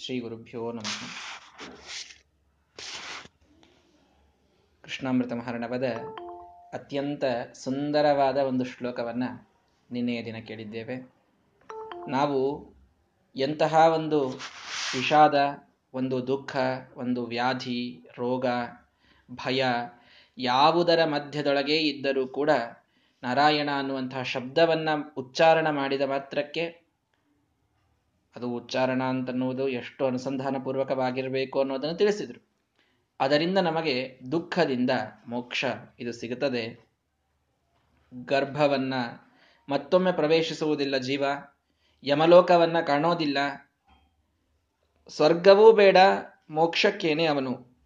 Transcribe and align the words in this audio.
ಶ್ರೀ 0.00 0.20
ಗುರುಭ್ಯೋ 0.20 0.72
ನಮಃ. 0.72 1.06
ಕೃಷ್ಣಾಮೃತ 4.82 5.32
ಮಹರ್ಣವದ 5.32 5.84
ಅತ್ಯಂತ 6.72 7.24
ಸುಂದರವಾದ 7.54 8.36
ಒಂದು 8.36 8.64
ಶ್ಲೋಕವನ್ನ 8.64 9.24
ನಿನ್ನೆಯ 9.90 10.24
ದಿನ 10.24 10.36
ಕೇಳಿದ್ದೇವೆ. 10.46 11.14
ನಾವು 12.08 12.72
ಎಂತಹ 13.36 13.74
ಒಂದು 13.74 14.28
ವಿಷಾದ, 14.94 15.34
ಒಂದು 15.94 16.26
ದುಃಖ, 16.26 16.56
ಒಂದು 16.94 17.26
ವ್ಯಾಧಿ, 17.26 18.08
ರೋಗ, 18.18 18.46
ಭಯ 19.30 19.64
ಯಾವುದರ 20.38 21.04
ಮಧ್ಯದೊಳಗೆ 21.04 21.76
ಇದ್ದರೂ 21.76 22.26
ಕೂಡ 22.26 22.50
ನಾರಾಯಣ 23.22 23.68
ಅನ್ನುವಂತಹ 23.78 24.22
ಶಬ್ದವನ್ನು 24.22 25.14
ಉಚ್ಚಾರಣ 25.14 25.70
ಮಾಡಿದ 25.70 26.02
ಮಾತ್ರಕ್ಕೆ 26.02 26.87
ಅದು 28.38 28.50
ಉಚ್ಚಾರಣ 28.50 29.02
ಅಂತನ್ನುವುದು 29.02 29.68
ಎಷ್ಟು 29.68 30.06
ಅನುಸಂಧಾನ 30.06 30.56
ಪೂರ್ವಕವಾಗಿರಬೇಕು 30.64 31.60
ಅನ್ನೋದನ್ನು 31.60 31.96
ತಿಳಿಸಿದರು. 31.96 32.48
ಅದರಿಂದ 33.20 33.58
ನಮಗೆ 33.58 34.20
ದುಃಖದಿಂದ 34.32 34.90
ಮೋಕ್ಷ 35.26 35.64
ಇದು 35.98 36.12
ಸಿಗುತ್ತದೆ. 36.12 36.86
ಗರ್ಭವನ್ನ 38.24 38.94
ಮತ್ತೊಮ್ಮೆ 39.68 40.12
ಪ್ರವೇಶಿಸುವುದಿಲ್ಲ 40.12 40.96
ಜೀವ. 40.96 41.24
ಯಮಲೋಕವನ್ನ 42.04 42.80
ಕಾಣೋದಿಲ್ಲ. 42.80 43.38
ಸ್ವರ್ಗವೂ 45.08 45.72
ಬೇಡ, 45.72 45.96
ಮೋಕ್ಷಕ್ಕೇನೆ 46.50 47.26
ಅವನು. 47.26 47.76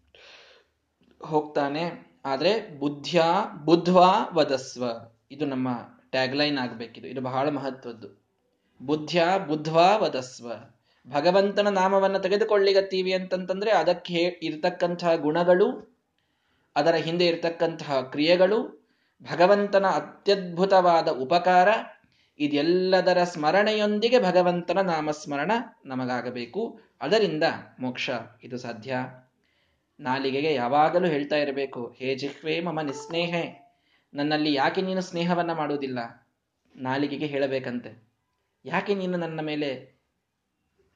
ಹೋಗ್ತಾನೆ, 1.23 2.11
ಆದ್ರೆ 2.25 2.79
ಬುದ್ಧ್ಯಾ 2.79 3.45
ಬುದ್ಧ್ವಾ 3.45 4.29
ವದಸ್ವ. 4.33 4.83
ಇದು 5.31 5.45
ನಮ್ಮ 5.45 5.69
ಟ್ಯಾಗ್ಲೈನ್ 6.09 6.57
ಆಗ್ಬೇಕಿದು. 6.57 7.07
ಇದು 7.07 7.21
ಬಹಳ 7.21 7.49
ಮಹತ್ವದ್ದು. 7.49 8.22
ಬುದ್ಧ್ಯ 8.81 9.23
ಬುದ್ಧ್ವಾ 9.47 9.97
ವದಸ್ವ. 9.97 10.53
ಭಗವಂತನ 11.09 11.69
ನಾಮವನ್ನು 11.69 12.19
ತೆಗೆದುಕೊಳ್ಳಿಗತ್ತೀವಿ 12.19 13.13
ಅಂತಂತಂದ್ರೆ 13.13 13.71
ಅದಕ್ಕೆ 13.71 14.39
ಇರತಕ್ಕಂತಹ 14.43 15.15
ಗುಣಗಳು, 15.15 15.97
ಅದರ 16.75 16.95
ಹಿಂದೆ 16.95 17.25
ಇರತಕ್ಕಂತಹ 17.25 18.01
ಕ್ರಿಯೆಗಳು, 18.01 18.89
ಭಗವಂತನ 19.31 19.85
ಅತ್ಯದ್ಭುತವಾದ 19.85 21.07
ಉಪಕಾರ, 21.07 21.69
ಇದೆಲ್ಲದರ 22.39 23.23
ಸ್ಮರಣೆಯೊಂದಿಗೆ 23.23 24.19
ಭಗವಂತನ 24.19 24.81
ನಾಮಸ್ಮರಣ 24.81 25.51
ನಮಗಾಗಬೇಕು. 25.85 26.79
ಅದರಿಂದ 27.01 27.43
ಮೋಕ್ಷ 27.79 28.09
ಇದು 28.43 28.57
ಸಾಧ್ಯ. 28.57 28.95
ನಾಲಿಗೆಗೆ 29.99 30.53
ಯಾವಾಗಲೂ 30.53 31.07
ಹೇಳ್ತಾ 31.07 31.35
ಇರಬೇಕು, 31.35 31.95
ಹೇ 31.97 32.15
ಜಿಹ್ವೇ 32.15 32.59
ಮಮ 32.59 32.81
ನಿಸ್ನೇಹೆ. 32.81 33.71
ನನ್ನಲ್ಲಿ 34.13 34.53
ಯಾಕೆ 34.53 34.81
ನೀನು 34.81 35.01
ಸ್ನೇಹವನ್ನ 35.01 35.53
ಮಾಡುವುದಿಲ್ಲ? 35.53 36.29
ನಾಲಿಗೆಗೆ 36.75 37.25
ಹೇಳಬೇಕಂತೆ. 37.25 38.12
ಯಾಕೆ 38.65 38.95
ನೀನು 38.95 39.17
ನನ್ನ 39.17 39.41
ಮೇಲೆ 39.41 39.93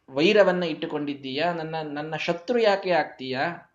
ವೈರವನ್ನ 0.09 0.63
ಇಟ್ಟುಕೊಂಡಿದ್ದೀಯಾ? 0.63 1.53
ನನ್ನ 1.53 1.75
ನನ್ನ 1.81 2.15
ಶತ್ರು 2.15 2.59
ಯಾಕೆ 2.59 2.91
ಆಗ್ತೀಯಾ? 2.91 3.73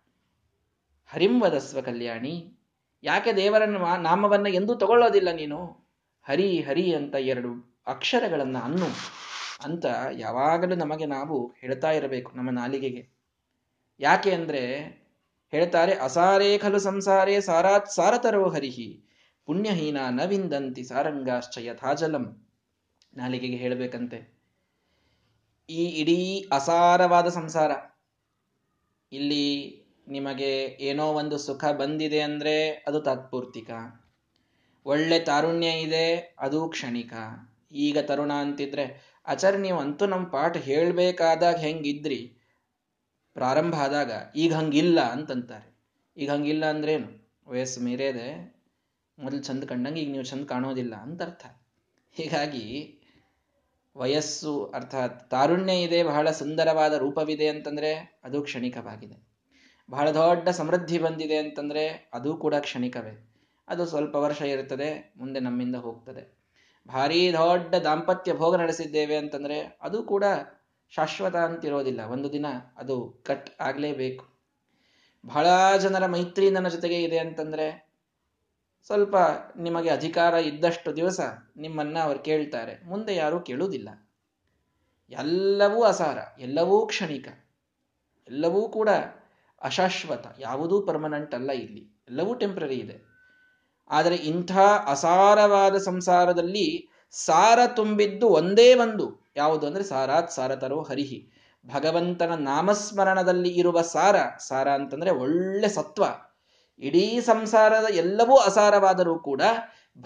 ಹರಿಂವದಸ್ವ 1.07 1.81
ಕಲ್ಯಾಣಿ, 1.81 2.57
ಯಾಕೆ 3.03 3.33
ದೇವರನ್ನು 3.33 4.01
ನಾಮವನ್ನ 4.01 4.47
ಎಂದೂ 4.47 4.75
ತಗೊಳ್ಳೋದಿಲ್ಲ 4.75 5.31
ನೀನು? 5.31 5.89
ಹರಿ 6.23 6.61
ಹರಿ 6.61 6.95
ಅಂತ 6.95 7.15
ಎರಡು 7.15 7.81
ಅಕ್ಷರಗಳನ್ನ 7.87 8.57
ಅನ್ನು 8.57 8.85
ಅಂತ 9.63 9.85
ಯಾವಾಗಲೂ 10.11 10.75
ನಮಗೆ 10.75 11.05
ನಾವು 11.05 11.47
ಹೇಳ್ತಾ 11.47 11.91
ಇರಬೇಕು 11.91 12.31
ನಮ್ಮ 12.35 12.49
ನಾಲಿಗೆಗೆ. 12.49 13.09
ಯಾಕೆ 13.99 14.31
ಅಂದ್ರೆ 14.31 14.61
ಹೇಳ್ತಾರೆ, 15.51 15.93
ಅಸಾರೇ 15.93 16.57
ಖಲು 16.57 16.79
ಸಂಸಾರೇ 16.79 17.41
ಸಾರಾತ್, 17.41 17.89
ಸಾರತರೋ 17.89 18.49
ಹರಿಹಿ, 18.49 19.03
ಪುಣ್ಯಹೀನ 19.45 19.97
ನವಿಂದಂತಿ 20.09 20.83
ಸಾರಂಗಾಶ್ಚ 20.83 21.57
ಯಥಾಜಲಂ 21.57 22.42
ನಾಲಿಗೆಗೆ 23.17 23.55
ಹೇಳಬೇಕಂತೆ. 23.55 24.19
ಈ 25.69 25.85
ಇಡೀ 25.85 26.45
ಅಸಾರವಾದ 26.51 27.27
ಸಂಸಾರ, 27.29 27.71
ಇಲ್ಲಿ 29.11 29.45
ನಿಮಗೆ 30.07 30.51
ಏನೋ 30.79 31.05
ಒಂದು 31.13 31.37
ಸುಖ 31.37 31.65
ಬಂದಿದೆ 31.65 32.21
ಅಂದರೆ 32.21 32.83
ಅದು 32.87 32.99
ತಾತ್ಪೂರ್ತಿಕ. 33.01 33.71
ಒಳ್ಳೆ 34.85 35.19
ತಾರುಣ್ಯ 35.19 35.67
ಇದೆ, 35.67 36.35
ಅದು 36.39 36.69
ಕ್ಷಣಿಕ. 36.69 37.13
ಈಗ 37.71 37.97
ತರುಣ 37.99 38.31
ಅಂತಿದ್ರೆ, 38.33 38.85
ಆಚಾರ್ಯ 39.25 39.57
ನೀವು 39.57 39.79
ಅಂತೂ 39.79 40.05
ನಮ್ಮ 40.05 40.27
ಪಾಠ 40.27 40.57
ಹೇಳಬೇಕಾದಾಗ 40.57 41.55
ಹೆಂಗಿದ್ರಿ? 41.55 42.21
ಪ್ರಾರಂಭ 43.33 43.75
ಆದಾಗ, 43.75 44.11
ಈಗ 44.35 44.53
ಹಂಗಿಲ್ಲ 44.53 45.01
ಅಂತಂತಾರೆ. 45.01 45.67
ಈಗ 46.17 46.31
ಹಂಗಿಲ್ಲ 46.31 46.65
ಅಂದ್ರೇನು? 46.65 47.09
ವಯಸ್ಸು 47.47 47.81
ಮೀರೇದೆ 47.81 48.27
ಮೊದಲು 49.17 49.41
ಚಂದ 49.41 49.63
ಕಂಡಂಗೆ 49.63 50.01
ಈಗ 50.01 50.11
ನೀವು 50.11 50.23
ಚಂದ 50.23 50.45
ಕಾಣೋದಿಲ್ಲ 50.45 50.95
ಅಂತ 50.95 51.21
ಅರ್ಥ. 51.21 51.45
ಹೀಗಾಗಿ 52.11 52.65
ವಯಸ್ಸು 53.95 54.65
ಅರ್ಥಾತ್ 54.65 55.29
ತಾರುಣ್ಯ 55.29 55.73
ಇದೆ, 55.73 56.03
ಬಹಳ 56.03 56.31
ಸುಂದರವಾದ 56.31 56.93
ರೂಪವಿದೆ 56.93 57.47
ಅಂತಂದ್ರೆ 57.47 58.21
ಅದು 58.23 58.41
ಕ್ಷಣಿಕವಾಗಿದೆ. 58.41 59.27
ಬಹಳ 59.89 60.11
ದೊಡ್ಡ 60.11 60.49
ಸಮೃದ್ಧಿ 60.49 60.97
ಬಂದಿದೆ 60.97 61.37
ಅಂತಂದ್ರೆ 61.37 62.11
ಅದು 62.13 62.37
ಕೂಡ 62.37 62.55
ಕ್ಷಣಿಕವೇ. 62.55 63.29
ಅದು 63.67 63.85
ಸ್ವಲ್ಪ 63.85 64.15
ವರ್ಷ 64.15 64.41
ಇರುತ್ತದೆ, 64.41 65.13
ಮುಂದೆ 65.17 65.39
ನಮ್ಮಿಂದ 65.39 65.75
ಹೋಗ್ತದೆ. 65.75 66.43
ಭಾರೀ 66.87 67.31
ದೊಡ್ಡ 67.31 67.75
ದಾಂಪತ್ಯ 67.75 68.33
ಭೋಗ 68.33 68.55
ನಡೆಸಿದ್ದೇವೆ 68.55 69.15
ಅಂತಂದ್ರೆ 69.15 69.77
ಅದು 69.81 70.03
ಕೂಡ 70.03 70.23
ಶಾಶ್ವತ 70.89 71.35
ಅಂತಿರೋದಿಲ್ಲ. 71.35 72.01
ಒಂದು 72.01 72.33
ದಿನ 72.33 72.45
ಅದು 72.77 73.23
ಕಟ್ 73.25 73.49
ಆಗ್ಲೇಬೇಕು. 73.61 74.25
ಬಹಳ 75.25 75.77
ಜನರ 75.77 76.05
ಮೈತ್ರಿ 76.05 76.49
ನನ್ನ 76.49 76.67
ಜೊತೆಗೆ 76.67 77.03
ಇದೆ 77.03 77.17
ಅಂತಂದ್ರೆ 77.17 77.92
ಸ್ವಲ್ಪ 78.87 79.15
ನಿಮಗೆ 79.57 79.89
ಅಧಿಕಾರ 79.89 80.33
ಇದ್ದಷ್ಟು 80.33 80.95
ದಿವಸ 80.95 81.19
ನಿಮ್ಮನ್ನ 81.57 81.97
ಅವರು 81.99 82.19
ಕೇಳ್ತಾರೆ. 82.19 82.87
ಮುಂದೆ 82.87 83.15
ಯಾರೂ 83.15 83.39
ಕೇಳುವುದಿಲ್ಲ. 83.39 83.89
ಎಲ್ಲವೂ 85.11 85.83
ಅಸಾರ, 85.83 86.17
ಎಲ್ಲವೂ 86.39 86.87
ಕ್ಷಣಿಕ, 86.87 87.27
ಎಲ್ಲವೂ 88.27 88.69
ಕೂಡ 88.69 88.89
ಅಶಾಶ್ವತ, 89.61 90.27
ಯಾವುದೂ 90.39 90.81
ಪರ್ಮನೆಂಟ್ 90.81 91.35
ಅಲ್ಲ 91.35 91.51
ಇಲ್ಲಿ. 91.51 92.03
ಎಲ್ಲವೂ 92.09 92.33
ಟೆಂಪ್ರರಿ 92.33 92.75
ಇದೆ. 92.75 92.97
ಆದರೆ 93.89 94.15
ಇಂಥ 94.15 94.51
ಅಸಾರವಾದ 94.87 95.75
ಸಂಸಾರದಲ್ಲಿ 95.77 96.87
ಸಾರ 97.11 97.59
ತುಂಬಿದ್ದು 97.75 98.27
ಒಂದೇ 98.27 98.75
ಒಂದು, 98.75 99.31
ಯಾವುದು 99.35 99.67
ಅಂದರೆ 99.67 99.83
ಸಾರಾತ್ 99.83 100.31
ಸಾರತರೋ 100.31 100.81
ಹರಿಹಿ. 100.81 101.31
ಭಗವಂತನ 101.67 102.33
ನಾಮಸ್ಮರಣದಲ್ಲಿ 102.35 103.49
ಇರುವ 103.49 103.81
ಸಾರ 103.81 104.15
ಸಾರ 104.47 104.69
ಅಂತಂದ್ರೆ 104.69 105.11
ಒಳ್ಳೆ 105.11 105.67
ಸತ್ವ. 105.67 106.03
ಇಡೀ 106.79 107.21
ಸಂಸಾರದ 107.21 107.85
ಎಲ್ಲವೂ 107.93 108.37
ಅಸಾರವಾದರೂ 108.37 109.19
ಕೂಡ 109.19 109.41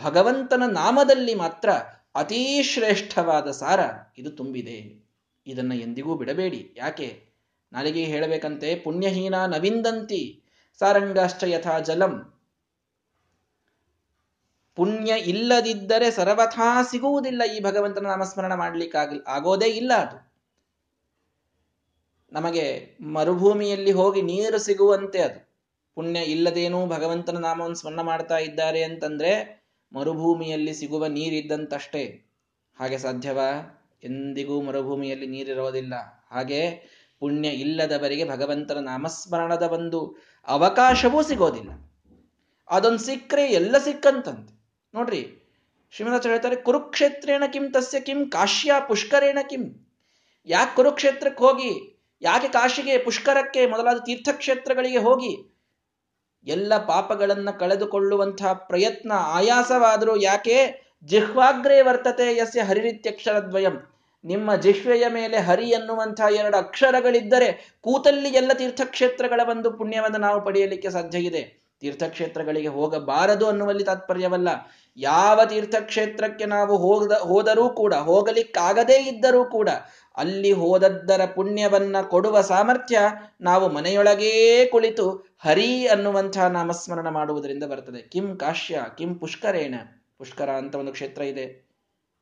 ಭಗವಂತನ 0.04 0.64
ನಾಮದಲ್ಲಿ 0.72 1.34
ಮಾತ್ರ 1.34 1.70
ಅತೀ 2.16 2.64
ಶ್ರೇಷ್ಠವಾದ 2.64 3.52
ಸಾರ 3.52 3.80
ಇದು 4.18 4.32
ತುಂಬಿದೆ. 4.32 5.08
ಇದನ್ನ 5.48 5.72
ಎಂದಿಗೂ 5.74 6.16
ಬಿಡಬೇಡಿ. 6.16 6.74
ಯಾಕೆ? 6.78 7.28
ನಾಲಿಗೆ 7.74 8.04
ಹೇಳಬೇಕಂತೆ, 8.04 8.76
ಪುಣ್ಯಹೀನ 8.76 9.46
ನವಿಂದಂತಿ 9.46 10.44
ಸಾರಂಗಾಶ್ಚ 10.80 11.44
ಯಥಾ 11.44 11.80
ಜಲಂ. 11.80 12.34
ಪುಣ್ಯ 14.76 15.14
ಇಲ್ಲದಿದ್ದರೆ 15.18 16.12
ಸರ್ವಥಾ 16.12 16.84
ಸಿಗುವುದಿಲ್ಲ 16.84 17.44
ಈ 17.44 17.60
ಭಗವಂತನ 17.60 18.08
ನಾಮಸ್ಮರಣ 18.08 18.54
ಮಾಡಲಿಕ್ಕಾಗ 18.54 19.14
ಆಗೋದೇ 19.28 19.66
ಇಲ್ಲ 19.66 19.94
ಅದು. 19.94 20.32
ನಮಗೆ 22.32 22.98
ಮರುಭೂಮಿಯಲ್ಲಿ 23.02 23.92
ಹೋಗಿ 23.92 24.22
ನೀರು 24.22 24.58
ಸಿಗುವಂತೆ 24.58 25.20
ಅದು. 25.20 25.47
ಪುಣ್ಯ 25.98 26.20
ಇಲ್ಲದೇನೂ 26.20 26.86
ಭಗವಂತನ 26.86 27.38
ನಾಮವನ್ನು 27.38 27.76
ಸ್ಮರಣ 27.76 28.02
ಮಾಡ್ತಾ 28.02 28.38
ಇದ್ದಾರೆ 28.38 28.84
ಅಂತಂದ್ರೆ 28.84 29.32
ಮರುಭೂಮಿಯಲ್ಲಿ 29.92 30.74
ಸಿಗುವ 30.74 31.08
ನೀರಿದ್ದಂತಷ್ಟೇ. 31.08 32.04
ಹಾಗೆ 32.80 32.98
ಸಾಧ್ಯವಾ? 32.98 33.48
ಎಂದಿಗೂ 34.04 34.62
ಮರುಭೂಮಿಯಲ್ಲಿ 34.62 35.28
ನೀರಿರೋದಿಲ್ಲ. 35.28 35.94
ಹಾಗೆ 36.32 36.62
ಪುಣ್ಯ 37.20 37.50
ಇಲ್ಲದವರಿಗೆ 37.50 38.30
ಭಗವಂತನ 38.30 38.80
ನಾಮಸ್ಮರಣದ 38.80 39.62
ಒಂದು 39.62 40.00
ಅವಕಾಶವೂ 40.48 41.22
ಸಿಗೋದಿಲ್ಲ. 41.24 41.72
ಅದೊಂದು 42.70 43.00
ಸಿಕ್ಕರೆ 43.00 43.46
ಎಲ್ಲ 43.52 43.78
ಸಿಕ್ಕಂತಂತೆ. 43.78 44.54
ನೋಡ್ರಿ, 44.94 45.22
ಶ್ರೀಮಂತ 45.92 46.28
ಹೇಳ್ತಾರೆ 46.28 46.56
ಕುರುಕ್ಷೇತ್ರೇಣ 46.56 47.44
ಕಿಂ 47.54 47.72
ತಸ್ಯ 47.72 48.00
ಕಿಂ, 48.00 48.30
ಕಾಶ್ಯ 48.30 48.74
ಪುಷ್ಕರೇಣ 48.88 49.40
ಕಿಂ. 49.50 49.64
ಯಾಕೆ 50.46 50.76
ಕುರುಕ್ಷೇತ್ರಕ್ಕೆ 50.76 51.44
ಹೋಗಿ? 51.44 51.72
ಯಾಕೆ 52.22 52.48
ಕಾಶಿಗೆ, 52.48 52.98
ಪುಷ್ಕರಕ್ಕೆ, 52.98 53.66
ಮೊದಲಾದ 53.66 53.98
ತೀರ್ಥಕ್ಷೇತ್ರಗಳಿಗೆ 54.06 54.98
ಹೋಗಿ? 54.98 55.57
ಎಲ್ಲ 56.44 56.78
ಪಾಪಗಳನ್ನ 56.78 57.50
ಕಳೆದುಕೊಳ್ಳುವಂತಹ 57.50 58.54
ಪ್ರಯತ್ನ 58.54 59.12
ಆಯಾಸವಾದರೂ 59.16 60.16
ಯಾಕೆ? 60.16 60.88
ಜಿಹ್ವಾಗ್ರೇ 61.04 61.82
ವರ್ತತೆ 61.82 62.36
ಯಸ್ಯ 62.36 62.62
ಹರಿರಿತ್ಯಕ್ಷರದ್ವಯಂ 62.62 63.94
ನಿಮ್ಮ 64.26 64.56
ಜಿಹ್ವೆಯ 64.56 65.04
ಮೇಲೆ 65.10 65.38
ಹರಿ 65.38 65.70
ಎನ್ನುವಂತಹ 65.70 66.36
ಎರಡು 66.36 66.58
ಅಕ್ಷರಗಳಿದ್ದರೆ 66.58 67.78
ಕೂತಲ್ಲಿ 67.82 68.30
ಎಲ್ಲ 68.30 68.52
ತೀರ್ಥಕ್ಷೇತ್ರಗಳ 68.54 69.42
ಒಂದು 69.50 69.72
ಪುಣ್ಯವನ್ನು 69.72 70.18
ನಾವು 70.18 70.46
ಪಡೆಯಲಿಕ್ಕೆ 70.46 70.90
ಸಾಧ್ಯ 70.90 71.18
ಇದೆ. 71.18 71.68
ತೀರ್ಥಕ್ಷೇತ್ರಗಳಿಗೆ 71.80 72.68
ಹೋಗಬಾರದು 72.68 73.48
ಅನ್ನುವಲ್ಲಿ 73.48 73.84
ತಾತ್ಪರ್ಯವಲ್ಲ. 73.84 74.48
ಯಾವ 74.98 75.46
ತೀರ್ಥಕ್ಷೇತ್ರಕ್ಕೆ 75.46 76.46
ನಾವು 76.46 76.78
ಹೋಗದ, 76.78 77.12
ಹೋದರೂ 77.12 77.70
ಕೂಡ, 77.70 77.94
ಹೋಗಲಿಕ್ಕಾಗದೇ 77.94 79.04
ಇದ್ದರೂ 79.04 79.46
ಕೂಡ, 79.46 79.70
ಅಲ್ಲಿ 80.18 80.52
ಹೋದದ್ದರ 80.52 81.26
ಪುಣ್ಯವನ್ನ 81.26 82.02
ಕೊಡುವ 82.02 82.42
ಸಾಮರ್ಥ್ಯ 82.42 83.00
ನಾವು 83.42 83.70
ಮನೆಯೊಳಗೇ 83.70 84.66
ಕುಳಿತು 84.66 85.27
ಹರಿ 85.40 85.88
ಅನ್ನುವಂತಹ 85.88 86.48
ನಾಮಸ್ಮರಣ 86.48 87.10
ಮಾಡುವುದರಿಂದ 87.10 87.64
ಬರ್ತದೆ. 87.64 88.02
ಕಿಂ 88.02 88.38
ಕಾಶ್ಯ, 88.38 88.82
ಕಿಂ 88.98 89.16
ಪುಷ್ಕರೇಣ. 89.16 89.76
ಪುಷ್ಕರ 90.18 90.50
ಅಂತ 90.50 90.76
ಒಂದು 90.76 90.92
ಕ್ಷೇತ್ರ 90.92 91.22
ಇದೆ. 91.22 91.70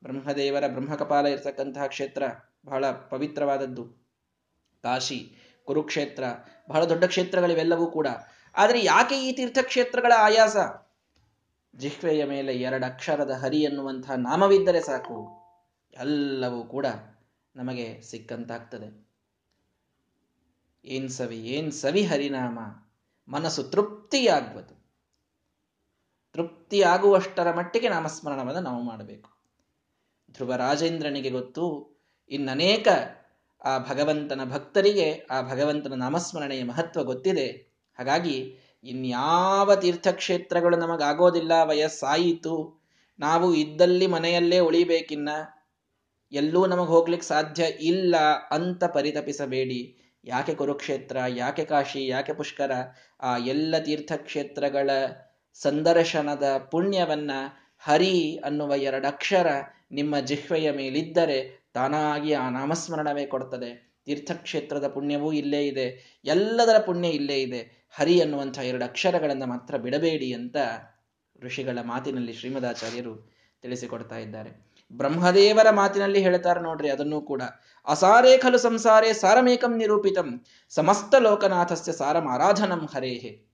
ಬ್ರಹ್ಮದೇವರ 0.03 0.67
ಬ್ರಹ್ಮಕಪಾಲ 0.67 1.27
ಇರತಕ್ಕಂತಹ 1.27 1.87
ಕ್ಷೇತ್ರ 1.87 2.23
ಬಹಳ 2.65 2.91
ಪವಿತ್ರವಾದದ್ದು. 2.91 3.85
ಕಾಶಿ, 4.83 5.35
ಕುರುಕ್ಷೇತ್ರ, 5.63 6.23
ಬಹಳ 6.69 6.85
ದೊಡ್ಡ 6.85 7.03
ಕ್ಷೇತ್ರಗಳಿವೆಲ್ಲವೂ 7.03 7.87
ಕೂಡ. 7.87 8.07
ಆದರೆ 8.55 8.83
ಯಾಕೆ 8.83 9.15
ಈ 9.15 9.31
ತೀರ್ಥಕ್ಷೇತ್ರಗಳ 9.31 10.11
ಆಯಾಸ? 10.17 10.57
ಜಿಹ್ವೆಯ 11.75 12.25
ಮೇಲೆ 12.25 12.53
ಎರಡು 12.53 12.85
ಅಕ್ಷರದ 12.85 13.31
ಹರಿ 13.31 13.57
ಎನ್ನುವಂತಹ 13.57 14.13
ನಾಮವಿದ್ದರೆ 14.13 14.81
ಸಾಕು. 14.81 15.45
ಎಲ್ಲವೂ 15.93 16.63
ಕೂಡ 16.63 16.85
ನಮಗೆ 17.55 18.01
ಸಿಕ್ಕಂತಾಗ್ತದೆ. 18.01 19.07
ಏನ್ 20.85 21.09
ಸವಿ 21.09 21.37
ಏನ್ 21.37 21.71
ಸವಿ 21.71 22.05
ಹರಿನಾಮ? 22.05 22.59
ಮನಸ್ಸು 23.27 23.63
ತೃಪ್ತಿಯಾಗುವುದು. 23.63 24.85
ತೃಪ್ತಿಯಾಗುವಷ್ಟರ 26.33 27.51
ಮಟ್ಟಿಗೆ 27.51 27.89
ನಾಮಸ್ಮರಣವನ್ನು 27.89 28.59
ನಾವು 28.59 28.81
ಮಾಡಬೇಕು. 28.81 29.29
ಧ್ರುವ 30.33 30.55
ರಾಜೇಂದ್ರನಿಗೆ 30.55 31.29
ಗೊತ್ತು, 31.29 31.95
ಇನ್ನನೇಕ 32.29 32.87
ಆ 33.65 33.77
ಭಗವಂತನ 33.77 34.51
ಭಕ್ತರಿಗೆ 34.51 35.27
ಆ 35.31 35.41
ಭಗವಂತನ 35.41 35.93
ನಾಮಸ್ಮರಣೆಯ 35.93 36.63
ಮಹತ್ವ 36.63 37.03
ಗೊತ್ತಿದೆ. 37.03 37.47
ಹಾಗಾಗಿ 37.97 38.55
ಇನ್ಯಾವ 38.83 39.75
ತೀರ್ಥಕ್ಷೇತ್ರಗಳು 39.75 40.77
ನಮಗಾಗೋದಿಲ್ಲ, 40.77 41.51
ವಯಸ್ಸಾಯಿತು, 41.63 42.83
ನಾವು 43.19 43.53
ಇದ್ದಲ್ಲಿ 43.53 44.07
ಮನೆಯಲ್ಲೇ 44.07 44.59
ಉಳಿಬೇಕಿನ್ನ, 44.59 45.29
ಎಲ್ಲೂ 46.31 46.65
ನಮಗೆ 46.65 46.87
ಹೋಗ್ಲಿಕ್ಕೆ 46.87 47.27
ಸಾಧ್ಯ 47.27 47.65
ಇಲ್ಲ 47.65 48.15
ಅಂತ 48.51 48.83
ಪರಿತಪಿಸಬೇಡಿ. 48.83 50.04
ಯಾಕೆ 50.25 50.55
ಕುರುಕ್ಷೇತ್ರ, 50.55 51.17
ಯಾಕೆ 51.27 51.65
ಕಾಶಿ, 51.65 52.07
ಯಾಕೆ 52.07 52.33
ಪುಷ್ಕರ? 52.33 52.71
ಆ 53.21 53.37
ಎಲ್ಲ 53.37 53.75
ತೀರ್ಥಕ್ಷೇತ್ರಗಳ 53.77 54.89
ಸಂದರ್ಶನದ 55.53 56.67
ಪುಣ್ಯವನ್ನ 56.71 57.31
ಹರಿ 57.79 58.37
ಅನ್ನುವ 58.37 58.75
ಎರಡಕ್ಷರ 58.75 59.47
ನಿಮ್ಮ 59.91 60.19
ಜಿಹ್ವೆಯ 60.19 60.71
ಮೇಲಿದ್ದರೆ 60.71 61.69
ತಾನಾಗಿ 61.73 62.33
ಆ 62.33 62.49
ನಾಮಸ್ಮರಣವೇ 62.49 63.25
ಕೊಡ್ತದೆ. 63.25 63.95
ತೀರ್ಥಕ್ಷೇತ್ರದ 64.05 64.87
ಪುಣ್ಯವೂ 64.87 65.31
ಇಲ್ಲೇ 65.31 65.67
ಇದೆ. 65.67 66.19
ಎಲ್ಲದರ 66.25 66.77
ಪುಣ್ಯ 66.77 67.09
ಇಲ್ಲೇ 67.09 67.35
ಇದೆ. 67.35 67.89
ಹರಿ 67.91 68.21
ಅನ್ನುವಂಥ 68.21 68.57
ಎರಡು 68.57 68.85
ಅಕ್ಷರಗಳನ್ನು 68.85 69.45
ಮಾತ್ರ 69.45 69.77
ಬಿಡಬೇಡಿ 69.77 70.33
ಅಂತ 70.33 70.57
ಋಷಿಗಳ 71.43 71.79
ಮಾತಿನಲ್ಲಿ 71.81 72.33
ಶ್ರೀಮದಾಚಾರ್ಯರು 72.33 73.35
ತಿಳಿಸಿಕೊಡ್ತಾ 73.61 74.17
ಇದ್ದಾರೆ. 74.17 74.74
ಬ್ರಹ್ಮದೇವರ 74.91 75.69
ಮಾತಿನಲ್ಲಿ 75.69 76.21
ಹೇಳ್ತಾರೆ 76.21 76.61
ನೋಡ್ರಿ 76.61 76.89
ಅದನ್ನು 76.89 77.21
ಕೂಡ. 77.21 77.41
ಅಸಾರೇ 77.87 78.37
ಖಲು 78.37 78.57
ಸಂಸಾರೇ 78.57 79.13
ಸಾರಮೇಕಂ 79.13 79.77
ನಿರೂಪಿತಂ, 79.77 80.45
ಸಮಸ್ತ 80.69 81.15
ಲೋಕನಾಥಸ್ಯ 81.15 81.91
ಸಾರಂ 81.91 82.27
ಆರಾಧನಂ 82.27 82.85
ಹರೇಹೆ. 82.95 83.45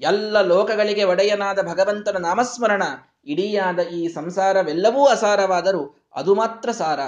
ಎಲ್ಲ 0.00 0.40
ಲೋಕಗಳಿಗೆ 0.40 1.04
ಒಡೆಯನಾದ 1.04 1.58
ಭಗವಂತನ 1.62 2.16
ನಾಮಸ್ಮರಣ, 2.16 2.82
ಇಡೀಯಾದ 3.26 3.78
ಈ 3.78 4.08
ಸಂಸಾರವೆಲ್ಲವೂ 4.08 5.06
ಅಸಾರವಾದರೂ 5.06 6.08
ಅದು 6.14 6.34
ಮಾತ್ರ 6.34 6.70
ಸಾರ, 6.70 7.00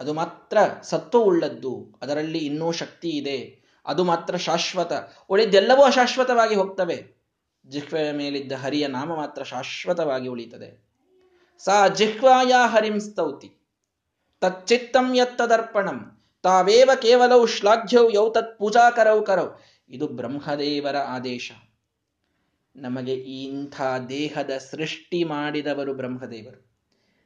ಅದು 0.00 0.12
ಮಾತ್ರ 0.12 0.58
ಸತ್ವವುಳ್ಳದ್ದು 0.82 1.98
ಅದರಲ್ಲಿ 2.02 2.38
ಇನ್ನೂ 2.38 2.72
ಶಕ್ತಿ 2.72 3.08
ಇದೆ, 3.08 3.66
ಅದು 3.86 4.04
ಮಾತ್ರ 4.04 4.36
ಶಾಶ್ವತ, 4.36 4.92
ಉಳಿದೆಲ್ಲವೂ 5.30 5.82
ಅಶಾಶ್ವತವಾಗಿ 5.82 6.54
ಹೋಗ್ತವೆ. 6.54 7.16
ಜಿಹ್ವೆಯ 7.66 8.12
ಮೇಲಿದ್ದ 8.12 8.52
ಹರಿಯ 8.52 8.86
ನಾಮ 8.86 9.16
ಮಾತ್ರ 9.16 9.42
ಶಾಶ್ವತವಾಗಿ 9.42 10.28
ಉಳಿತದೆ. 10.28 10.85
ಸಾ 11.58 11.88
ಜಿಹ್ವಾಯ 11.88 12.52
ಹರಿಂ 12.66 13.00
ಸ್ತೌತಿ 13.00 13.48
ತಚ್ಚಿತ್ತಂ 14.40 15.16
ಯತ್ತದರ್ಪಣಂ 15.16 16.22
ತಾವೇವ 16.42 16.90
ಕೇವಲೌ 17.02 17.46
ಶ್ಲಾಘ್ಯವು 17.46 18.10
ಯೌ 18.10 18.30
ತತ್ 18.30 18.58
ಪೂಜಾ 18.58 18.90
ಕರೌ 18.90 19.20
ಇದು 19.90 20.06
ಬ್ರಹ್ಮದೇವರ 20.08 20.96
ಆದೇಶ 20.96 21.52
ನಮಗೆ 22.76 23.14
ಇಂಥ 23.14 23.80
ದೇಹದ 24.08 24.50
ಸೃಷ್ಟಿ 24.50 25.24
ಮಾಡಿದವರು 25.24 25.94
ಬ್ರಹ್ಮದೇವರು. 25.94 26.66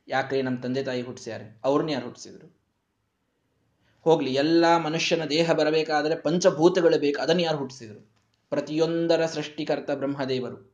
ಯಾಕ್ರೆ 0.09 0.43
ನಮ್ಮ 0.43 0.61
ತಂದೆ 0.61 0.83
ತಾಯಿ 0.83 1.03
ಹುಟ್ಟಿಸ್ಯಾರೆ 1.03 1.61
ಅವ್ರನ್ನ 1.65 1.91
ಯಾರು 1.91 2.05
ಹುಟ್ಟಿಸಿದ್ರು 2.05 2.61
ಹೋಗ್ಲಿ, 4.05 4.35
ಎಲ್ಲ 4.35 4.77
ಮನುಷ್ಯನ 4.77 5.25
ದೇಹ 5.25 5.53
ಬರಬೇಕಾದ್ರೆ 5.53 6.17
ಪಂಚಭೂತಗಳು 6.17 6.99
ಬೇಕು. 6.99 7.21
ಅದನ್ನು 7.21 7.43
ಯಾರು 7.43 7.59
ಹುಟ್ಟಿಸಿದ್ರು 7.59 8.25
ಪ್ರತಿಯೊಂದರ 8.51 9.27
ಸೃಷ್ಟಿಕರ್ತ 9.27 9.91
ಬ್ರಹ್ಮದೇವರು. 9.91 10.70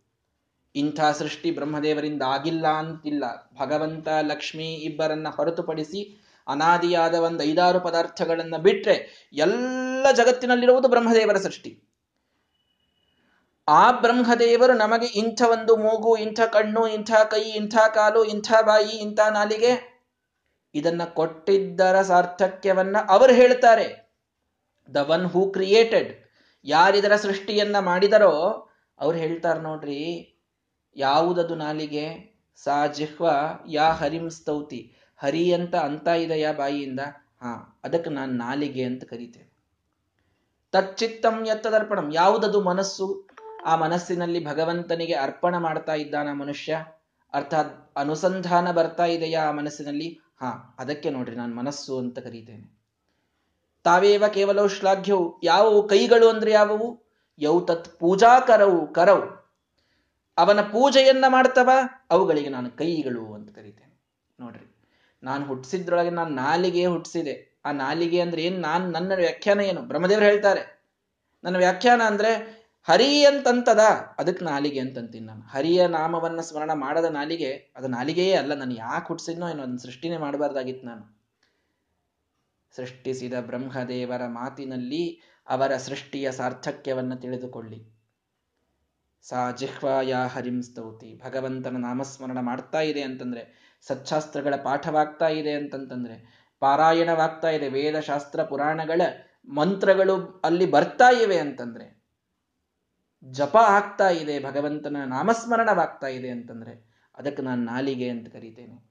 ಇಂಥ 0.76 1.00
ಸೃಷ್ಟಿ 1.00 1.50
ಬ್ರಹ್ಮದೇವರಿಂದ 1.50 2.23
ಆಗಿಲ್ಲ 2.26 2.67
ಅಂತಿಲ್ಲ 2.67 3.25
ಭಗವಂತ, 3.61 4.08
ಲಕ್ಷ್ಮಿ 4.23 4.75
ಇಬ್ಬರನ್ನ 4.75 5.28
ಹೊರತುಪಡಿಸಿ 5.28 6.23
ಅನಾದಿಯಾದ 6.49 7.14
ಒಂದು 7.14 7.44
ಐದಾರು 7.44 7.81
ಪದಾರ್ಥಗಳನ್ನ 7.81 8.56
ಬಿಟ್ರೆ 8.56 9.28
ಎಲ್ಲ 9.32 10.06
ಜಗತ್ತಿನಲ್ಲಿರುವುದು 10.12 10.88
ಬ್ರಹ್ಮದೇವರ 10.88 11.37
ಸೃಷ್ಟಿ. 11.37 11.82
ಆ 13.69 13.90
ಬ್ರಹ್ಮದೇವರು 13.90 14.73
ನಮಗೆ 14.73 15.06
ಇಂಥ 15.06 15.43
ಒಂದು 15.43 15.76
ಮೂಗು, 15.76 16.17
ಇಂಥ 16.17 16.40
ಕಣ್ಣು, 16.40 16.87
ಇಂಥ 16.87 17.11
ಕೈ, 17.31 17.40
ಇಂಥ 17.40 17.76
ಕಾಲು, 17.94 18.25
ಇಂಥ 18.25 18.52
ಬಾಯಿ, 18.62 18.96
ಇಂಥ 18.96 19.20
ನಾಲಿಗೆ 19.31 19.96
ಇದನ್ನ 20.75 21.05
ಕೊಟ್ಟಿದ್ದರ 21.05 22.02
ಸಾರ್ಥಕ್ಯವನ್ನ 22.02 22.96
ಅವರು 23.08 23.32
ಹೇಳ್ತಾರೆ 23.32 24.06
ದ 24.94 24.96
ಒನ್ 24.96 25.26
ಹೂ 25.26 25.50
ಕ್ರಿಯೇಟೆಡ್. 25.50 26.12
ಯಾರಿದರ 26.64 27.17
ಸೃಷ್ಟಿಯನ್ನ 27.17 27.78
ಮಾಡಿದರೋ 27.78 28.32
ಅವ್ರು 28.99 29.19
ಹೇಳ್ತಾರೆ 29.19 29.61
ನೋಡ್ರಿ 29.61 30.36
ಯಾವುದದು 30.96 31.54
ನಾಲಿಗೆ? 31.54 32.37
ಸಾ 32.56 32.87
ಜಿಹ್ವ 32.87 33.28
ಯಾ 33.69 33.90
ಹರಿಂ 33.90 34.31
ಸ್ತೌತಿ? 34.31 34.94
ಹರಿ 35.16 35.52
ಅಂತ 35.52 35.75
ಅಂತ 35.76 36.08
ಇದೆಯಾ 36.08 36.52
ಬಾಯಿಯಿಂದ? 36.52 37.00
ಹಾ, 37.43 37.81
ಅದಕ್ಕೆ 37.84 38.10
ನಾನು 38.10 38.32
ನಾಲಿಗೆ 38.32 38.84
ಅಂತ 38.84 39.04
ಕರಿತೇನೆ. 39.04 39.56
ತಚ್ಚಿತ್ತಂ 40.72 41.46
ಎತ್ತದರ್ಪಣಂ 41.46 42.10
ಯಾವುದದು 42.14 42.60
ಮನಸ್ಸು? 42.60 43.28
ಆ 43.64 43.76
ಮನಸ್ಸಿನಲ್ಲಿ 43.76 44.44
ಭಗವಂತನಿಗೆ 44.44 45.12
ಅರ್ಪಣ 45.12 45.56
ಮಾಡ್ತಾ 45.56 45.94
ಇದ್ದಾನ 45.94 46.32
ಮನುಷ್ಯ? 46.32 46.84
ಅರ್ಥಾತ್ 47.32 47.92
ಅನುಸಂಧಾನ 47.96 48.70
ಬರ್ತಾ 48.70 49.04
ಇದೆಯಾ 49.04 49.44
ಆ 49.44 49.52
ಮನಸ್ಸಿನಲ್ಲಿ? 49.52 50.20
ಹಾ, 50.40 50.76
ಅದಕ್ಕೆ 50.78 51.10
ನೋಡ್ರಿ, 51.10 51.37
ನಾನು 51.37 51.56
ಮನಸ್ಸು 51.56 51.99
ಅಂತ 51.99 52.19
ಕರೀತೇನೆ. 52.19 52.76
ತಾವೇವ 53.84 54.25
ಕೇವಲ 54.28 54.66
ಶ್ಲಾಘ್ಯವು 54.66 55.40
ಯಾವುವು 55.44 55.88
ಕೈಗಳು 55.88 56.28
ಅಂದ್ರೆ 56.28 56.50
ಯಾವುವು? 56.50 57.06
ಯೌ 57.38 57.60
ತತ್ 57.60 57.99
ಪೂಜಾ 57.99 58.40
ಕರವು 58.40 58.87
ಕರವು 58.87 59.45
ಅವನ 60.38 60.61
ಪೂಜೆಯನ್ನ 60.61 61.25
ಮಾಡ್ತವ? 61.29 61.71
ಅವುಗಳಿಗೆ 62.11 62.49
ನಾನು 62.49 62.71
ಕೈಗಳು 62.71 63.35
ಅಂತ 63.35 63.55
ಕರಿತೇನೆ. 63.55 63.94
ನೋಡ್ರಿ, 64.41 64.67
ನಾನು 65.23 65.44
ಹುಟ್ಟಿಸಿದ್ರೊಳಗೆ 65.44 66.11
ನಾನು 66.11 66.31
ನಾಲಿಗೆ 66.35 66.87
ಹುಟ್ಟಿಸಿದೆ. 66.87 67.61
ಆ 67.65 67.73
ನಾಲಿಗೆ 67.73 68.21
ಅಂದ್ರೆ 68.21 68.43
ಏನ್? 68.43 68.61
ನಾನು 68.61 68.91
ನನ್ನ 68.91 69.12
ವ್ಯಾಖ್ಯಾನ 69.15 69.61
ಏನು? 69.61 69.81
ಬ್ರಹ್ಮದೇವರು 69.83 70.25
ಹೇಳ್ತಾರೆ. 70.25 70.93
ನನ್ನ 71.44 71.56
ವ್ಯಾಖ್ಯಾನ 71.56 72.03
ಅಂದ್ರೆ 72.06 72.31
ಹರಿ 72.83 73.25
ಅಂತಂತದ, 73.25 73.81
ಅದಕ್ಕೆ 74.19 74.44
ನಾಲಿಗೆ 74.44 74.81
ಅಂತಂತೀನಿ 74.81 75.27
ನಾನು. 75.27 75.43
ಹರಿಯ 75.43 75.87
ನಾಮವನ್ನ 75.87 76.41
ಸ್ಮರಣ 76.41 76.71
ಮಾಡದ 76.73 77.05
ನಾಲಿಗೆ, 77.05 77.73
ಅದು 77.77 77.88
ನಾಲಿಗೆಯೇ 77.88 78.33
ಅಲ್ಲ, 78.33 78.55
ನಾನು 78.55 78.75
ಯಾಕೆ 78.75 79.06
ಹುಟ್ಟಿಸಿದ್ನೋ 79.06 79.49
ಏನೋ 79.49 79.62
ಅದನ್ನ 79.62 79.77
ಸೃಷ್ಟಿನೇ 79.77 80.17
ಮಾಡಬಾರ್ದಾಗಿತ್ತು 80.17 80.87
ನಾನು. 80.87 81.17
ಸೃಷ್ಟಿಸಿದ 82.77 83.35
ಬ್ರಹ್ಮದೇವರ 83.41 84.27
ಮಾತಿನಲ್ಲಿ 84.27 85.21
ಅವರ 85.49 85.76
ಸೃಷ್ಟಿಯ 85.76 86.33
ಸಾರ್ಥಕ್ಯವನ್ನು 86.33 87.16
ತಿಳಿದುಕೊಳ್ಳಿ. 87.16 87.96
ಸಾ 89.28 89.50
ಜಿಹ್ವಾಯ 89.50 90.14
ಹರಿಂ 90.14 90.62
ಸ್ತೌತಿ. 90.62 91.21
ಭಗವಂತನ 91.25 91.76
ನಾಮಸ್ಮರಣ 91.76 92.38
ಮಾಡ್ತಾ 92.40 92.80
ಇದೆ 92.80 93.02
ಅಂತಂದ್ರೆ, 93.02 93.73
ಸಚ್ಛಾಸ್ತ್ರಗಳ 93.87 94.54
ಪಾಠವಾಗ್ತಾ 94.56 95.28
ಇದೆ 95.28 95.52
ಅಂತಂತಂದ್ರೆ, 95.52 96.47
ಪಾರಾಯಣವಾಗ್ತಾ 96.61 97.50
ಇದೆ 97.50 97.68
ವೇದಶಾಸ್ತ್ರ 97.68 98.42
ಪುರಾಣಗಳ 98.42 99.02
ಮಂತ್ರಗಳು 99.49 100.40
ಅಲ್ಲಿ 100.45 100.66
ಬರ್ತಾ 100.66 101.11
ಇವೆ 101.11 101.38
ಅಂತಂದ್ರೆ, 101.38 102.04
ಜಪ 103.25 103.56
ಆಗ್ತಾ 103.56 104.09
ಇದೆ, 104.09 104.45
ಭಗವಂತನ 104.45 104.97
ನಾಮಸ್ಮರಣವಾಗ್ತಾ 105.06 106.06
ಇದೆ 106.06 106.30
ಅಂತಂದ್ರೆ, 106.30 106.90
ಅದಕ್ಕೆ 107.18 107.42
ನಾನು 107.42 107.64
ನಾಲಿಗೆ 107.64 108.11
ಅಂತ 108.11 108.28
ಕರಿತೇನೆ. 108.28 108.90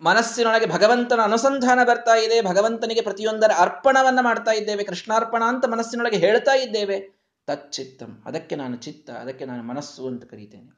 ಮನಸ್ಸಿನೊಳಗೆ 0.00 0.66
ಭಗವಂತನ 0.66 1.20
ಅನುಸಂಧಾನ 1.20 1.84
ಬರ್ತಾ 1.84 2.14
ಇದೆ, 2.14 2.42
ಭಗವಂತನಿಗೆ 2.42 3.00
ಪ್ರತಿಯೊಂದರ 3.02 3.50
ಅರ್ಪಣವನ್ನ 3.58 4.20
ಮಾಡ್ತಾ 4.20 4.50
ಇದ್ದೇವೆ, 4.50 4.84
ಕೃಷ್ಣಾರ್ಪಣ 4.84 5.42
ಅಂತ 5.46 5.64
ಮನಸ್ಸಿನೊಳಗೆ 5.64 6.16
ಹೇಳ್ತಾ 6.16 6.52
ಇದ್ದೇವೆ. 6.52 7.19
ತಚ್ಚಿತ್ತಂ. 7.48 8.22
ಅದಕ್ಕೆ 8.24 8.56
ನಾನು 8.56 8.76
ಚಿತ್ತ, 8.76 9.10
ಅದಕ್ಕೆ 9.10 9.44
ನಾನು 9.44 9.62
ಮನಸ್ಸು 9.62 10.02
ಅಂತ 10.06 10.24
ಕರೀತೇನೆ. 10.24 10.70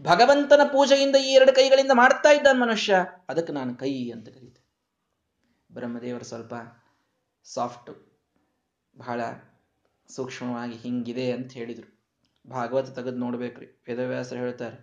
ಭಗವಂತನ 0.00 0.60
ಪೂಜೆಯಿಂದ 0.72 1.16
ಈ 1.16 1.30
ಎರಡು 1.32 1.52
ಕೈಗಳಿಂದ 1.52 1.90
ಮಾಡ್ತಾ 1.94 2.30
ಇದ್ದಾನೆ 2.32 2.58
ಮನುಷ್ಯ, 2.58 2.94
ಅದಕ್ಕೆ 3.28 3.52
ನಾನು 3.52 3.72
ಕೈ 3.74 3.94
ಅಂತ 4.10 4.28
ಕರೀತೇನೆ. 4.28 4.68
ಬ್ರಹ್ಮದೇವರು 5.70 6.24
ಸ್ವಲ್ಪ 6.24 6.54
ಸಾಫ್ಟ್ 7.44 7.90
ಬಹಳ 8.96 9.20
ಸೂಕ್ಷ್ಮವಾಗಿ 10.08 10.76
ಹಿಂಗಿದೆ 10.76 11.32
ಅಂತ 11.32 11.52
ಹೇಳಿದರು. 11.52 11.90
ಭಾಗವತ 12.44 12.90
ತೆಗೆದು 12.90 13.16
ನೋಡ್ಬೇಕ್ರಿ. 13.16 13.66
ವೇದವ್ಯಾಸರು 13.88 14.38
ಹೇಳ್ತಾರೆ, 14.38 14.78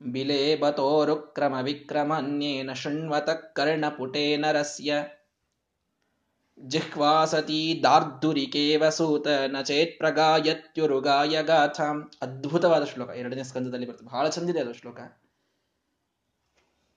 ಬಿಲೆ 0.00 0.56
ಬತೋರುಕ್ರಮ 0.56 1.54
ವಿಕ್ರಮನ್ಯೇನ 1.62 2.72
ಶೃಣ್ವತ 2.72 3.30
ಕರ್ಣಪುಟೇನ 3.30 4.44
ರಸ್ಯ 4.52 4.94
ಜಿಹ್ವಾಸತಿ 6.58 7.58
ದಾರ್ಧುರಿಕೇವ 7.82 8.84
ಸೂತ 8.88 9.26
ನ 9.52 9.60
ಚೇತ್ 9.60 9.92
ಪ್ರಗಾಯತ್ಯುರುಗಾಯ 9.98 11.42
ಗಾಥಾಂ 11.42 11.96
ಅದ್ಭುತವಾದ 12.22 12.84
ಶ್ಲೋಕ, 12.84 13.10
ಎರಡನೇ 13.20 13.42
ಸ್ಕಂದದಲ್ಲಿ 13.42 13.86
ಬರ್ತದೆ. 13.86 14.08
ಬಹಳ 14.12 14.26
ಚಂದಿದೆ 14.28 14.60
ಅದು 14.60 14.72
ಶ್ಲೋಕ. 14.72 14.98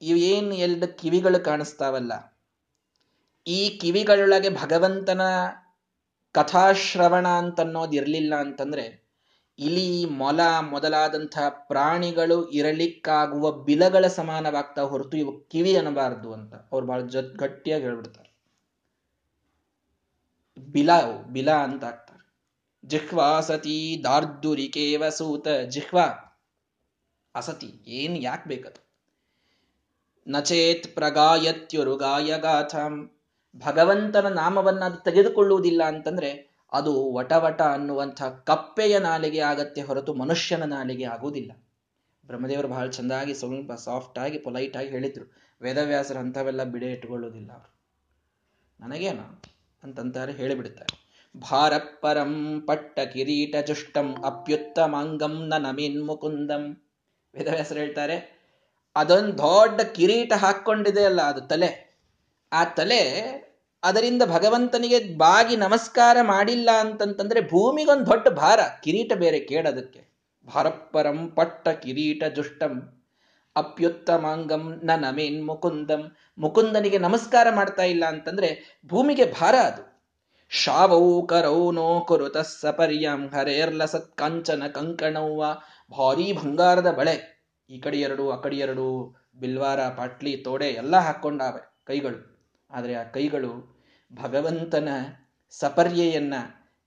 ಇವೇನ್ 0.01 0.51
ಎರಡು 0.57 0.87
ಕಿವಿಗಳು 0.99 1.39
ಕಾಣಿಸ್ತಾವಲ್ಲ, 1.39 2.13
ಈ 3.45 3.59
ಕಿವಿಗಳೊಳಗೆ 3.79 4.51
ಭಗವಂತನ 4.61 5.21
ಕಥಾಶ್ರವಣ 6.35 7.27
ಅಂತನ್ನೋದಿರಲಿಲ್ಲ 7.41 8.33
ಅಂತಂದ್ರೆ 8.45 8.85
ಇಲಿ 9.59 9.87
ಮೊಲ 10.19 10.39
ಮೊದಲಾದಂತಹ 10.71 11.45
ಪ್ರಾಣಿಗಳು 11.69 12.37
ಇರಲಿಕ್ಕಾಗುವ 12.51 13.51
ಬಿಲಗಳ 13.63 14.05
ಸಮಾನವಾಗ್ತಾ 14.17 14.83
ಹೊರತು 14.83 15.17
ಇವು 15.17 15.33
ಕಿವಿ 15.51 15.73
ಅನ್ನಬಾರದು 15.75 16.29
ಅಂತ. 16.33 16.53
ಅವ್ರು 16.71 16.85
ಬಹಳ 16.87 17.01
ಜ, 17.07 17.17
ಗಟ್ಟಿಯಾಗಿ 17.35 17.83
ಹೇಳ್ಬಿಡ್ತಾರೆ. 17.83 18.26
ಬಿಲ, 20.77 20.89
ಬಿಲಾ 21.31 21.55
ಅಂತ 21.63 21.83
ಆಗ್ತಾರೆ 21.83 22.17
ಜಿಹ್ವಾ 22.85 23.41
ಸತಿ 23.41 24.01
ದಾರ್ದುರಿಕೇವ 24.03 25.09
ಸೂತ. 25.09 25.47
ಜಿಹ್ವಾ 25.69 26.05
ಅಸತಿ, 27.35 27.69
ಏನ್ 27.87 28.17
ಯಾಕೆ 28.23 28.49
ಬೇಕದು? 28.49 28.87
ನಚೇತ್ 30.27 30.87
ಪ್ರಗಾಯತ್ಯರು 30.95 31.97
ಗಾಥಂ 31.97 33.11
ಭಗವಂತನ 33.55 34.27
ನಾಮವನ್ನ 34.27 34.83
ಅದು 34.83 35.03
ತೆಗೆದುಕೊಳ್ಳುವುದಿಲ್ಲ 35.03 35.83
ಅಂತಂದ್ರೆ 35.87 36.29
ಅದು 36.71 37.13
ವಟವಟ 37.13 37.61
ಅನ್ನುವಂಥ 37.61 38.23
ಕಪ್ಪೆಯ 38.23 38.99
ನಾಲಿಗೆ 38.99 39.39
ಆಗತ್ತೆ 39.39 39.81
ಹೊರತು 39.81 40.13
ಮನುಷ್ಯನ 40.13 40.63
ನಾಲಿಗೆ 40.63 41.03
ಆಗುವುದಿಲ್ಲ. 41.03 41.51
ಬ್ರಹ್ಮದೇವರು 42.25 42.67
ಬಹಳ 42.67 42.87
ಚಂದಾಗಿ 42.89 43.33
ಸ್ವಲ್ಪ 43.33 43.71
ಸಾಫ್ಟ್ 43.71 44.19
ಆಗಿ 44.19 44.37
ಪೊಲೈಟ್ 44.39 44.77
ಆಗಿ 44.77 44.89
ಹೇಳಿದ್ರು. 44.89 45.25
ವೇದವ್ಯಾಸರ 45.61 46.17
ಅಂಥವೆಲ್ಲ 46.17 46.63
ಬಿಡೆ 46.63 46.85
ಇಟ್ಕೊಳ್ಳೋದಿಲ್ಲ 46.85 47.51
ಅವರು. 47.51 47.77
ನನಗೇನ? 48.79 49.19
ಅಂತಂತಾರೆ 49.83 50.31
ಹೇಳಿಬಿಡ್ತಾರೆ 50.31 50.93
ಭಾರಪ್ಪರಂ 51.35 52.61
ಪಟ್ಟ 52.67 52.99
ಕಿರೀಟ 52.99 53.55
ಜುಷ್ಟಂ 53.67 54.07
ಅಪ್ಯುತ್ತಮಾಂಗಂ 54.25 55.35
ನಮೀನ್ 55.47 55.99
ಮುಕುಂದಂ. 56.03 56.63
ವೇದವ್ಯಾಸರು 57.33 57.79
ಹೇಳ್ತಾರೆ, 57.79 58.15
ಅದೊಂದು 58.95 59.37
ದೊಡ್ಡ 59.37 59.81
ಕಿರೀಟ 59.95 60.33
ಹಾಕ್ಕೊಂಡಿದೆ 60.35 61.03
ಅಲ್ಲ, 61.05 61.21
ಅದು 61.21 61.41
ತಲೆ. 61.41 61.69
ಆ 62.51 62.63
ತಲೆ 62.63 63.01
ಅದರಿಂದ 63.83 64.23
ಭಗವಂತನಿಗೆ 64.25 64.99
ಬಾಗಿ 65.17 65.55
ನಮಸ್ಕಾರ 65.55 66.17
ಮಾಡಿಲ್ಲ 66.21 66.69
ಅಂತಂತಂದ್ರೆ 66.79 67.41
ಭೂಮಿಗೊಂದು 67.41 68.05
ದೊಡ್ಡ 68.05 68.27
ಭಾರ, 68.27 68.59
ಕಿರೀಟ 68.83 69.11
ಬೇರೆ 69.13 69.39
ಕೇಳದಕ್ಕೆ. 69.39 70.01
ಭಾರಪ್ಪರಂ 70.47 71.19
ಪಟ್ಟ 71.29 71.67
ಕಿರೀಟ 71.83 72.23
ಜುಷ್ಟಂ 72.35 72.73
ಅಪ್ಯುತ್ತಮಾಂಗಂ 73.57 74.63
ನ 74.83 74.91
ನಮೇನ್ 74.95 75.47
ಮುಕುಂದಂ. 75.47 76.01
ಮುಕುಂದನಿಗೆ 76.37 76.97
ನಮಸ್ಕಾರ 76.97 77.47
ಮಾಡ್ತಾ 77.55 77.83
ಇಲ್ಲ 77.83 78.05
ಅಂತಂದ್ರೆ 78.05 78.49
ಭೂಮಿಗೆ 78.89 79.25
ಭಾರ 79.39 79.55
ಅದು. 79.55 79.83
ಶಾವೌ 80.49 81.21
ಕರೌ 81.21 81.71
ನೋ 81.71 82.05
ಕುರುತ 82.07 82.37
ಸಪರ್ಯಂ 82.37 83.21
ಹರೇರ್ಲ 83.27 83.85
ಕಾಂಚನ 84.15 84.63
ಕಂಕಣವ್ವ. 84.67 85.43
ಭಾರೀ 85.97 86.33
ಬಂಗಾರದ 86.33 86.91
ಬಳೆ. 86.91 87.15
ಈ 87.69 87.79
ಕಡೆ 87.79 87.97
ಎರಡು, 87.97 88.31
ಆ 88.31 88.35
ಕಡೆ 88.35 88.55
ಎರಡು, 88.55 89.15
ಬಿಲ್ವಾರ, 89.39 89.79
ಪಾಟ್ಲಿ, 89.87 90.37
ತೋಡೆ 90.37 90.65
ಎಲ್ಲ 90.65 90.95
ಹಾಕ್ಕೊಂಡಾವೆ 90.97 91.61
ಕೈಗಳು. 91.85 92.19
ಆದರೆ 92.71 92.93
ಆ 92.93 93.03
ಕೈಗಳು 93.03 93.51
ಭಗವಂತನ 94.11 94.89
ಸಪರ್ಯೆಯನ್ನ 95.49 96.33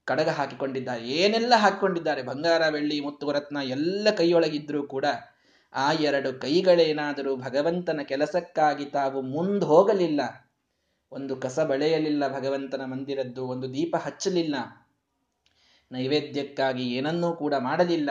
ಕಡಗ 0.05 0.29
ಹಾಕಿಕೊಂಡಿದ್ದಾರೆ 0.29 1.03
ಏನೆಲ್ಲ 1.09 1.55
ಹಾಕಿಕೊಂಡಿದ್ದಾರೆ? 1.57 2.23
ಬಂಗಾರ, 2.23 2.63
ಬೆಳ್ಳಿ, 2.71 3.01
ಮುತ್ತು, 3.01 3.33
ರತ್ನ 3.33 3.59
ಎಲ್ಲ 3.63 4.09
ಕೈಯೊಳಗಿದ್ರೂ 4.17 4.83
ಕೂಡ 4.83 5.05
ಆ 5.75 5.93
ಎರಡು 5.93 6.33
ಕೈಗಳೇನಾದರೂ 6.33 7.37
ಭಗವಂತನ 7.37 8.01
ಕೆಲಸಕ್ಕಾಗಿ 8.03 8.85
ತಾವು 8.85 9.23
ಮುಂದೆ 9.23 9.67
ಹೋಗಲಿಲ್ಲ, 9.67 10.21
ಒಂದು 11.13 11.37
ಕಸ 11.37 11.59
ಬಳೆಯಲಿಲ್ಲ 11.61 12.29
ಭಗವಂತನ 12.29 12.85
ಮಂದಿರದ್ದು, 12.85 13.47
ಒಂದು 13.47 13.75
ದೀಪ 13.75 13.97
ಹಚ್ಚಲಿಲ್ಲ, 13.97 14.57
ನೈವೇದ್ಯಕ್ಕಾಗಿ 15.93 16.83
ಏನನ್ನೂ 16.83 17.33
ಕೂಡ 17.33 17.55
ಮಾಡಲಿಲ್ಲ, 17.59 18.11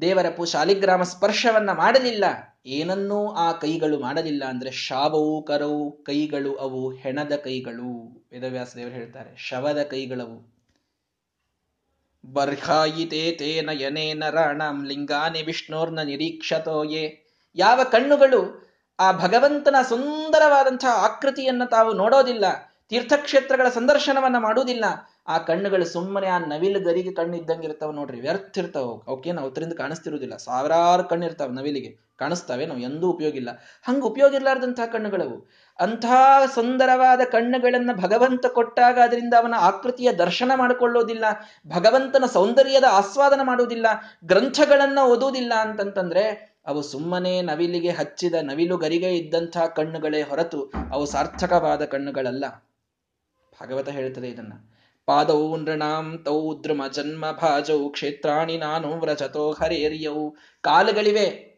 ದೇವರ 0.00 0.30
ಪೂ 0.30 0.44
ಶಾಲಿಗ್ರಾಮ 0.44 1.02
ಸ್ಪರ್ಶವನ್ನ 1.02 1.70
ಮಾಡಲಿಲ್ಲ, 1.72 2.24
ಏನನ್ನೂ 2.66 3.32
ಆ 3.32 3.52
ಕೈಗಳು 3.52 4.00
ಮಾಡಲಿಲ್ಲ 4.00 4.44
ಅಂದ್ರೆ 4.44 4.70
ಶಾವವು, 4.70 5.42
ಕರವು, 5.42 5.90
ಕೈಗಳು 5.92 6.54
ಅವು, 6.54 6.90
ಹೆಣದ 6.96 7.36
ಕೈಗಳು. 7.36 7.90
ವೇದವ್ಯಾಸ 8.32 8.76
ದೇವರು 8.76 8.94
ಹೇಳ್ತಾರೆ, 8.94 9.36
ಶವದ 9.36 9.82
ಕೈಗಳವು. 9.82 10.59
ಬರ್ಹಾಯಿತೇ 12.24 13.32
ತೇ 13.32 13.60
ನಯನೇ 13.60 14.12
ನರಾಣಾಂ 14.12 14.84
ಲಿಂಗಾನಿ 14.84 15.42
ವಿಷ್ಣೋರ್ನ 15.42 16.02
ನಿರೀಕ್ಷತೋಯೇ 16.02 17.24
ಯಾವ 17.56 17.80
ಕಣ್ಣುಗಳು 17.92 18.70
ಆ 18.98 19.12
ಭಗವಂತನ 19.12 19.74
ಸುಂದರವಾದಂತಹ 19.88 21.04
ಆಕೃತಿಯನ್ನು 21.04 21.70
ತಾವು 21.70 21.92
ನೋಡೋದಿಲ್ಲ, 21.92 22.44
ತೀರ್ಥಕ್ಷೇತ್ರಗಳ 22.88 23.68
ಸಂದರ್ಶನವನ್ನ 23.68 24.36
ಮಾಡುವುದಿಲ್ಲ, 24.38 24.84
ಆ 25.28 25.38
ಕಣ್ಣುಗಳು 25.38 25.84
ಸುಮ್ಮನೆ 25.84 26.26
ಆ 26.26 26.38
ನವಿಲು 26.38 26.80
ಗರಿಗೆ 26.80 27.12
ಕಣ್ಣು 27.12 27.36
ಇದ್ದಂಗೆ 27.36 27.66
ಇರ್ತಾವ 27.66 27.92
ನೋಡ್ರಿ 27.92 28.20
ವ್ಯರ್ಥ 28.20 28.58
ಇರ್ತಾವ 28.58 29.02
ಅವಕ್ಕೇನು 29.06 29.40
ಅವತ್ತರಿಂದ 29.40 29.72
ಕಾಣಿಸ್ತಿರುವುದಿಲ್ಲ. 29.72 30.36
ಸಾವಿರಾರು 30.36 31.04
ಕಣ್ಣು 31.04 31.26
ಇರ್ತಾವ 31.26 31.50
ನವಿಲಿಗೆ 31.50 32.16
ಕಾಣಿಸ್ತಾವೆ 32.18 32.66
ನಾವು 32.66 32.80
ಎಂದೂ 32.80 33.10
ಉಪಯೋಗಿಲ್ಲ. 33.10 33.48
ಹಂಗ 33.82 34.04
ಉಪಯೋಗ 34.04 34.34
ಇರ್ಲಾರ್ದಂತಹ 34.34 34.86
ಕಣ್ಣುಗಳವು. 34.86 35.50
ಅಂಥ 35.80 36.04
ಸುಂದರವಾದ 36.54 37.20
ಕಣ್ಣುಗಳನ್ನು 37.32 38.02
ಭಗವಂತ 38.02 38.46
ಕೊಟ್ಟಾಗ 38.46 38.98
ಅದರಿಂದ 38.98 39.34
ಅವನ 39.34 39.54
ಆಕೃತಿಯ 39.58 40.12
ದರ್ಶನ 40.12 40.52
ಮಾಡಿಕೊಳ್ಳೋದಿಲ್ಲ, 40.56 41.24
ಭಗವಂತನ 41.66 42.24
ಸೌಂದರ್ಯದ 42.26 42.84
ಆಸ್ವಾದನ 42.90 43.40
ಮಾಡುವುದಿಲ್ಲ, 43.42 43.86
ಗ್ರಂಥಗಳನ್ನು 44.24 45.06
ಓದುವುದಿಲ್ಲ 45.06 45.52
ಅಂತಂತಂದ್ರೆ 45.60 46.50
ಅವು 46.66 46.82
ಸುಮ್ಮನೆ 46.82 47.42
ನವಿಲಿಗೆ 47.42 47.90
ಹಚ್ಚಿದ 47.90 48.34
ನವಿಲು 48.42 48.76
ಗರಿಗೆ 48.76 49.16
ಇದ್ದಂಥ 49.16 49.56
ಕಣ್ಣುಗಳೇ 49.76 50.22
ಹೊರತು 50.22 50.72
ಅವು 50.92 51.06
ಸಾರ್ಥಕವಾದ 51.06 51.84
ಕಣ್ಣುಗಳಲ್ಲ. 51.84 52.44
ಭಾಗವತ 53.60 53.88
ಹೇಳ್ತದೆ 53.88 54.28
ಇದನ್ನ. 54.28 54.52
ಪಾದೌ 55.06 55.56
ನೃಣಾಂ 55.56 56.18
ತೌ 56.24 56.54
ದ್ರಮ 56.64 56.82
ಜನ್ಮ 56.92 57.30
ಭಾಜೌ 57.30 57.88
ಕ್ಷೇತ್ರಾಣಿ 57.88 58.58
ನಾನು 58.58 59.00
ವ್ರಜತೋ 59.00 59.52
ಹರೇರಿಯವು 59.52 60.36
ಕಾಲುಗಳಿವೆ. 60.60 61.50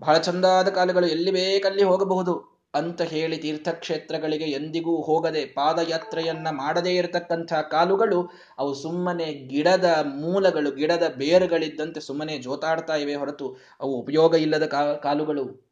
ಬಹಳ 0.00 0.18
ಚಂದಾದ 0.18 0.68
ಕಾಲುಗಳು 0.68 1.06
ಎಲ್ಲಿ 1.06 1.30
ಬೇಕಲ್ಲಿ 1.30 1.82
ಹೋಗಬಹುದು. 1.82 2.53
ಅಂತ 2.74 3.02
ಹೇಳಿ 3.02 3.36
ತೀರ್ಥಕ್ಷೇತ್ರಗಳಿಗೆ 3.36 4.44
ಎಂದಿಗೂ 4.44 5.02
ಹೋಗದೆ 5.02 5.44
ಪಾದಯಾತ್ರೆಯನ್ನ 5.44 6.48
ಮಾಡದೇ 6.50 6.94
ಇರತಕ್ಕಂಥ 6.94 7.52
ಕಾಲುಗಳು, 7.52 8.30
ಅವು 8.58 8.74
ಸುಮ್ಮನೆ 8.74 9.32
ಗಿಡದ 9.32 9.84
ಮೂಲಗಳು, 10.04 10.70
ಗಿಡದ 10.70 11.14
ಬೇರುಗಳಿದ್ದಂತೆ 11.16 12.00
ಸುಮ್ಮನೆ 12.00 12.38
ಜೋತಾಡ್ತಾ 12.38 12.96
ಇವೆ 12.96 13.14
ಹೊರತು 13.14 13.56
ಅವು 13.80 13.92
ಉಪಯೋಗ 13.94 14.34
ಇಲ್ಲದ 14.34 14.66
ಕಾಲುಗಳು. 15.02 15.64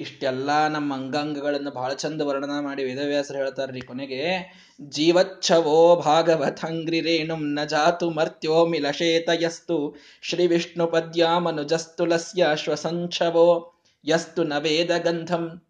ಇಷ್ಟೆಲ್ಲ 0.00 0.68
ನಮ್ಮ 0.68 0.94
ಅಂಗಾಂಗಗಳನ್ನು 0.94 1.70
ಬಹಳ 1.70 1.92
ಚಂದ 1.92 2.20
ವರ್ಣನ 2.20 2.60
ಮಾಡಿ 2.60 2.84
ವೇದವ್ಯಾಸರು 2.84 3.38
ಹೇಳ್ತಾರ್ರಿ 3.38 3.80
ಕೊನೆಗೆ, 3.80 4.52
ಜೀವಚ್ಛವೋ 4.80 5.96
ಭಾಗವತಂಗ್ರಿ 5.96 7.00
ರೇಣುಂ 7.00 7.42
ನ 7.54 7.64
ಜಾತು 7.64 8.10
ಮರ್ತ್ಯೋ 8.10 8.66
ಮಿಲಶೇತಯಸ್ತು, 8.66 9.96
ಶ್ರೀ 10.22 10.46
ವಿಷ್ಣು 10.46 10.86
ಪದ್ಯಾಮನುಜಸ್ತುಲಸ್ಯ 10.86 12.46
ಶ್ವಸಂಛವೋ 12.56 13.71
ಯಸ್ತು 14.06 14.44
ನವೇದ 14.44 14.96
ಗಂಧಂ. 14.98 15.66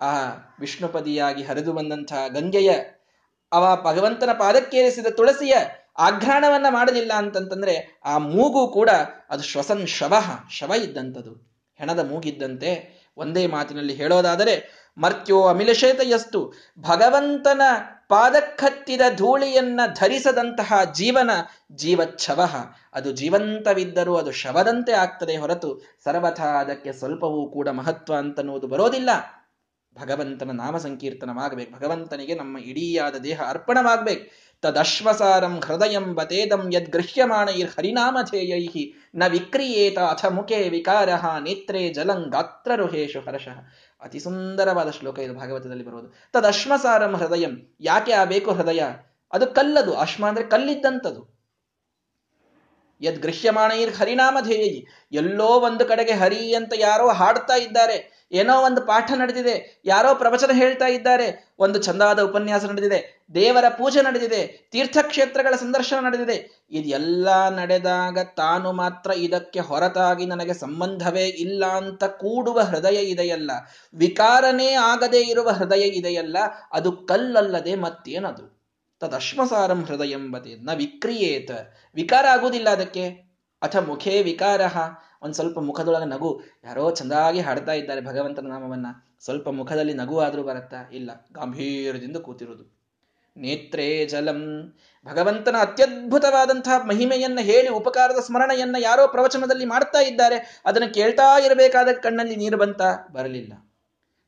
ಆ 0.00 0.12
ವಿಷ್ಣುಪದಿಯಾಗಿ 0.60 1.42
ಹರಿದು 1.42 1.72
ಬಂದಂತಹ 1.72 2.28
ಗಂಗೆಯ 2.28 2.70
ಅವ 3.52 3.82
ಭಗವಂತನ 3.84 4.30
ಪಾದಕ್ಕೇರಿಸಿದ 4.38 5.06
ತುಳಸಿಯ 5.06 5.54
ಆಘ್ರಾಣವನ್ನ 5.98 6.66
ಮಾಡಲಿಲ್ಲ 6.70 7.12
ಅಂತಂತಂದ್ರೆ 7.16 8.00
ಆ 8.04 8.18
ಮೂಗು 8.18 8.68
ಕೂಡ 8.68 8.90
ಅದು 9.30 9.42
ಶ್ವಸನ್ 9.42 9.86
ಶವ 9.86 10.14
ಶವ 10.50 10.72
ಇದ್ದಂಥದು 10.74 11.52
ಹೆಣದ 11.78 12.08
ಮೂಗಿದ್ದಂತೆ 12.08 13.02
ಒಂದೇ 13.16 13.46
ಮಾತಿನಲ್ಲಿ 13.46 13.94
ಹೇಳೋದಾದರೆ, 13.94 14.84
ಮರ್ತ್ಯೋ 14.98 15.60
ಯಸ್ತು, 16.02 16.52
ಭಗವಂತನ 16.78 17.62
ಪಾದಕ್ಕತ್ತಿದ 18.12 19.00
ಧೂಳಿಯನ್ನ 19.16 19.80
ಧರಿಸದಂತಹ 19.94 20.72
ಜೀವನ 20.92 21.30
ಜೀವಚ್ಛವ 21.72 22.40
ಅದು 22.94 23.12
ಜೀವಂತವಿದ್ದರೂ 23.12 24.14
ಅದು 24.14 24.32
ಶವದಂತೆ 24.32 24.92
ಆಗ್ತದೆ 24.92 25.36
ಹೊರತು 25.36 25.70
ಸರ್ವಥ 26.04 26.40
ಅದಕ್ಕೆ 26.40 26.92
ಸ್ವಲ್ಪವೂ 26.92 27.40
ಕೂಡ 27.50 27.68
ಮಹತ್ವ 27.68 28.14
ಅಂತನ್ನುವುದು 28.14 28.66
ಬರೋದಿಲ್ಲ. 28.66 29.10
ಭಗವಂತನ 29.96 30.50
ನಾಮ 30.50 30.76
ಸಂಕೀರ್ತನವಾಗಬೇಕು 30.76 31.72
ಭಗವಂತನಿಗೆ 31.78 32.34
ನಮ್ಮ 32.34 32.58
ಇಡೀಯಾದ 32.58 33.16
ದೇಹ 33.24 33.40
ಅರ್ಪಣವಾಗಬೇಕು. 33.48 34.24
ತದಶ್ವಸಾರಂ 34.62 35.54
ಹೃದಯಂ 35.66 36.06
ಬತೇದಂ 36.14 36.62
ಯದ್ಗೃಹ್ಯಮಾಣೈರ್ 36.72 37.70
ಹರಿನಾಮಧೇಯೈ 37.70 38.66
ನ 39.14 39.22
ವಿಕ್ರಿಯೇತ 39.28 39.98
ಅಥ 39.98 40.24
ಮುಖೇ 40.36 40.68
ವಿಕಾರ 40.68 41.08
ನೇತ್ರೇ 41.40 41.82
ಜಲಂ 41.88 42.20
ಗಾತ್ರರುಹೇಶು 42.30 43.20
ಹರ್ಷಃ. 43.20 43.58
ಅತಿ 44.02 44.20
ಸುಂದರವಾದ 44.20 44.90
ಶ್ಲೋಕ 44.90 45.18
ಇದು 45.18 45.34
ಭಾಗವತದಲ್ಲಿ 45.34 45.84
ಬರುವುದು. 45.84 46.14
ತದಶ್ಮಸಾರಂ 46.32 47.16
ಹೃದಯಂ. 47.16 47.76
ಯಾಕೆ 47.80 48.12
ಆ 48.12 48.24
ಬೇಕು 48.24 48.52
ಹೃದಯ? 48.52 48.82
ಅದು 49.32 49.46
ಕಲ್ಲದು. 49.46 49.94
ಅಶ್ಮ 49.94 50.28
ಅಂದ್ರೆ 50.28 50.44
ಕಲ್ಲಿದ್ದಂಥದು. 50.44 51.32
ಯದ್ 53.00 53.22
ಗೃಹ್ಯಮಾಣೈರ್ 53.22 53.94
ಹರಿನಾಮಧೇಯಿ 53.94 54.86
ಎಲ್ಲೋ 55.12 55.46
ಒಂದು 55.46 55.84
ಕಡೆಗೆ 55.84 56.12
ಹರಿ 56.12 56.54
ಅಂತ 56.54 56.72
ಯಾರೋ 56.76 57.08
ಹಾಡ್ತಾ 57.08 57.54
ಇದ್ದಾರೆ. 57.54 58.21
ಏನೋ 58.32 58.62
ಒಂದು 58.62 58.80
ಪಾಠ 58.80 59.12
ನಡೆದಿದೆ, 59.12 59.82
ಯಾರೋ 59.84 60.14
ಪ್ರವಚನ 60.14 60.50
ಹೇಳ್ತಾ 60.54 60.86
ಇದ್ದಾರೆ, 60.86 61.54
ಒಂದು 61.58 61.78
ಚಂದಾದ 61.82 62.20
ಉಪನ್ಯಾಸ 62.20 62.64
ನಡೆದಿದೆ, 62.64 63.26
ದೇವರ 63.34 63.68
ಪೂಜೆ 63.68 64.02
ನಡೆದಿದೆ, 64.02 64.68
ತೀರ್ಥಕ್ಷೇತ್ರಗಳ 64.72 65.56
ಸಂದರ್ಶನ 65.56 66.04
ನಡೆದಿದೆ, 66.04 66.66
ಇದೆಲ್ಲ 66.70 67.48
ನಡೆದಾಗ 67.48 68.18
ತಾನು 68.36 68.72
ಮಾತ್ರ 68.72 69.10
ಇದಕ್ಕೆ 69.16 69.60
ಹೊರತಾಗಿ 69.60 70.26
ನನಗೆ 70.26 70.54
ಸಂಬಂಧವೇ 70.54 71.26
ಇಲ್ಲ 71.26 71.64
ಅಂತ 71.66 72.04
ಕೂಡುವ 72.04 72.60
ಹೃದಯ 72.60 72.96
ಇದೆಯಲ್ಲ, 72.96 73.50
ವಿಕಾರನೇ 73.94 74.72
ಆಗದೇ 74.72 75.20
ಇರುವ 75.20 75.50
ಹೃದಯ 75.50 75.80
ಇದೆಯಲ್ಲ, 75.80 76.36
ಅದು 76.72 76.92
ಕಲ್ಲಲ್ಲದೆ 76.92 77.74
ಮತ್ತೇನದು? 77.74 78.62
ತದಶ್ಮಸಾರಂ 79.00 79.84
ಹೃದಯ 79.84 80.10
ಎಂಬತೆ 80.10 80.64
ನ 80.64 80.70
ವಿಕ್ರಿಯೇತ. 80.76 81.50
ವಿಕಾರ 81.94 82.26
ಆಗುವುದಿಲ್ಲ 82.26 82.70
ಅದಕ್ಕೆ? 82.70 83.04
ಅಥ 83.62 83.76
ಮುಖೇ 83.76 84.22
ವಿಕಾರ. 84.22 84.60
ಒಂದು 85.22 85.34
ಸ್ವಲ್ಪ 85.34 85.58
ಮುಖದೊಳಗೆ 85.58 86.04
ನಗು. 86.04 86.42
ಯಾರೋ 86.64 86.90
ಚೆಂದಾಗಿ 86.90 87.40
ಹಾಡ್ತಾ 87.40 87.72
ಇದ್ದಾರೆ 87.72 88.00
ಭಗವಂತನ 88.00 88.46
ನಾಮವನ್ನ. 88.46 88.86
ಸ್ವಲ್ಪ 89.20 89.48
ಮುಖದಲ್ಲಿ 89.48 89.94
ನಗು 89.94 90.20
ಆದರೂ 90.20 90.42
ಬರುತ್ತಾ? 90.42 90.76
ಇಲ್ಲ. 90.92 91.10
ಗಾಂಭೀರ್ಯದಿಂದ 91.32 92.16
ಕೂತಿರುವುದು. 92.16 92.82
ನೇತ್ರೇ 93.36 94.06
ಜಲಂ. 94.06 94.72
ಭಗವಂತನ 95.06 95.56
ಅತ್ಯದ್ಭುತವಾದಂತಹ 95.60 96.86
ಮಹಿಮೆಯನ್ನ 96.86 97.38
ಹೇಳಿ, 97.42 97.68
ಉಪಕಾರದ 97.68 98.20
ಸ್ಮರಣೆಯನ್ನ 98.20 98.76
ಯಾರೋ 98.78 99.06
ಪ್ರವಚನದಲ್ಲಿ 99.06 99.64
ಮಾಡ್ತಾ 99.64 100.00
ಇದ್ದಾರೆ. 100.00 100.62
ಅದನ್ನು 100.66 100.94
ಕೇಳ್ತಾ 100.94 101.38
ಇರಬೇಕಾದ 101.38 101.88
ಕಣ್ಣಲ್ಲಿ 102.02 102.36
ನೀರು 102.36 102.56
ಬಂತ? 102.56 102.80
ಬರಲಿಲ್ಲ. 103.12 103.52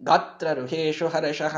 ಗಾತ್ರ 0.03 0.47
ರುಹೇಶು 0.53 1.09
ಹರಷಃ 1.09 1.57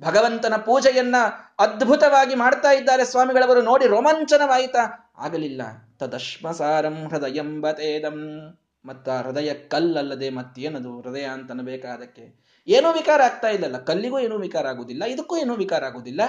ಭಗವಂತನ 0.00 0.56
ಪೂಜೆಯನ್ನ 0.56 1.14
ಅದ್ಭುತವಾಗಿ 1.58 2.34
ಮಾಡ್ತಾ 2.34 2.70
ಇದ್ದಾರೆ 2.70 3.04
ಸ್ವಾಮಿಗಳವರು. 3.04 3.62
ನೋಡಿ 3.62 3.86
ರೋಮಾಂಚನವಾಯಿತಾ? 3.86 5.12
ಆಗಲಿಲ್ಲ. 5.18 5.62
ತದಶ್ಮಸಾರಂ 5.98 7.08
ಹೃದಯಂಬತೇದಂ 7.08 8.40
ಮತ್ತ 8.86 9.08
ಹೃದಯ 9.08 9.54
ಕಲ್ಲಲ್ಲದೆ 9.54 10.30
ಮತ್ತೇನದು? 10.30 11.00
ಹೃದಯ 11.00 11.24
ಅಂತನಬೇಕಾದಕ್ಕೆ 11.24 12.46
ಏನೂ 12.66 12.92
ವಿಕಾರ 12.92 13.22
ಆಗ್ತಾ 13.22 13.48
ಇಲ್ಲಲ್ಲ. 13.48 13.78
ಕಲ್ಲಿಗೂ 13.78 14.18
ಏನೂ 14.18 14.38
ವಿಕಾರ 14.38 14.66
ಆಗುವುದಿಲ್ಲ 14.66 15.04
ಇದಕ್ಕೂ 15.04 15.36
ಏನೂ 15.36 15.54
ವಿಕಾರ 15.54 15.84
ಆಗುವುದಿಲ್ಲ 15.84 16.20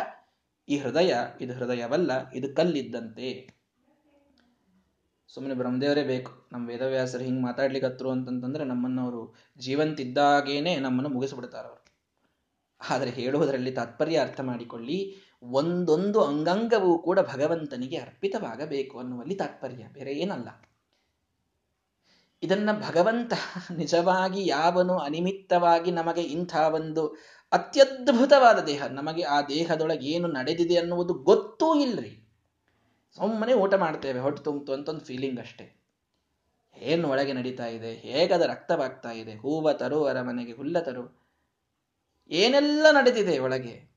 ಈ 0.70 0.78
ಹೃದಯ, 0.78 1.16
ಇದು 1.42 1.54
ಹೃದಯವಲ್ಲ. 1.54 2.32
ಇದು 2.32 2.56
ಕಲ್ಲಿದ್ದಂತೆ. 2.56 3.58
ಸುಮ್ಮನೆ 5.28 5.56
ಬ್ರಹ್ಮದೇವರೇ 5.56 6.04
ಬೇಕು. 6.04 6.48
ನಮ್ಮ 6.52 6.70
ವೇದವ್ಯಾಸರು 6.70 7.24
ಹಿಂಗೆ 7.24 7.42
ಮಾತಾಡ್ಲಿಕ್ಕತ್ರು 7.42 8.12
ಅಂತಂತಂದ್ರೆ 8.12 8.64
ನಮ್ಮನ್ನು 8.64 9.02
ಅವರು 9.02 9.36
ಜೀವಂತಿದ್ದಾಗೇನೆ 9.58 10.76
ನಮ್ಮನ್ನು 10.76 11.10
ಮುಗಿಸ್ಬಿಡ್ತಾರೆ 11.10 11.68
ಅವರು 11.68 11.88
ಆದರೆ 12.90 13.10
ಹೇಳುವುದರಲ್ಲಿ 13.10 13.72
ತಾತ್ಪರ್ಯ 13.72 14.18
ಅರ್ಥ 14.20 14.40
ಮಾಡಿಕೊಳ್ಳಿ. 14.42 15.16
ಒಂದೊಂದು 15.44 16.24
ಅಂಗಾಂಗವೂ 16.24 17.00
ಕೂಡ 17.00 17.20
ಭಗವಂತನಿಗೆ 17.20 17.98
ಅರ್ಪಿತವಾಗಬೇಕು 17.98 19.00
ಅನ್ನುವಲ್ಲಿ 19.00 19.36
ತಾತ್ಪರ್ಯ. 19.36 19.84
ಬೇರೆ 19.94 20.14
ಏನಲ್ಲ. 20.14 20.67
ಇದನ್ನ 22.44 22.70
ಭಗವಂತ 22.72 23.34
ನಿಜವಾಗಿ 23.72 24.48
ಯಾವನು 24.48 24.98
ಅನಿಮಿತ್ತವಾಗಿ 24.98 25.92
ನಮಗೆ 25.92 26.22
ಇಂಥ 26.22 26.56
ಒಂದು 26.56 27.08
ಅತ್ಯದ್ಭುತವಾದ 27.52 28.60
ದೇಹ, 28.60 28.84
ನಮಗೆ 28.88 29.24
ಆ 29.24 29.42
ದೇಹದೊಳಗೆ 29.42 30.08
ಏನು 30.08 30.28
ನಡೆದಿದೆ 30.28 30.76
ಅನ್ನುವುದು 30.76 31.14
ಗೊತ್ತೂ 31.14 31.76
ಇಲ್ರಿ. 31.76 32.28
ಸುಮ್ಮನೆ 33.16 33.54
ಊಟ 33.54 33.74
ಮಾಡ್ತೇವೆ, 33.74 34.20
ಹೊಟ್ಟೆ 34.20 34.44
ತುಂಬಿತು 34.44 34.74
ಅಂತ 34.74 34.90
ಒಂದು 34.90 35.06
ಫೀಲಿಂಗ್ 35.06 35.40
ಅಷ್ಟೇ. 35.40 35.76
ಏನು 36.78 37.10
ಒಳಗೆ 37.10 37.34
ನಡೀತಾ 37.34 37.66
ಇದೆ, 37.66 37.94
ಹೇಗದ 37.94 38.42
ರಕ್ತವಾಗ್ತಾ 38.42 39.12
ಇದೆ, 39.12 39.36
ಹೂವ 39.36 39.72
ತರು 39.72 40.06
ಅರಮನೆಗೆ 40.06 40.52
ಹುಲ್ಲ 40.52 40.80
ತರು, 40.80 41.22
ಏನೆಲ್ಲ 42.32 42.86
ನಡೆದಿದೆ 42.92 43.40
ಒಳಗೆ? 43.40 43.90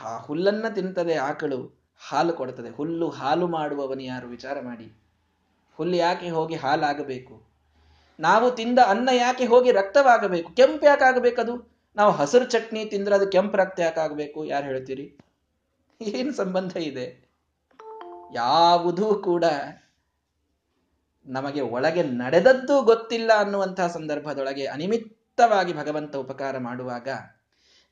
ಆ 0.00 0.18
ಹುಲ್ಲನ್ನ 0.18 0.68
ತಿಂತದೆ 0.68 1.14
ಆಕಳು, 1.14 1.60
ಹಾಲು 2.08 2.32
ಕೊಡ್ತದೆ. 2.32 2.70
ಹುಲ್ಲು 2.70 3.08
ಹಾಲು 3.10 3.48
ಮಾಡುವವನು 3.48 4.02
ಯಾರು? 4.02 4.28
ವಿಚಾರ 4.28 4.60
ಮಾಡಿ. 4.60 5.01
ಹುಲ್ಲು 5.76 5.96
ಯಾಕೆ 5.96 6.30
ಹೋಗಿ 6.30 6.54
ಹಾಲಾಗಬೇಕು 6.54 7.52
ನಾವು 8.20 8.50
ತಿಂದ 8.50 8.78
ಅನ್ನ 8.78 9.08
ಯಾಕೆ 9.12 9.44
ಹೋಗಿ 9.44 9.72
ರಕ್ತವಾಗಬೇಕು? 9.72 10.54
ಕೆಂಪು 10.54 10.86
ಯಾಕೆ 10.86 11.04
ಆಗಬೇಕದು? 11.04 11.72
ನಾವು 11.96 12.12
ಹಸಿರು 12.12 12.44
ಚಟ್ನಿ 12.44 12.84
ತಿಂದ್ರೆ 12.84 13.14
ಅದು 13.14 13.26
ಕೆಂಪು 13.26 13.56
ರಕ್ತ 13.56 13.80
ಯಾಕೆ 13.80 14.00
ಆಗಬೇಕು? 14.00 14.44
ಯಾರು 14.44 14.66
ಹೇಳ್ತೀರಿ? 14.66 15.18
ಏನು 16.00 16.32
ಸಂಬಂಧ 16.32 16.76
ಇದೆ? 16.76 17.30
ಯಾವುದೂ 18.34 19.14
ಕೂಡ 19.14 19.44
ನಮಗೆ 21.26 21.60
ಒಳಗೆ 21.60 22.02
ನಡೆದದ್ದು 22.02 22.82
ಗೊತ್ತಿಲ್ಲ 22.82 23.30
ಅನ್ನುವಂತಹ 23.38 23.86
ಸಂದರ್ಭದೊಳಗೆ 23.86 24.66
ಅನಿಮಿತ್ತವಾಗಿ 24.66 25.72
ಭಗವಂತ 25.72 26.16
ಉಪಕಾರ 26.16 26.58
ಮಾಡುವಾಗ 26.58 27.08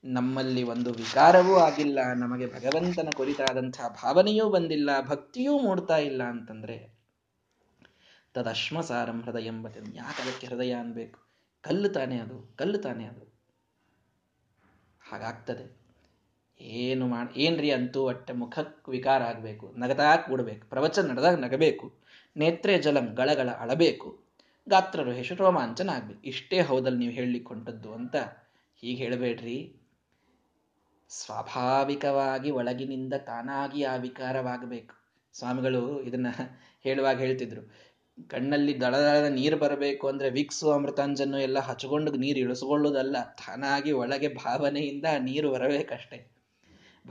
ನಮ್ಮಲ್ಲಿ 0.04 0.62
ಒಂದು 0.62 0.92
ವಿಕಾರವೂ 0.92 1.54
ಆಗಿಲ್ಲ. 1.56 1.98
ನಮಗೆ 2.16 2.46
ಭಗವಂತನ 2.46 3.08
ಕುರಿತಾದಂತಹ 3.16 3.88
ಭಾವನೆಯೂ 3.88 4.50
ಬಂದಿಲ್ಲ, 4.50 4.90
ಭಕ್ತಿಯೂ 5.06 5.58
ಮೂಡ್ತಾ 5.58 5.96
ಇಲ್ಲ 5.96 6.22
ಅಂತಂದ್ರೆ 6.22 6.99
ತದಶ್ಮಸಾರಂ 8.34 9.22
ಹೃದಯ 9.22 9.46
ಎಂಬತ್ತೆ 9.46 9.80
ಯಾಕೆ 9.94 10.22
ಅದಕ್ಕೆ 10.22 10.46
ಹೃದಯ 10.46 10.72
ಅನ್ಬೇಕು? 10.72 11.18
ಕಲ್ಲು 11.62 11.88
ತಾನೇ 11.88 12.18
ಅದು, 12.18 12.56
ಕಲ್ಲು 12.56 12.78
ತಾನೇ 12.78 13.04
ಅದು. 13.04 13.40
ಹಾಗಾಗ್ತದೆ. 15.10 15.80
ಏನು 16.60 17.06
ಮಾಡಿ, 17.06 17.40
ಏನ್ರಿ 17.40 17.70
ಅಂತೂ 17.70 18.02
ಒಟ್ಟೆ 18.02 18.32
ಮುಖಕ್ಕೆ 18.32 18.90
ವಿಕಾರ 18.90 19.22
ಆಗಬೇಕು, 19.22 19.74
ನಗತಾ 19.76 20.16
ಕೂಡಬೇಕು, 20.16 20.68
ಪ್ರವಚನ 20.68 21.10
ನಡೆದಾಗ 21.10 21.34
ನಗಬೇಕು, 21.34 21.92
ನೇತ್ರೆ 22.36 22.78
ಜಲಂ 22.78 23.04
ಗಳಗಳ 23.04 23.50
ಅಳಬೇಕು 23.50 24.30
ಗಾತ್ರರು 24.68 25.12
ಹೆಸರು 25.12 25.44
ರೋಮಾಂಚನ 25.44 25.90
ಆಗ್ಬೇಕು 25.90 26.22
ಇಷ್ಟೇ 26.22 26.60
ಹೌದಲ್ಲಿ 26.60 26.98
ನೀವು 26.98 27.12
ಹೇಳಲಿಕ್ಕೆ 27.12 27.92
ಅಂತ 27.92 28.16
ಹೀಗೆ 28.76 29.04
ಹೇಳಬೇಡ್ರಿ. 29.04 29.76
ಸ್ವಾಭಾವಿಕವಾಗಿ 31.08 32.50
ಒಳಗಿನಿಂದ 32.50 33.14
ತಾನಾಗಿ 33.14 33.82
ಆ 33.82 33.96
ವಿಕಾರವಾಗಬೇಕು. 33.96 34.94
ಸ್ವಾಮಿಗಳು 35.32 36.02
ಇದನ್ನ 36.02 36.26
ಹೇಳುವಾಗ 36.82 37.18
ಹೇಳ್ತಿದ್ರು. 37.18 37.89
ಕಣ್ಣಲ್ಲಿ 38.28 38.80
ದಳದಳದ 38.80 39.24
ನೀರು 39.24 39.56
ಬರಬೇಕು 39.56 40.08
ಅಂದ್ರೆ 40.08 40.30
ವಿಕ್ಸು, 40.30 40.70
ಅಮೃತಾಂಜನ್ನು 40.70 41.38
ಎಲ್ಲ 41.38 41.58
ಹಚ್ಕೊಂಡು 41.58 42.12
ನೀರು 42.12 42.38
ಇಳಿಸ್ಕೊಳ್ಳೋದಲ್ಲ, 42.38 43.16
ತಾನಾಗಿ 43.22 43.92
ಒಳಗೆ 43.92 44.28
ಭಾವನೆಯಿಂದ 44.28 45.04
ನೀರು 45.18 45.50
ಬರಬೇಕಷ್ಟೆ. 45.50 46.40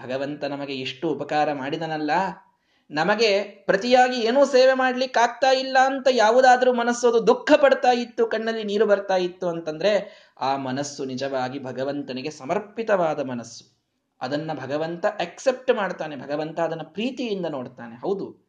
ಭಗವಂತ 0.04 0.44
ನಮಗೆ 0.44 0.74
ಇಷ್ಟು 0.74 1.10
ಉಪಕಾರ 1.10 1.54
ಮಾಡಿದನಲ್ಲ, 1.54 2.12
ನಮಗೆ 2.92 3.42
ಪ್ರತಿಯಾಗಿ 3.42 4.22
ಏನೂ 4.22 4.46
ಸೇವೆ 4.46 4.74
ಮಾಡ್ಲಿಕ್ಕಾಗ್ತಾ 4.74 5.52
ಇಲ್ಲ 5.52 5.78
ಅಂತ 5.86 6.08
ಯಾವುದಾದ್ರೂ 6.12 6.74
ಮನಸ್ಸು 6.74 7.08
ಅದು 7.08 7.28
ದುಃಖ 7.28 7.52
ಪಡ್ತಾ 7.62 7.92
ಇತ್ತು, 7.92 8.28
ಕಣ್ಣಲ್ಲಿ 8.28 8.64
ನೀರು 8.64 8.86
ಬರ್ತಾ 8.86 9.18
ಇತ್ತು 9.18 9.48
ಅಂತಂದ್ರೆ 9.48 9.92
ಆ 10.40 10.58
ಮನಸ್ಸು 10.58 11.06
ನಿಜವಾಗಿ 11.06 11.60
ಭಗವಂತನಿಗೆ 11.60 12.30
ಸಮರ್ಪಿತವಾದ 12.30 13.20
ಮನಸ್ಸು. 13.20 13.80
ಅದನ್ನ 14.22 14.52
ಭಗವಂತ 14.54 15.06
ಅಕ್ಸೆಪ್ಟ್ 15.06 15.74
ಮಾಡ್ತಾನೆ, 15.74 16.16
ಭಗವಂತ 16.16 16.60
ಅದನ್ನ 16.60 16.82
ಪ್ರೀತಿಯಿಂದ 16.82 17.46
ನೋಡ್ತಾನೆ. 17.46 17.96
ಹೌದು. 17.96 18.49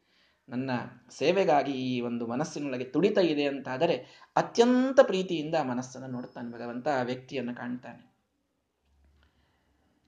ನನ್ನ 0.50 0.70
ಸೇವೆಗಾಗಿ 1.18 1.72
ಈ 1.72 2.00
ಒಂದು 2.00 2.26
ಮನಸ್ಸಿನೊಳಗೆ 2.26 2.84
ತುಡಿತ 2.84 3.18
ಇದೆ 3.18 3.44
ಅಂತಾದರೆ 3.44 4.26
ಅತ್ಯಂತ 4.36 5.00
ಪ್ರೀತಿಯಿಂದ 5.02 5.54
ಮನಸ್ಸನ್ನು 5.54 6.08
ನೋಡ್ತಾನೆ 6.08 6.52
ಭಗವಂತ, 6.52 6.88
ಆ 6.88 7.02
ವ್ಯಕ್ತಿಯನ್ನು 7.02 7.54
ಕಾಣ್ತಾನೆ. 7.54 8.10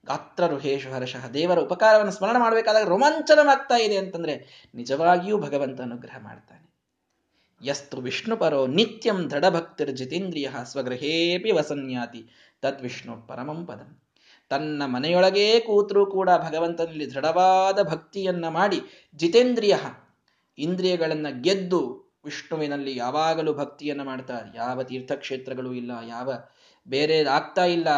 ಗಾತ್ರ 0.06 0.46
ರುಹೇಶು 0.46 0.90
ಹರ್ಷಃ 0.90 1.28
ದೇವರ 1.28 1.58
ಉಪಕಾರವನ್ನು 1.58 2.12
ಸ್ಮರಣ 2.12 2.36
ಮಾಡಬೇಕಾದಾಗ 2.38 2.88
ರೋಮಾಂಚನವಾಗ್ತಾ 2.88 3.76
ಇದೆ 3.76 3.96
ಅಂತಂದ್ರೆ 3.96 4.66
ನಿಜವಾಗಿಯೂ 4.74 5.38
ಭಗವಂತ 5.38 5.80
ಅನುಗ್ರಹ 5.80 6.16
ಮಾಡ್ತಾನೆ. 6.18 6.72
ಯಸ್ತು 7.64 7.96
ವಿಷ್ಣು 7.96 8.36
ಪರೋ 8.36 8.66
ನಿತ್ಯಂ 8.66 9.30
ದೃಢಭಕ್ತಿರ್ 9.30 9.96
ಜಿತೇಂದ್ರಿಯ 9.96 10.50
ಸ್ವಗೃಹೇಪಿ 10.64 11.50
ವಸನ್ಯಾತಿ 11.50 12.30
ತದ್ವಿಷ್ಣು 12.62 13.22
ಪರಮಂ 13.22 13.66
ಪದಂ. 13.66 14.02
ತನ್ನ 14.48 14.82
ಮನೆಯೊಳಗೇ 14.84 15.60
ಕೂತರೂ 15.60 16.06
ಕೂಡ 16.06 16.30
ಭಗವಂತನಲ್ಲಿ 16.30 17.10
ದೃಢವಾದ 17.10 17.82
ಭಕ್ತಿಯನ್ನ 17.82 18.48
ಮಾಡಿ 18.48 18.80
ಜಿತೇಂದ್ರಿಯ 19.16 19.76
ಇಂದ್ರಿಯಗಳನ್ನ 20.58 21.26
ಗೆದ್ದು 21.40 21.80
ವಿಷ್ಣುವಿನಲ್ಲಿ 22.24 22.96
ಯಾವಾಗಲೂ 22.96 23.54
ಭಕ್ತಿಯನ್ನು 23.54 24.04
ಮಾಡ್ತಾ 24.04 24.34
ಯಾವ 24.54 24.82
ತೀರ್ಥಕ್ಷೇತ್ರಗಳು 24.82 25.72
ಇಲ್ಲ 25.72 25.92
ಯಾವ 26.08 26.28
ಬೇರೆ 26.86 27.16
ಆಗ್ತಾ 27.28 27.64
ಇಲ್ಲ, 27.64 27.88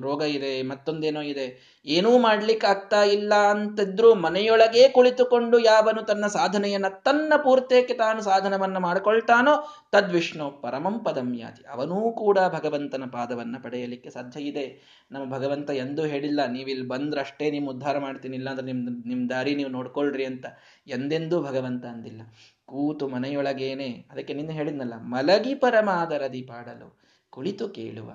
ರೋಗ 0.00 0.22
ಇದೆ, 0.22 0.62
ಮತ್ತೊಂದೇನೋ 0.62 1.20
ಇದೆ. 1.22 1.44
ಏನೂ 1.86 2.18
ಮಾಡ್ಲಿಕ್ಕೆ 2.18 2.66
ಆಗ್ತಾ 2.66 3.04
ಇಲ್ಲ 3.04 3.34
ಅಂತಿದ್ರು 3.52 4.14
ಮನೆಯೊಳಗೆ 4.14 4.88
ಕುಳಿತುಕೊಂಡು 4.88 5.58
ಯಾವನು 5.58 6.02
ತನ್ನ 6.02 6.26
ಸಾಧನೆಯನ್ನ, 6.26 6.88
ತನ್ನ 6.88 7.32
ಪೂರ್ತೇಕೆ 7.36 7.94
ತಾನು 7.94 8.22
ಸಾಧನವನ್ನ 8.22 8.78
ಮಾಡ್ಕೊಳ್ತಾನೋ 8.78 9.54
ತದ್ವಿಷ್ಣು 9.92 10.50
ಪರಮಂ 10.50 10.98
ಪದಂ 11.04 11.34
ಯಾತಿ. 11.34 11.62
ಅವನೂ 11.66 12.12
ಕೂಡ 12.12 12.38
ಭಗವಂತನ 12.38 13.06
ಪಾದವನ್ನ 13.12 13.56
ಪಡೆಯಲಿಕ್ಕೆ 13.62 14.10
ಸಾಧ್ಯ 14.10 14.40
ಇದೆ. 14.40 14.66
ನಮ್ಮ 15.10 15.24
ಭಗವಂತ 15.32 15.70
ಎಂದೂ 15.70 16.04
ಹೇಳಿಲ್ಲ, 16.04 16.40
ನೀವಿಲ್ಲಿ 16.46 16.88
ಬಂದ್ರಷ್ಟೇ 16.88 17.50
ನಿಮ್ 17.50 17.68
ಉದ್ಧಾರ 17.68 17.98
ಮಾಡ್ತೀನಿ 17.98 18.36
ಇಲ್ಲ 18.36 18.50
ಅಂದ್ರೆ 18.50 18.66
ನಿಮ್ 18.66 18.82
ನಿಮ್ 19.06 19.30
ದಾರಿ 19.30 19.54
ನೀವು 19.54 19.70
ನೋಡ್ಕೊಳ್ರಿ 19.70 20.24
ಅಂತ 20.24 20.46
ಎಂದೆಂದೂ 20.86 21.42
ಭಗವಂತ 21.42 21.84
ಅಂದಿಲ್ಲ. 21.84 22.22
ಕೂತು 22.64 23.08
ಮನೆಯೊಳಗೇನೆ, 23.08 24.06
ಅದಕ್ಕೆ 24.10 24.34
ನಿನ್ನೆ 24.34 24.54
ಹೇಳಿದ್ನಲ್ಲ, 24.54 24.94
ಮಲಗಿ 24.94 25.54
ಪರಮಾದರದಿ 25.54 26.42
ಪಾಡಲು. 26.42 27.01
ಕುಳಿತು 27.32 27.68
ಕೇಳುವ. 27.68 28.10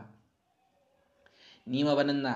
ನೀವು 1.68 1.90
ಅವನನ್ನ 1.90 2.28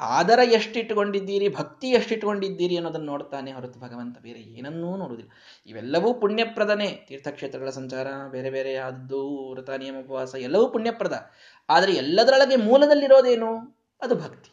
ಆದರ 0.00 0.38
ಎಷ್ಟಿಟ್ಟುಕೊಂಡಿದ್ದೀರಿ, 0.52 1.48
ಭಕ್ತಿ 1.48 1.88
ಎಷ್ಟಿಟ್ಟುಕೊಂಡಿದ್ದೀರಿ 1.88 2.76
ಅನ್ನೋದನ್ನು 2.76 3.06
ನೋಡ್ತಾನೆ 3.06 3.52
ಹೊರತು 3.52 3.80
ಭಗವಂತ 3.80 4.18
ಬೇರೆ 4.18 4.40
ಏನನ್ನೂ 4.40 4.96
ನೋಡುವುದಿಲ್ಲ. 4.96 5.30
ಇವೆಲ್ಲವೂ 5.66 6.14
ಪುಣ್ಯಪ್ರದನೇ. 6.14 7.04
ತೀರ್ಥಕ್ಷೇತ್ರಗಳ 7.08 7.70
ಸಂಚಾರ 7.70 8.06
ಬೇರೆ 8.30 8.50
ಬೇರೆ 8.50 8.72
ಯಾವುದು 8.72 9.50
ವ್ರತ, 9.50 9.70
ನಿಯಮ, 9.70 9.94
ಉಪವಾಸ 10.04 10.34
ಎಲ್ಲವೂ 10.34 10.68
ಪುಣ್ಯಪ್ರದ. 10.68 11.30
ಆದರೆ 11.70 11.92
ಎಲ್ಲದರೊಳಗೆ 11.92 12.56
ಮೂಲದಲ್ಲಿರೋದೇನು? 12.56 13.78
ಅದು 14.02 14.14
ಭಕ್ತಿ. 14.14 14.50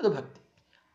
ಅದು 0.00 0.10
ಭಕ್ತಿ. 0.10 0.40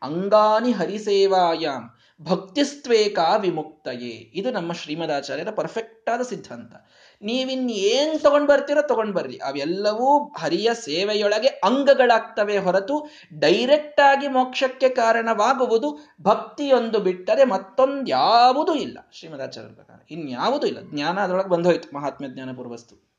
ಅಂಗಾನಿ 0.02 0.72
ಹರಿಸೇವಾಯಾಮ್ 0.72 1.90
ಭಕ್ತಿಸ್ತ್ವೇಕ 2.22 3.18
ವಿಮುಕ್ತಯೇ. 3.38 4.30
ಇದು 4.34 4.50
ನಮ್ಮ 4.50 4.72
ಶ್ರೀಮದಾಚಾರ್ಯರ 4.72 5.50
ಪರ್ಫೆಕ್ಟ್ 5.50 5.91
ಆದ 6.12 6.22
ಸಿದ್ಧಾಂತ. 6.22 6.74
ನೀವಿನ್ 7.22 7.70
ಏನ್ 7.70 8.20
ತಗೊಂಡ್ 8.20 8.48
ಬರ್ತೀರೋ 8.48 8.82
ತಗೊಂಡ್ 8.82 9.12
ಬರ್ರಿ. 9.12 9.36
ಅವೆಲ್ಲವೂ 9.36 10.28
ಹರಿಯ 10.28 10.74
ಸೇವೆಯೊಳಗೆ 10.74 11.48
ಅಂಗಗಳಾಗ್ತವೆ 11.48 12.58
ಹೊರತು 12.58 13.10
ಡೈರೆಕ್ಟ್ 13.38 14.00
ಆಗಿ 14.00 14.28
ಮೋಕ್ಷಕ್ಕೆ 14.28 14.88
ಕಾರಣವಾಗುವುದು 14.88 16.14
ಭಕ್ತಿಯೊಂದು 16.22 16.98
ಬಿಟ್ಟರೆ 16.98 17.44
ಮತ್ತೊಂದ್ಯಾವುದೂ 17.44 18.74
ಇಲ್ಲ. 18.74 18.98
ಶ್ರೀಮದಾಚಾರ್ಯರ 19.12 19.72
ಪ್ರಕಾರ. 19.72 20.12
ಇನ್ಯಾವುದೂ 20.12 20.66
ಇಲ್ಲ. 20.66 20.78
ಜ್ಞಾನ 20.80 21.20
ಅದರೊಳಗೆ 21.20 21.48
ಬಂದೋಯ್ತು 21.48 21.96
ಮಹಾತ್ಮ 21.96 22.24
ಜ್ಞಾನ 22.26 22.52
ಪೂರ್ವಸ್ತು. 22.52 23.12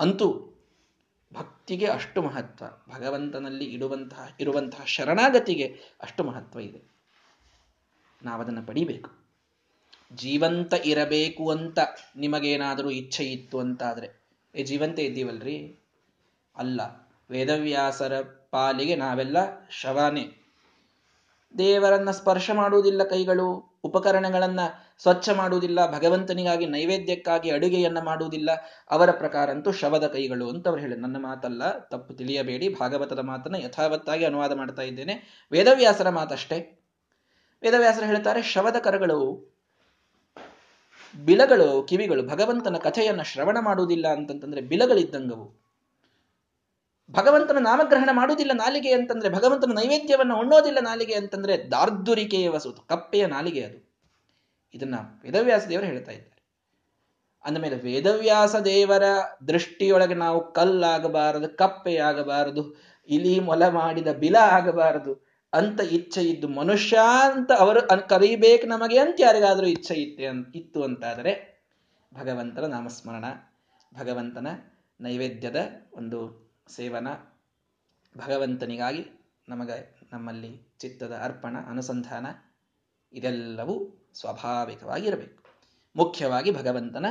ಅಂತೂ 0.00 0.50
ಭಕ್ತಿಗೆ 1.34 1.86
ಅಷ್ಟು 1.86 2.22
ಮಹತ್ವ, 2.22 2.64
ಭಗವಂತನಲ್ಲಿ 2.94 3.64
ಇಡುವಂತಹ, 3.64 4.28
ಇರುವಂತಹ 4.40 4.84
ಶರಣಾಗತಿಗೆ 4.84 5.78
ಅಷ್ಟು 6.02 6.24
ಮಹತ್ವ 6.24 6.60
ಇದೆ. 6.60 6.94
ನಾವದನ್ನು 8.22 8.66
ಪಡಿಬೇಕು. 8.66 9.23
ಜೀವಂತ 10.14 10.74
ಇರಬೇಕು 10.84 11.50
ಅಂತ 11.50 11.78
ನಿಮಗೇನಾದರೂ 12.16 12.90
ಇಚ್ಛೆ 12.90 13.24
ಇತ್ತು 13.24 13.60
ಅಂತಾದರೆ, 13.60 14.24
ಏ 14.54 14.62
ಜೀವಂತ 14.62 14.98
ಇದ್ದೀವಲ್ರಿ? 14.98 15.78
ಅಲ್ಲ, 16.56 17.10
ವೇದವ್ಯಾಸರ 17.30 18.20
ಪಾಲಿಗೆ 18.50 18.96
ನಾವೆಲ್ಲ 18.96 19.36
ಶವಾನೇ. 19.70 20.40
ದೇವರನ್ನ 21.58 22.10
ಸ್ಪರ್ಶ 22.10 22.50
ಮಾಡುವುದಿಲ್ಲ 22.50 23.04
ಕೈಗಳು, 23.04 23.78
ಉಪಕರಣಗಳನ್ನ 23.84 24.60
ಸ್ವಚ್ಛ 24.98 25.28
ಮಾಡುವುದಿಲ್ಲ, 25.30 25.92
ಭಗವಂತನಿಗಾಗಿ 25.92 26.66
ನೈವೇದ್ಯಕ್ಕಾಗಿ 26.66 27.50
ಅಡುಗೆಯನ್ನ 27.50 28.00
ಮಾಡುವುದಿಲ್ಲ, 28.00 28.50
ಅವರ 28.90 29.10
ಪ್ರಕಾರ 29.10 29.50
ಅಂತೂ 29.50 29.72
ಶವದ 29.72 30.06
ಕೈಗಳು 30.06 30.50
ಅಂತ 30.50 30.68
ಅವರು 30.68 30.80
ಹೇಳಿ. 30.80 30.96
ನನ್ನ 30.96 31.16
ಮಾತಲ್ಲ, 31.16 31.78
ತಪ್ಪು 31.78 32.14
ತಿಳಿಯಬೇಡಿ, 32.14 32.68
ಭಾಗವತದ 32.68 33.18
ಮಾತನ್ನ 33.18 33.54
ಯಥಾವತ್ತಾಗಿ 33.54 34.24
ಅನುವಾದ 34.24 34.52
ಮಾಡ್ತಾ 34.52 34.82
ಇದ್ದೇನೆ. 34.82 35.46
ವೇದವ್ಯಾಸರ 35.52 36.08
ಮಾತಷ್ಟೇ. 36.08 36.80
ವೇದವ್ಯಾಸರು 37.62 38.06
ಹೇಳ್ತಾರೆ, 38.06 38.42
ಶವದ 38.42 38.76
ಕರಗಳು 38.76 39.53
ಬಿಲಗಳು, 41.16 41.82
ಕಿವಿಗಳು, 41.82 42.22
ಭಗವಂತನ 42.26 42.76
ಕಥೆಯನ್ನ 42.76 43.22
ಶ್ರವಣ 43.22 43.58
ಮಾಡುವುದಿಲ್ಲ 43.60 44.08
ಅಂತಂತಂದ್ರೆ 44.08 44.60
ಬಿಲಗಳಿದ್ದಂಗವು. 44.60 45.64
ಭಗವಂತನ 47.10 47.58
ನಾಮಗ್ರಹಣ 47.58 48.10
ಮಾಡುವುದಿಲ್ಲ 48.12 48.52
ನಾಲಿಗೆ 48.54 48.92
ಅಂತಂದ್ರೆ, 48.92 49.30
ಭಗವಂತನ 49.30 49.72
ನೈವೇದ್ಯವನ್ನು 49.72 50.38
ಉಣ್ಣೋದಿಲ್ಲ 50.38 50.78
ನಾಲಿಗೆ 50.80 51.14
ಅಂತಂದ್ರೆ 51.14 51.70
ದಾರ್ದುರಿಕೆಯ 51.70 52.48
ವಸುತು, 52.48 52.82
ಕಪ್ಪೆಯ 52.82 53.26
ನಾಲಿಗೆ 53.26 53.64
ಅದು. 53.64 53.92
ಇದನ್ನ 54.74 54.94
ವೇದವ್ಯಾಸ 55.22 55.66
ದೇವರು 55.66 55.86
ಹೇಳ್ತಾ 55.86 56.12
ಇದ್ದಾರೆ. 56.12 56.34
ಅಂದಮೇಲೆ 57.44 57.76
ವೇದವ್ಯಾಸ 57.76 58.56
ದೇವರ 58.56 59.02
ದೃಷ್ಟಿಯೊಳಗೆ 59.48 60.14
ನಾವು 60.14 60.52
ಕಲ್ಲಾಗಬಾರದು, 60.52 61.56
ಕಪ್ಪೆಯಾಗಬಾರದು, 61.56 62.80
ಇಲಿ 63.08 63.40
ಮೊಲ 63.40 63.68
ಮಾಡಿದ 63.68 64.08
ಬಿಲ 64.08 64.36
ಆಗಬಾರದು 64.36 65.23
ಅಂತ 65.54 65.80
ಇಚ್ಛೆ 65.80 66.22
ಇದ್ದು 66.22 66.48
ಮನುಷ್ಯ 66.48 66.98
ಅಂತ 67.34 67.50
ಅವರು 67.58 68.08
ಕರೀಬೇಕು 68.08 68.66
ನಮಗೆ 68.66 68.98
ಅಂತ 68.98 69.16
ಯಾರಿಗಾದರೂ 69.20 69.66
ಇಚ್ಛೆ 69.66 69.94
ಇತ್ತೆ 69.94 70.24
ಇತ್ತು 70.58 70.82
ಅಂತಾದರೆ 70.82 71.54
ಭಗವಂತನ 72.14 72.66
ನಾಮಸ್ಮರಣ, 72.66 73.24
ಭಗವಂತನ 73.94 74.46
ನೈವೇದ್ಯದ 75.00 75.56
ಒಂದು 75.94 76.18
ಸೇವನ, 76.68 77.08
ಭಗವಂತನಿಗಾಗಿ 78.18 79.06
ನಮಗೆ 79.48 79.98
ನಮ್ಮಲ್ಲಿ 80.12 80.74
ಚಿತ್ತದ 80.78 81.20
ಅರ್ಪಣ, 81.22 81.56
ಅನುಸಂಧಾನ 81.68 82.26
ಇದೆಲ್ಲವೂ 83.12 83.74
ಸ್ವಾಭಾವಿಕವಾಗಿರಬೇಕು. 84.14 85.44
ಮುಖ್ಯವಾಗಿ 85.96 86.50
ಭಗವಂತನ 86.50 87.06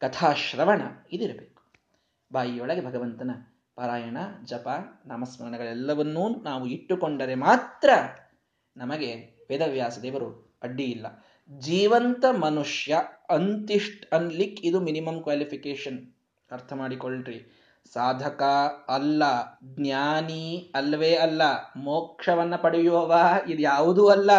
ಕಥಾಶ್ರವಣ 0.00 0.82
ಇದಿರಬೇಕು. 1.12 1.62
ಬಾಯಿಯೊಳಗೆ 2.32 2.84
ಭಗವಂತನ 2.84 3.30
ಪಾರಾಯಣ, 3.76 4.16
ಜಪ, 4.44 4.68
ನಾಮಸ್ಮರಣಗಳೆಲ್ಲವನ್ನೂ 5.06 6.42
ನಾವು 6.42 6.66
ಇಟ್ಟುಕೊಂಡರೆ 6.66 7.34
ಮಾತ್ರ 7.34 7.90
ನಮಗೆ 8.76 9.14
ವೇದವ್ಯಾಸ 9.50 9.98
ದೇವರು 9.98 10.58
ಅಡ್ಡಿ 10.62 10.84
ಇಲ್ಲ. 10.84 11.06
ಜೀವಂತ 11.58 12.24
ಮನುಷ್ಯ 12.30 13.00
ಅಂತಿಷ್ಟ್ 13.30 14.14
ಅನ್ಲಿಕ್ 14.14 14.60
ಇದು 14.64 14.80
ಮಿನಿಮಮ್ 14.80 15.22
ಕ್ವಾಲಿಫಿಕೇಶನ್ 15.22 15.98
ಅರ್ಥ 16.52 16.72
ಮಾಡಿಕೊಳ್ಳ್ರಿ 16.72 17.38
ಸಾಧಕ 17.92 18.42
ಅಲ್ಲ, 18.88 19.22
ಜ್ಞಾನಿ 19.64 20.72
ಅಲ್ಲವೇ 20.74 21.14
ಅಲ್ಲ, 21.14 21.42
ಮೋಕ್ಷವನ್ನ 21.76 22.56
ಪಡೆಯುವವ 22.56 23.12
ಇದು 23.48 23.62
ಯಾವುದೂ 23.62 24.08
ಅಲ್ಲ. 24.08 24.30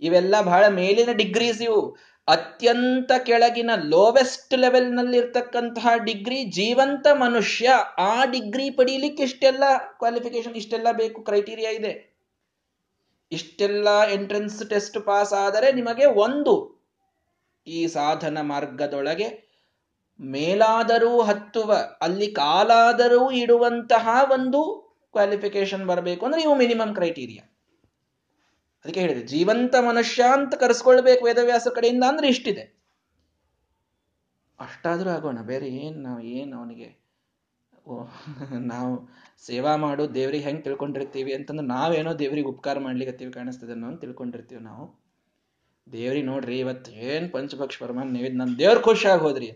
ಇವೆಲ್ಲ 0.00 0.34
ಬಹಳ 0.42 0.64
ಮೇಲಿನ 0.68 1.08
ಡಿಗ್ರೀಸ್ 1.12 1.62
ಇವು. 1.62 1.96
ಅತ್ಯಂತ 2.28 3.12
ಕೆಳಗಿನ 3.26 3.70
ಲೋವೆಸ್ಟ್ 3.74 4.54
ಲೆವೆಲ್ನಲ್ಲಿರ್ತಕ್ಕಂತಹ 4.54 5.88
ಡಿಗ್ರಿ 6.04 6.38
ಜೀವಂತ 6.44 7.06
ಮನುಷ್ಯ, 7.14 7.66
ಆ 7.98 8.24
ಡಿಗ್ರಿ 8.24 8.70
ಪಡೀಲಿಕ್ಕೆ 8.70 9.22
ಇಷ್ಟೆಲ್ಲ 9.22 9.64
ಕ್ವಾಲಿಫಿಕೇಶನ್ 9.98 10.54
ಇಷ್ಟೆಲ್ಲ 10.54 10.88
ಬೇಕು 10.92 11.22
ಕ್ರೈಟೀರಿಯಾ 11.22 11.70
ಇದೆ. 11.70 11.92
ಇಷ್ಟೆಲ್ಲ 13.32 13.88
ಎಂಟ್ರೆನ್ಸ್ 14.10 14.70
ಟೆಸ್ಟ್ 14.70 14.98
ಪಾಸ್ 15.04 15.32
ಆದರೆ 15.32 15.72
ನಿಮಗೆ 15.72 16.06
ಒಂದು, 16.06 16.54
ಈ 17.66 17.86
ಸಾಧನ 17.86 18.38
ಮಾರ್ಗದೊಳಗೆ 18.42 19.28
ಮೇಲಾದರೂ 20.20 21.22
ಹತ್ತುವ, 21.22 21.72
ಅಲ್ಲಿ 22.02 22.28
ಕಾಲಾದರೂ 22.32 23.30
ಇಡುವಂತಹ 23.30 24.08
ಒಂದು 24.32 24.60
ಕ್ವಾಲಿಫಿಕೇಶನ್ 25.14 25.84
ಬರಬೇಕು. 25.86 26.22
ಅಂದ್ರೆ 26.26 26.42
ಇವು 26.42 26.54
ಮಿನಿಮಮ್ 26.54 26.94
ಕ್ರೈಟೀರಿಯಾ 26.94 27.44
ಅದಕ್ಕೆ 28.84 29.00
ಹೇಳಿದೆ, 29.00 29.22
ಜೀವಂತ 29.26 29.74
ಮನುಷ್ಯ 29.80 30.22
ಅಂತ 30.32 30.54
ಕರೆಸ್ಕೊಳ್ಬೇಕು 30.54 31.22
ವೇದವ್ಯಾಸ 31.24 31.68
ಕಡೆಯಿಂದ 31.74 32.04
ಅಂದ್ರೆ 32.08 32.26
ಇಷ್ಟಿದೆ. 32.28 32.64
ಅಷ್ಟಾದ್ರೂ 34.58 35.10
ಆಗೋಣ, 35.10 35.38
ಬೇರೆ 35.42 35.68
ಏನು 35.68 35.98
ನಾವು, 36.00 36.20
ಏನು 36.20 36.52
ಅವನಿಗೆ 36.58 36.88
ನಾವು 38.66 38.92
ಸೇವಾ 39.46 39.72
ಮಾಡು, 39.76 40.02
ದೇವ್ರಿಗೆ 40.14 40.44
ಹೆಂಗೆ 40.44 40.62
ತಿಳ್ಕೊಂಡಿರ್ತೀವಿ 40.62 41.32
ಅಂತಂದ್ರೆ 41.34 41.66
ನಾವೇನೋ 41.66 42.12
ದೇವ್ರಿಗೆ 42.18 42.48
ಉಪಕಾರ 42.48 42.78
ಮಾಡ್ಲಿಕ್ಕೆ 42.78 43.30
ಕಾಣಿಸ್ತದೆ 43.30 43.72
ಅನ್ನೋ 43.72 43.96
ತಿಳ್ಕೊಂಡಿರ್ತೀವಿ 43.96 44.62
ನಾವು. 44.62 44.84
ದೇವ್ರಿಗೆ 45.86 46.26
ನೋಡ್ರಿ, 46.26 46.58
ಇವತ್ತು 46.58 46.90
ಏನು 46.90 47.26
ಪಂಚಭಕ್ಷ 47.32 47.78
ಪರಮಾನ್ 47.82 48.10
ನೀವು 48.12 48.28
ನನ್ 48.36 48.52
ದೇವ್ರ 48.58 48.78
ಖುಷಿಯಾಗಿ 48.80 49.22
ಹೋದ್ರಿ. 49.22 49.50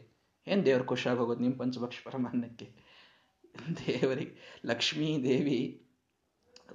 ಏನು 0.46 0.62
ದೇವ್ರ 0.66 0.82
ಖುಷಿಯಾಗಿ 0.82 1.18
ಹೋಗೋದು 1.20 1.40
ನಿಮ್ 1.40 1.54
ಪಂಚಭಕ್ಷ 1.58 1.98
ಪರಮಾನ್ನಕ್ಕೆ? 2.04 2.66
ದೇವರಿಗೆ, 3.86 4.34
ಲಕ್ಷ್ಮೀ 4.66 5.10
ದೇವಿ 5.24 5.60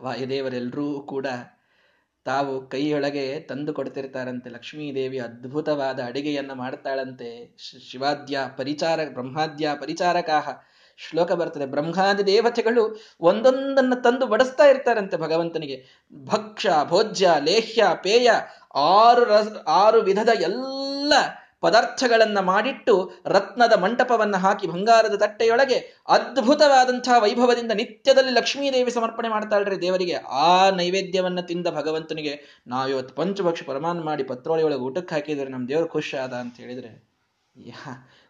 ವಾಯುದೇವರೆಲ್ಲರೂ 0.02 0.88
ಕೂಡ 1.02 1.28
ತಾವು 2.26 2.68
ಕೈಯೊಳಗೆ 2.68 3.40
ತಂದು 3.40 3.74
ಕೊಡ್ತಿರ್ತಾರಂತೆ. 3.74 4.50
ಲಕ್ಷ್ಮೀದೇವಿ 4.50 5.20
ಅದ್ಭುತವಾದ 5.20 6.00
ಅಡಿಗೆಯನ್ನ 6.06 6.54
ಮಾಡ್ತಾಳಂತೆ. 6.54 7.58
ಶಿವಾದ್ಯ 7.92 8.40
ಪರಿಚಾರ, 8.58 9.00
ಬ್ರಹ್ಮಾದ್ಯ 9.10 9.70
ಪರಿಚಾರಕಾಹ. 9.82 10.50
ಶ್ಲೋಕ 10.98 11.32
ಬರ್ತದೆ. 11.32 11.66
ಬ್ರಹ್ಮಾದಿ 11.66 12.26
ದೇವತೆಗಳು 12.26 13.02
ಒಂದೊಂದನ್ನ 13.20 13.94
ತಂದು 14.04 14.26
ಬಡಿಸ್ತಾ 14.26 14.66
ಇರ್ತಾರಂತೆ 14.66 15.18
ಭಗವಂತನಿಗೆ. 15.18 16.06
ಭಕ್ಷ್ಯ, 16.26 16.72
ಭೋಜ್ಯ, 16.84 17.30
ಲೇಹ್ಯ, 17.40 17.84
ಪೇಯ, 18.04 18.32
ಆರು 18.76 19.26
ರಸ, 19.26 19.48
ಆರು 19.68 20.02
ವಿಧದ 20.02 20.30
ಎಲ್ಲ 20.42 21.14
ಪದಾರ್ಥಗಳನ್ನ 21.64 22.40
ಮಾಡಿಟ್ಟು 22.40 22.94
ರತ್ನದ 23.26 23.74
ಮಂಟಪವನ್ನು 23.80 24.38
ಹಾಕಿ 24.38 24.68
ಬಂಗಾರದ 24.68 25.16
ತಟ್ಟೆಯೊಳಗೆ 25.16 25.80
ಅದ್ಭುತವಾದಂತಹ 26.08 27.18
ವೈಭವದಿಂದ 27.24 27.72
ನಿತ್ಯದಲ್ಲಿ 27.76 28.32
ಲಕ್ಷ್ಮೀದೇವಿ 28.32 28.92
ಸಮರ್ಪಣೆ 28.92 29.30
ಮಾಡ್ತಾಳ್ರಿ 29.30 29.80
ದೇವರಿಗೆ. 29.82 30.18
ಆ 30.44 30.70
ನೈವೇದ್ಯವನ್ನು 30.70 31.44
ತಿಂದ 31.48 31.68
ಭಗವಂತನಿಗೆ 31.68 32.36
ನಾವಿವತ್ತು 32.68 33.16
ಪಂಚಭಕ್ಷ 33.16 33.64
ಪರಮಾನ್ 33.64 34.02
ಮಾಡಿ 34.02 34.24
ಪತ್ರೋಳಿಯೊಳಗೆ 34.24 34.84
ಊಟಕ್ಕೆ 34.90 35.16
ಹಾಕಿದರೆ 35.16 35.50
ನಮ್ಮ 35.50 35.68
ದೇವರು 35.68 35.88
ಖುಷಿ 35.88 36.18
ಆದ 36.18 36.34
ಅಂತ 36.34 36.56
ಹೇಳಿದ್ರೆ, 36.58 36.92
ಯಾ 37.56 37.82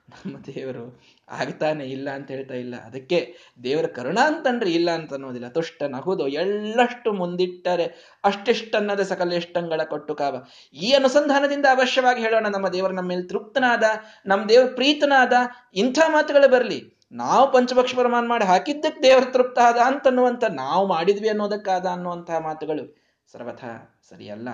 ನಮ್ಮ 0.10 0.38
ದೇವರು 0.38 1.02
ಆಗ್ತಾನೆ 1.30 1.86
ಇಲ್ಲ 1.86 2.10
ಅಂತ 2.10 2.32
ಹೇಳ್ತಾ 2.32 2.54
ಇಲ್ಲ. 2.54 2.76
ಅದಕ್ಕೆ 2.76 3.38
ದೇವರ 3.64 3.86
ಕರುಣಾ 3.86 4.28
ಅಂತಂದ್ರೆ 4.28 4.72
ಇಲ್ಲ 4.72 4.92
ಅಂತ 4.92 5.14
ಅನ್ನೋದಿಲ್ಲ. 5.14 5.48
ತುಷ್ಟ 5.48 5.84
ನಹುದು 5.84 6.28
ಎಳ್ಳಷ್ಟು 6.28 7.14
ಮುಂದಿಟ್ಟರೆ 7.14 8.18
ಅಷ್ಟೆಷ್ಟನ್ನದ 8.24 9.02
ಸಕಲ 9.02 9.34
ಇಷ್ಟಂಗಳ 9.34 9.82
ಕೊಟ್ಟು 9.84 10.16
ಕಾವ. 10.16 10.44
ಈ 10.74 10.92
ಅನುಸಂಧಾನದಿಂದ 10.92 11.66
ಅವಶ್ಯವಾಗಿ 11.66 12.22
ಹೇಳೋಣ, 12.22 12.48
ನಮ್ಮ 12.48 12.68
ದೇವರು 12.68 12.94
ನಮ್ಮ 12.94 13.10
ಮೇಲೆ 13.10 13.24
ತೃಪ್ತನಾದ, 13.24 13.84
ನಮ್ಮ 14.26 14.50
ದೇವ್ರ 14.50 14.76
ಪ್ರೀತನಾದ, 14.76 15.34
ಇಂಥ 15.74 16.00
ಮಾತುಗಳು 16.08 16.52
ಬರಲಿ. 16.52 17.00
ನಾವು 17.12 17.52
ಪಂಚಪಕ್ಷ 17.52 17.96
ಪ್ರಮಾಣ 17.96 18.26
ಮಾಡಿ 18.28 18.46
ಹಾಕಿದ್ದಕ್ಕೆ 18.46 19.04
ದೇವರ 19.04 19.24
ತೃಪ್ತ 19.24 19.60
ಆದ 19.60 19.78
ಅಂತನ್ನುವಂಥ 19.86 20.44
ನಾವು 20.44 20.88
ಮಾಡಿದ್ವಿ 20.88 21.30
ಅನ್ನೋದಕ್ಕಾದ 21.30 21.86
ಅನ್ನುವಂತಹ 21.86 22.38
ಮಾತುಗಳು 22.38 22.98
ಸರ್ವಥ 23.32 23.66
ಸರಿಯಲ್ಲ. 24.10 24.50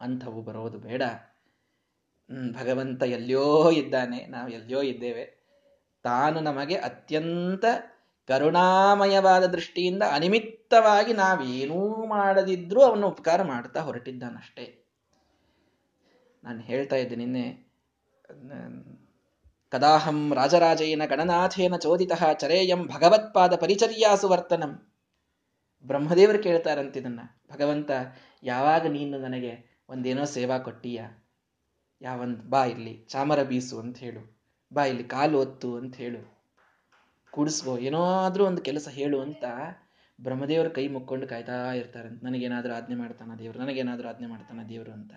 ಅಂಥವು 0.00 0.42
ಬರೋದು 0.42 0.78
ಬೇಡ. 0.78 1.02
ಭಗವಂತ 2.28 3.02
ಎಲ್ಲಿಯೋ 3.02 3.70
ಇದ್ದಾನೆ, 3.70 4.26
ನಾವು 4.26 4.48
ಎಲ್ಲಿಯೋ 4.48 4.82
ಇದ್ದೇವೆ. 4.82 5.24
ತಾನು 6.04 6.40
ನಮಗೆ 6.40 6.76
ಅತ್ಯಂತ 6.76 7.64
ಕರುಣಾಮಯವಾದ 8.28 9.44
ದೃಷ್ಟಿಯಿಂದ 9.46 10.02
ಅನಿಮಿತ್ತವಾಗಿ 10.12 11.12
ನಾವೇನೂ 11.12 12.06
ಮಾಡದಿದ್ರೂ 12.06 12.80
ಅವನು 12.82 13.08
ಉಪಕಾರ 13.08 13.42
ಮಾಡ್ತಾ 13.42 13.80
ಹೊರಟಿದ್ದಾನಷ್ಟೇ. 13.80 14.66
ನಾನು 16.44 16.60
ಹೇಳ್ತಾ 16.60 16.96
ಇದ್ದೆ 16.96 17.16
ನಿನ್ನೆ 17.16 17.44
ಕದಾಹಂ 19.72 20.34
ರಾಜರಾಜೇನ 20.34 21.02
ಗಣನಾಥೇನ 21.04 21.76
ಚೋದಿತ 21.76 22.12
ಚರೇಯಂ 22.38 22.80
ಭಗವತ್ಪಾದ 22.86 23.56
ಪರಿಚರ್ಯಾಸು 23.56 24.28
ವರ್ತನಂ. 24.28 24.72
ಬ್ರಹ್ಮದೇವರು 25.84 26.38
ಕೇಳ್ತಾರಂತಿದನ್ನ 26.42 27.20
ಭಗವಂತ, 27.52 27.90
ಯಾವಾಗ 28.42 28.86
ನೀನು 28.86 29.18
ನನಗೆ 29.18 29.52
ಒಂದೇನೋ 29.88 30.24
ಸೇವಾ 30.24 30.58
ಕೊಟ್ಟೀಯ? 30.58 31.00
ಯಾವಂದ್ 32.02 32.50
ಬಾ 32.50 32.64
ಇಲ್ಲಿ, 32.64 33.04
ಚಾಮರ 33.08 33.42
ಬೀಸು 33.42 33.78
ಅಂತ 33.78 33.98
ಹೇಳು. 33.98 34.38
ಬಾ 34.72 34.84
ಇಲ್ಲಿ 34.84 35.04
ಕಾಲು 35.04 35.38
ಒತ್ತು 35.38 35.76
ಅಂತ 35.76 35.96
ಹೇಳು. 35.96 36.42
ಕೂಡಿಸ್ಕೋ 37.30 37.78
ಏನಾದ್ರೂ 37.78 38.44
ಒಂದು 38.44 38.62
ಕೆಲಸ 38.62 38.88
ಹೇಳು 38.88 39.20
ಅಂತ 39.20 39.44
ಬ್ರಹ್ಮದೇವರ 40.20 40.68
ಕೈ 40.68 40.88
ಮುಕ್ಕೊಂಡು 40.88 41.26
ಕಾಯ್ತಾ 41.26 41.72
ಇರ್ತಾರಂತ 41.72 42.24
ನನಗೇನಾದರೂ 42.24 42.72
ಆಜ್ಞೆ 42.72 42.96
ಮಾಡ್ತಾನ 42.96 43.30
ದೇವರು? 43.38 43.58
ನನಗೇನಾದರೂ 43.58 44.08
ಆಜ್ಞೆ 44.08 44.26
ಮಾಡ್ತಾನ 44.26 44.60
ದೇವರು 44.68 44.92
ಅಂತ. 44.92 45.12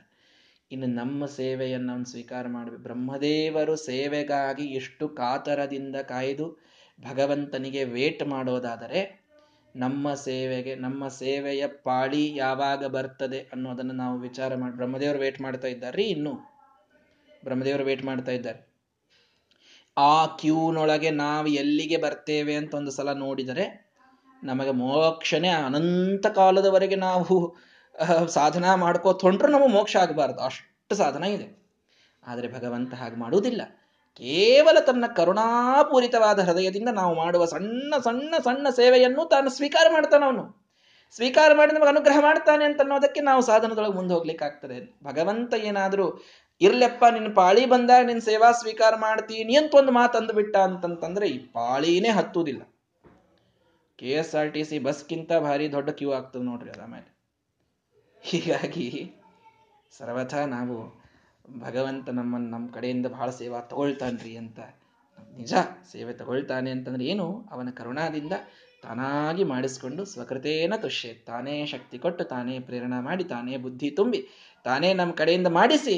ಇನ್ನು 0.72 0.88
ನಮ್ಮ 0.88 1.26
ಸೇವೆಯನ್ನು 1.26 1.94
ಅವನು 1.94 2.06
ಸ್ವೀಕಾರ 2.06 2.48
ಮಾಡಬೇಕು 2.48 2.82
ಬ್ರಹ್ಮದೇವರು 2.82 3.76
ಸೇವೆಗಾಗಿ 3.76 4.64
ಎಷ್ಟು 4.64 5.10
ಕಾತರದಿಂದ 5.10 5.96
ಕಾಯ್ದು 5.96 6.64
ಭಗವಂತನಿಗೆ 7.10 7.84
ವೇಟ್ 7.84 8.28
ಮಾಡೋದಾದರೆ 8.28 9.26
ನಮ್ಮ 9.76 10.14
ಸೇವೆಗೆ, 10.14 10.76
ನಮ್ಮ 10.76 11.08
ಸೇವೆಯ 11.08 11.68
ಪಾಳಿ 11.68 12.36
ಯಾವಾಗ 12.36 12.86
ಬರ್ತದೆ 12.86 13.40
ಅನ್ನೋದನ್ನು 13.40 13.94
ನಾವು 13.94 14.20
ವಿಚಾರ 14.20 14.56
ಮಾಡಿ, 14.56 14.76
ಬ್ರಹ್ಮದೇವರು 14.76 15.20
ವೇಟ್ 15.20 15.42
ಮಾಡ್ತಾ 15.42 15.68
ಇದ್ದಾರೆ 15.68 16.04
ಇನ್ನು. 16.04 16.55
ಬ್ರಹ್ಮದೇವರು 17.46 17.84
ವೇಟ್ 17.84 18.04
ಮಾಡ್ತಾ 18.06 18.32
ಇದ್ದಾರೆ. 18.32 18.60
ಆ 19.98 20.16
ಕ್ಯೂನೊಳಗೆ 20.40 21.10
ನಾವು 21.24 21.48
ಎಲ್ಲಿಗೆ 21.62 21.98
ಬರ್ತೇವೆ 21.98 22.56
ಅಂತ 22.56 22.74
ಒಂದು 22.74 22.92
ಸಲ 22.92 23.12
ನೋಡಿದರೆ 23.18 23.66
ನಮಗೆ 24.44 24.72
ಮೋಕ್ಷನೇ 24.72 25.52
ಅನಂತ 25.60 26.28
ಕಾಲದವರೆಗೆ 26.28 26.98
ನಾವು 27.08 27.36
ಸಾಧನ 28.28 28.74
ಮಾಡ್ಕೋತ 28.76 29.22
ಹೊಂಟ್ರು 29.22 29.48
ನಮಗೆ 29.48 29.72
ಮೋಕ್ಷ 29.74 29.96
ಆಗಬಾರ್ದು. 29.96 30.40
ಅಷ್ಟು 30.42 30.96
ಸಾಧನ 30.96 31.24
ಇದೆ. 31.24 31.48
ಆದರೆ 32.24 32.48
ಭಗವಂತ 32.48 32.94
ಹಾಗೆ 32.94 33.16
ಮಾಡುವುದಿಲ್ಲ. 33.16 33.62
ಕೇವಲ 34.20 34.78
ತನ್ನ 34.80 35.06
ಕರುಣಾಪೂರಿತವಾದ 35.16 36.40
ಹೃದಯದಿಂದ 36.40 36.90
ನಾವು 36.94 37.14
ಮಾಡುವ 37.16 37.46
ಸಣ್ಣ 37.46 37.94
ಸಣ್ಣ 38.04 38.36
ಸಣ್ಣ 38.44 38.68
ಸೇವೆಯನ್ನು 38.70 39.24
ತಾನು 39.26 39.50
ಸ್ವೀಕಾರ 39.50 39.88
ಮಾಡ್ತಾನವನು 39.94 40.44
ಸ್ವೀಕಾರ 41.16 41.52
ಮಾಡಿ 41.54 41.72
ನಮಗೆ 41.74 41.90
ಅನುಗ್ರಹ 41.90 42.20
ಮಾಡ್ತಾನೆ 42.22 42.64
ಅಂತ 42.66 42.80
ಅನ್ನೋದಕ್ಕೆ 42.82 43.22
ನಾವು 43.22 43.42
ಸಾಧನದೊಳಗೆ 43.42 43.94
ಮುಂದೆ 43.94 44.14
ಹೋಗ್ಲಿಕ್ಕೆ 44.14 44.46
ಆಗ್ತದೆ 44.46 44.78
ಭಗವಂತ 45.04 45.54
ಏನಾದ್ರೂ 45.64 46.06
ಇರ್ಲೆಪ್ಪ 46.62 47.04
ನಿನ್ನ 47.16 47.30
ಪಾಳಿ 47.34 47.64
ಬಂದಾಗ 47.66 48.04
ನಿನ್ನ 48.06 48.24
ಸೇವಾ 48.30 48.50
ಸ್ವೀಕಾರ 48.62 48.94
ಮಾಡ್ತೀನಿ 48.98 49.56
ಅಂತ 49.62 49.76
ಒಂದು 49.76 49.92
ಮಾತು 49.92 50.16
ಅಂದ್ಬಿಟ್ಟ 50.20 50.56
ಅಂತಂತಂದ್ರೆ 50.68 51.28
ಈ 51.28 51.38
ಪಾಳಿನೇ 51.58 52.12
ಹತ್ತುವುದಿಲ್ಲ 52.20 52.64
K 54.00 54.10
S 54.22 54.34
R 54.36 54.50
T 54.54 54.62
C 54.70 54.78
ಬಸ್ಗಿಂತ 54.80 55.32
ಭಾರಿ 55.46 55.66
ದೊಡ್ಡ 55.76 55.90
ಕ್ಯೂ 55.90 56.10
ಆಗ್ತದೆ 56.12 56.44
ನೋಡ್ರಿ 56.44 56.70
ಅದ 56.70 56.86
ಮೇಲೆ. 56.94 57.10
ಹೀಗಾಗಿ 58.24 58.88
ಸರ್ವಥಾ 59.94 60.42
ನಾವು 60.56 60.76
ಭಗವಂತ 61.64 62.08
ನಮ್ಮನ್ನು 62.10 62.50
ನಮ್ಮ 62.50 62.68
ಕಡೆಯಿಂದ 62.72 63.08
ಬಹಳ 63.16 63.30
ಸೇವಾ 63.40 63.60
ತಗೊಳ್ತಾನ್ರಿ 63.72 64.34
ಅಂತ, 64.38 64.60
ನಿಜ 65.38 65.54
ಸೇವೆ 65.92 66.14
ತಗೊಳ್ತಾನೆ 66.14 66.70
ಅಂತಂದ್ರೆ 66.72 67.06
ಏನು? 67.06 67.28
ಅವನ 67.52 67.70
ಕರುಣಾದಿಂದ 67.78 68.34
ತಾನಾಗಿ 68.84 69.44
ಮಾಡಿಸ್ಕೊಂಡು 69.44 70.02
ಸ್ವಕೃತೇನ 70.06 70.74
ತುಷ್ಯ, 70.76 71.14
ತಾನೇ 71.30 71.56
ಶಕ್ತಿ 71.66 71.98
ಕೊಟ್ಟು 72.00 72.24
ತಾನೇ 72.34 72.56
ಪ್ರೇರಣಾ 72.60 73.00
ಮಾಡಿ 73.02 73.24
ತಾನೇ 73.34 73.58
ಬುದ್ಧಿ 73.58 73.90
ತುಂಬಿ 74.00 74.22
ತಾನೇ 74.66 74.90
ನಮ್ಮ 74.94 75.14
ಕಡೆಯಿಂದ 75.14 75.50
ಮಾಡಿಸಿ 75.60 75.96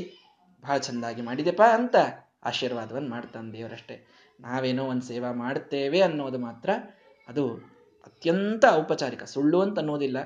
ಬಹಳ 0.62 0.78
ಚೆಂದಾಗಿ 0.78 1.22
ಮಾಡಿದೆಪ್ಪ 1.22 1.62
ಅಂತ 1.62 1.96
ಆಶೀರ್ವಾದವನ್ನು 2.44 3.10
ಮಾಡ್ತಾನೆ 3.10 3.54
ದೇವರಷ್ಟೇ. 3.54 4.08
ನಾವೇನೋ 4.40 4.84
ಒಂದು 4.84 5.02
ಸೇವಾ 5.02 5.32
ಮಾಡ್ತೇವೆ 5.32 6.02
ಅನ್ನೋದು 6.02 6.40
ಮಾತ್ರ 6.40 6.70
ಅದು 7.28 7.56
ಅತ್ಯಂತ 8.06 8.66
ಔಪಚಾರಿಕ. 8.72 9.24
ಸುಳ್ಳು 9.24 9.62
ಅಂತ 9.62 9.80
ಅನ್ನೋದಿಲ್ಲ. 9.80 10.18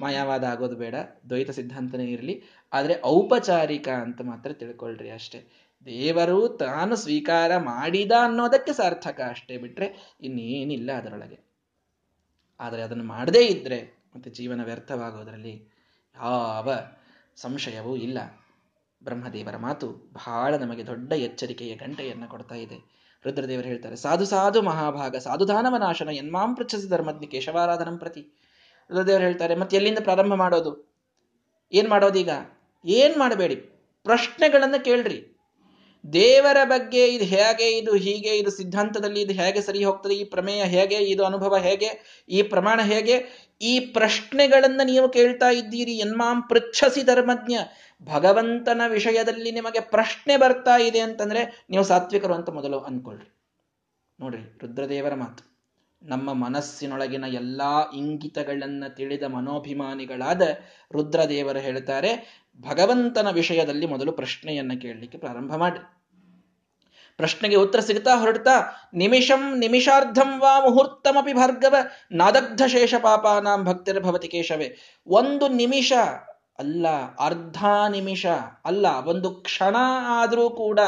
ಮಾಯಾವಾದ 0.00 0.44
ಆಗೋದು 0.44 0.76
ಬೇಡ. 0.76 0.94
ದ್ವೈತ 1.28 1.50
ಸಿದ್ಧಾಂತನೇ 1.50 2.04
ಇರಲಿ. 2.04 2.42
ಆದರೆ 2.72 3.02
ಔಪಚಾರಿಕ 3.04 3.88
ಅಂತ 3.88 4.20
ಮಾತ್ರ 4.22 4.52
ತಿಳ್ಕೊಳ್ರಿ 4.52 5.10
ಅಷ್ಟೇ. 5.10 5.52
ದೇವರು 5.86 6.48
ತಾನು 6.48 6.96
ಸ್ವೀಕಾರ 6.96 7.56
ಮಾಡಿದ 7.56 8.12
ಅನ್ನೋದಕ್ಕೆ 8.22 8.72
ಸಾರ್ಥಕ 8.72 9.20
ಅಷ್ಟೇ 9.28 9.58
ಬಿಟ್ಟರೆ 9.58 10.16
ಇನ್ನೇನಿಲ್ಲ 10.20 10.92
ಅದರೊಳಗೆ. 10.92 11.38
ಆದರೆ 12.60 12.82
ಅದನ್ನು 12.82 13.04
ಮಾಡದೇ 13.04 13.46
ಇದ್ದರೆ 13.46 14.02
ಮತ್ತು 14.16 14.30
ಜೀವನ 14.30 14.64
ವ್ಯರ್ಥವಾಗೋದರಲ್ಲಿ 14.64 15.72
ಯಾವ 16.16 16.74
ಸಂಶಯವೂ 17.36 17.96
ಇಲ್ಲ. 17.96 18.18
ಬ್ರಹ್ಮದೇವರ 19.04 19.56
ಮಾತು 19.56 19.88
ಬಹಳ 20.12 20.56
ನಮಗೆ 20.56 20.86
ದೊಡ್ಡ 20.86 21.12
ಎಚ್ಚರಿಕೆಯ 21.12 21.74
ಗಂಟೆಯನ್ನು 21.74 22.28
ಕೊಡ್ತಾ 22.28 22.54
ಇದೆ. 22.54 22.92
ರುದ್ರದೇವರು 23.26 23.66
ಹೇಳ್ತಾರೆ, 23.66 23.96
ಸಾಧು 23.96 24.24
ಸಾಧು 24.24 24.62
ಮಹಾಭಾಗ 24.62 25.16
ಸಾಧುದಾನವ 25.16 25.76
ನಾಶನ 25.76 26.08
ಎನ್ಮಾಂ 26.08 26.54
ಪೃಚ್ಛಸಿ 26.54 26.88
ಧರ್ಮಜ್ಞ 26.88 27.24
ಕೇಶವಾರಾಧನಂ 27.24 27.98
ಪ್ರತಿ. 27.98 28.38
ರುದ್ರದೇವರು 28.90 29.22
ಹೇಳ್ತಾರೆ, 29.22 29.54
ಮತ್ತೆ 29.54 29.76
ಎಲ್ಲಿಂದ 29.76 29.98
ಪ್ರಾರಂಭ 30.02 30.34
ಮಾಡೋದು? 30.34 30.92
ಏನ್ 31.72 31.88
ಮಾಡೋದೀಗ? 31.88 32.30
ಏನ್ 32.84 33.18
ಮಾಡಬೇಡಿ? 33.18 33.56
ಪ್ರಶ್ನೆಗಳನ್ನು 34.02 34.84
ಕೇಳ್ರಿ. 34.84 35.31
ದೇವರ 36.12 36.56
ಬಗ್ಗೆ 36.64 37.08
ಇದು 37.08 37.24
ಹೇಗೆ, 37.24 37.78
ಇದು 37.78 37.96
ಹೀಗೆ, 37.96 38.28
ಇದು 38.28 38.50
ಸಿದ್ಧಾಂತದಲ್ಲಿ 38.50 39.20
ಇದು 39.20 39.32
ಹೇಗೆ 39.32 39.60
ಸರಿ 39.60 39.84
ಹೋಗ್ತದೆ, 39.84 40.14
ಈ 40.14 40.24
ಪ್ರಮೇಯ 40.24 40.64
ಹೇಗೆ, 40.64 40.94
ಇದು 40.94 41.24
ಅನುಭವ 41.24 41.56
ಹೇಗೆ, 41.56 42.22
ಈ 42.28 42.42
ಪ್ರಮಾಣ 42.42 42.80
ಹೇಗೆ, 42.80 43.16
ಈ 43.60 43.80
ಪ್ರಶ್ನೆಗಳನ್ನು 43.80 44.86
ನೀವು 44.86 45.08
ಕೇಳ್ತಾ 45.08 45.50
ಇದ್ದೀರಿ. 45.50 45.92
ಎನ್ಮಾಂ 45.92 46.42
ಪೃಚ್ಛಸಿ 46.42 47.02
ಧರ್ಮಜ್ಞ. 47.02 47.54
ಭಗವಂತನ 48.02 48.82
ವಿಷಯದಲ್ಲಿ 48.88 49.52
ನಿಮಗೆ 49.52 49.80
ಪ್ರಶ್ನೆ 49.80 50.36
ಬರ್ತಾ 50.36 50.76
ಇದೆ 50.76 51.00
ಅಂತಂದ್ರೆ 51.00 51.66
ನೀವು 51.70 51.84
ಸಾತ್ವಿಕರು 51.84 52.34
ಅಂತ 52.34 52.50
ಮೊದಲು 52.50 52.78
ಅನ್ಕೊಳ್ರಿ. 52.78 53.28
ನೋಡ್ರಿ, 54.20 54.58
ರುದ್ರದೇವರ 54.58 55.14
ಮಾತು. 55.14 55.52
ನಮ್ಮ 56.02 56.32
ಮನಸ್ಸಿನೊಳಗಿನ 56.32 57.24
ಎಲ್ಲಾ 57.28 57.90
ಇಂಗಿತಗಳನ್ನ 57.96 58.84
ತಿಳಿದ 58.88 59.22
ಮನೋಭಿಮಾನಿಗಳಾದ 59.22 60.42
ರುದ್ರದೇವರು 60.92 61.58
ಹೇಳ್ತಾರೆ 61.58 62.41
ಭಗವಂತನ 62.60 63.30
ವಿಷಯದಲ್ಲಿ 63.30 63.86
ಮೊದಲು 63.86 64.12
ಪ್ರಶ್ನೆಯನ್ನ 64.12 64.72
ಕೇಳಲಿಕ್ಕೆ 64.82 65.18
ಪ್ರಾರಂಭ 65.18 65.54
ಮಾಡಿ. 65.54 65.78
ಪ್ರಶ್ನೆಗೆ 67.16 67.56
ಉತ್ತರ 67.56 67.80
ಸಿಗ್ತಾ 67.80 68.16
ಹೊರಡ್ತಾ, 68.16 68.50
ನಿಮಿಷಂ 68.94 69.58
ನಿಮಿಷಾರ್ಧಂ 69.58 70.40
ವಾ 70.40 70.60
ಮುಹೂರ್ತಮಿ 70.60 71.32
ಭಾರ್ಗವ 71.32 71.74
ನಾದಗ್ಧ 72.12 72.62
ಶೇಷ 72.66 72.94
ಪಾಪಾನಾಂ 72.94 73.64
ಭಕ್ತಿರ್ಭವತಿ 73.64 74.28
ಕೇಶವೇ. 74.28 74.76
ಒಂದು 75.06 75.48
ನಿಮಿಷ 75.48 75.92
ಅಲ್ಲ, 76.58 76.86
ಅರ್ಧ 77.20 77.64
ನಿಮಿಷ 77.88 78.26
ಅಲ್ಲ, 78.64 78.86
ಒಂದು 79.06 79.30
ಕ್ಷಣ 79.30 79.76
ಆದರೂ 80.06 80.50
ಕೂಡ 80.50 80.80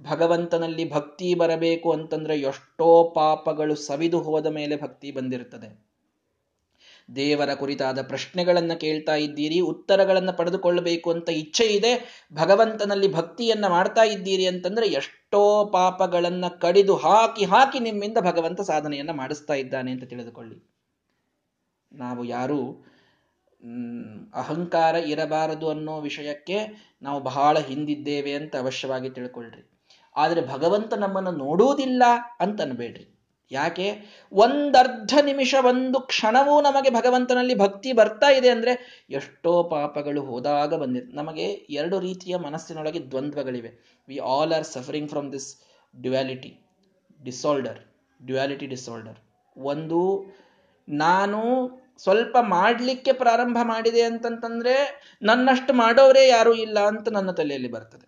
ಭಗವಂತನಲ್ಲಿ 0.00 0.92
ಭಕ್ತಿ 0.92 1.34
ಬರಬೇಕು 1.34 1.92
ಅಂತಂದ್ರೆ 1.92 2.40
ಎಷ್ಟೋ 2.40 3.04
ಪಾಪಗಳು 3.04 3.74
ಸವಿದು 3.74 4.20
ಹೋದ 4.20 4.46
ಮೇಲೆ 4.46 4.82
ಭಕ್ತಿ 4.82 5.10
ಬಂದಿರುತ್ತದೆ. 5.10 5.87
ದೇವರ 7.16 7.54
ಕುರಿತಾದ 7.54 8.02
ಪ್ರಶ್ನೆಗಳನ್ನು 8.02 8.80
ಕೇಳ್ತಾ 8.80 9.14
ಇದ್ದೀರಿ, 9.14 9.60
ಉತ್ತರಗಳನ್ನು 9.60 10.36
ಪಡೆದುಕೊಳ್ಳಬೇಕು 10.36 11.10
ಅಂತ 11.12 11.28
ಇಚ್ಛೆ 11.28 11.64
ಇದೆ, 11.64 12.24
ಭಗವಂತನಲ್ಲಿ 12.32 13.12
ಭಕ್ತಿಯನ್ನ 13.12 13.66
ಮಾಡ್ತಾ 13.66 14.02
ಇದ್ದೀರಿ 14.02 14.46
ಅಂತಂದ್ರೆ 14.46 14.86
ಎಷ್ಟೋ 14.86 15.64
ಪಾಪಗಳನ್ನ 15.64 16.44
ಕಡಿದು 16.48 16.96
ಹಾಕಿ 16.96 17.44
ಹಾಕಿ 17.44 17.78
ನಿಮ್ಮಿಂದ 17.78 18.18
ಭಗವಂತ 18.20 18.60
ಸಾಧನೆಯನ್ನ 18.60 19.10
ಮಾಡಿಸ್ತಾ 19.10 19.54
ಇದ್ದಾನೆ 19.54 19.90
ಅಂತ 19.90 20.04
ತಿಳಿದುಕೊಳ್ಳಿ. 20.04 20.78
ನಾವು 21.92 22.24
ಯಾರು? 22.24 22.88
ಅಹಂಕಾರ 24.34 24.94
ಇರಬಾರದು 24.94 25.70
ಅನ್ನೋ 25.70 26.00
ವಿಷಯಕ್ಕೆ 26.00 26.66
ನಾವು 27.02 27.20
ಬಹಳ 27.20 27.58
ಹಿಂದಿದ್ದೇವೆ 27.58 28.32
ಅಂತ 28.32 28.56
ಅವಶ್ಯವಾಗಿ 28.56 29.10
ತಿಳ್ಕೊಳ್ರಿ. 29.10 29.70
ಆದರೆ 30.16 30.46
ಭಗವಂತ 30.46 30.94
ನಮ್ಮನ್ನು 30.94 31.30
ನೋಡುವುದಿಲ್ಲ 31.30 32.02
ಅಂತ 32.40 32.60
ಅನ್ಬೇಡ್ರಿ. 32.60 33.17
ಯಾಕೆ? 33.50 33.86
ಒಂದರ್ಧ 34.32 35.12
ನಿಮಿಷ 35.22 35.54
ಒಂದು 35.70 35.98
ಕ್ಷಣವೂ 36.00 36.54
ನಮಗೆ 36.60 36.90
ಭಗವಂತನಲ್ಲಿ 36.90 37.54
ಭಕ್ತಿ 37.54 37.92
ಬರ್ತಾ 37.92 38.28
ಇದೆ 38.30 38.48
ಅಂದ್ರೆ 38.48 38.72
ಎಷ್ಟೋ 39.10 39.52
ಪಾಪಗಳು 39.62 40.22
ಹೋದಾಗ 40.22 40.74
ಬಂದಿದೆ 40.74 41.16
ನಮಗೆ 41.16 41.46
ಎರಡು 41.80 41.98
ರೀತಿಯ 41.98 42.36
ಮನಸ್ಸಿನೊಳಗೆ 42.36 43.00
ದ್ವಂದ್ವಗಳಿವೆ. 43.10 43.70
We 44.08 44.18
all 44.34 44.52
are 44.52 44.64
suffering 44.64 45.10
from 45.10 45.30
this 45.32 45.48
duality 45.94 46.52
disorder 47.24 47.80
duality 48.20 48.66
disorder 48.66 49.18
ಒಂದು, 49.56 50.00
ನಾನು 50.88 51.40
ಸ್ವಲ್ಪ 51.98 52.36
ಮಾಡಲಿಕ್ಕೆ 52.40 53.12
ಪ್ರಾರಂಭ 53.12 53.58
ಮಾಡಿದೆ 53.62 54.02
ಅಂತಂತಂದ್ರೆ 54.02 54.74
ನನ್ನಷ್ಟು 55.22 55.72
ಮಾಡೋರೇ 55.74 56.28
ಯಾರೂ 56.28 56.52
ಇಲ್ಲ 56.54 56.78
ಅಂತ 56.86 57.08
ನನ್ನ 57.08 57.30
ತಲೆಯಲ್ಲಿ 57.30 57.70
ಬರ್ತದೆ. 57.72 58.06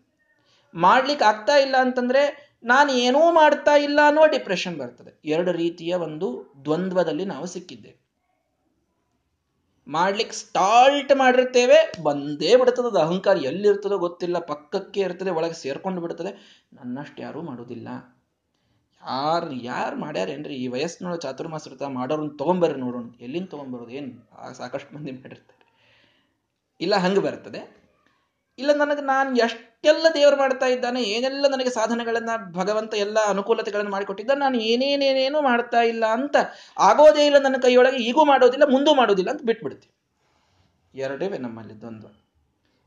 ಮಾಡ್ಲಿಕ್ಕೆ 0.75 1.25
ಆಗ್ತಾ 1.25 1.55
ಇಲ್ಲ 1.57 1.77
ಅಂತಂದ್ರೆ 1.81 2.50
ನಾನು 2.65 2.93
ಏನೂ 2.93 3.33
ಮಾಡ್ತಾ 3.33 3.77
ಇಲ್ಲ 3.77 4.01
ಅನ್ನೋ 4.07 4.27
ಡಿಪ್ರೆಷನ್ 4.27 4.79
ಬರ್ತದೆ. 4.79 5.21
ಎರಡು 5.25 5.53
ರೀತಿಯ 5.53 5.95
ಒಂದು 5.95 6.55
ದ್ವಂದ್ವದಲ್ಲಿ 6.65 7.25
ನಾವು 7.25 7.47
ಸಿಕ್ಕಿದ್ದೆ 7.47 8.01
ಮಾಡ್ಲಿಕ್ಕೆ 9.89 10.37
ಸ್ಟಾಲ್ಟ್ 10.37 11.17
ಮಾಡಿರ್ತೇವೆ, 11.17 11.93
ಬಂದೇ 12.03 12.57
ಬಿಡ್ತದೆ. 12.57 13.01
ಅಹಂಕಾರ 13.01 13.37
ಎಲ್ಲಿರ್ತದೋ 13.37 13.99
ಗೊತ್ತಿಲ್ಲ. 13.99 14.39
ಪಕ್ಕಕ್ಕೆ 14.39 15.01
ಇರ್ತದೆ, 15.01 15.31
ಒಳಗೆ 15.31 15.53
ಸೇರ್ಕೊಂಡು 15.53 16.01
ಬಿಡ್ತದೆ. 16.01 16.63
ನನ್ನಷ್ಟು 16.73 17.23
ಯಾರೂ 17.23 17.43
ಮಾಡೋದಿಲ್ಲ 17.43 17.89
ಯಾರು 19.07 19.53
ಯಾರು 19.53 19.97
ಮಾಡ್ಯಾರೇನ್ರಿ? 19.97 20.55
ಈ 20.55 20.67
ವಯಸ್ಸಿನೊಳಗೆ 20.69 21.21
ಚಾತುರ್ಮಾಸ 21.21 21.67
ಇರ್ತಾ 21.67 21.89
ಮಾಡೋರನ್ನ 21.89 22.29
ತೊಗೊಂಬರ್ರಿ 22.39 22.81
ನೋಡೋಣ. 22.81 23.05
ಎಲ್ಲಿಂದ 23.21 23.47
ತೊಗೊಂಬರೋದು? 23.47 23.91
ಏನು? 23.91 24.55
ಸಾಕಷ್ಟು 24.55 24.97
ಮಂದಿ 24.97 25.13
ಮಾಡಿರ್ತಾರೆ. 25.13 25.67
ಇಲ್ಲ, 26.81 26.97
ಹಂಗೆ 26.97 27.21
ಬರ್ತದೆ. 27.21 27.80
ಇಲ್ಲ, 28.61 28.71
ನನಗೆ 28.83 29.03
ನಾನು 29.13 29.31
ಎಷ್ಟೆಲ್ಲ 29.47 30.07
ದೇವರು 30.17 30.37
ಮಾಡ್ತಾ 30.43 30.67
ಇದ್ದಾನೆ, 30.75 31.01
ಏನೆಲ್ಲ 31.15 31.47
ನನಗೆ 31.55 31.71
ಸಾಧನೆಗಳನ್ನ 31.77 32.33
ಭಗವಂತ 32.59 32.95
ಎಲ್ಲ 33.05 33.19
ಅನುಕೂಲತೆಗಳನ್ನು 33.35 33.93
ಮಾಡಿಕೊಟ್ಟಿದ್ದ, 33.97 34.37
ನಾನು 34.45 34.59
ಏನೇನೇನೇನು 34.71 35.41
ಮಾಡ್ತಾ 35.51 35.83
ಇಲ್ಲ 35.93 36.05
ಅಂತ 36.19 36.37
ಆಗೋದೇ 36.91 37.25
ಇಲ್ಲ 37.31 37.41
ನನ್ನ 37.47 37.61
ಕೈಯೊಳಗೆ, 37.67 38.01
ಈಗೂ 38.09 38.25
ಮಾಡೋದಿಲ್ಲ, 38.33 38.69
ಮುಂದೂ 38.75 38.95
ಮಾಡೋದಿಲ್ಲ 39.01 39.33
ಅಂತ 39.35 39.45
ಬಿಟ್ಬಿಡ್ತೀವಿ 39.51 39.95
ಎರಡೇ 40.95 41.27
ನಮ್ಮಲ್ಲಿ 41.47 41.75
ದ್ವಂದ್ವ 41.83 42.09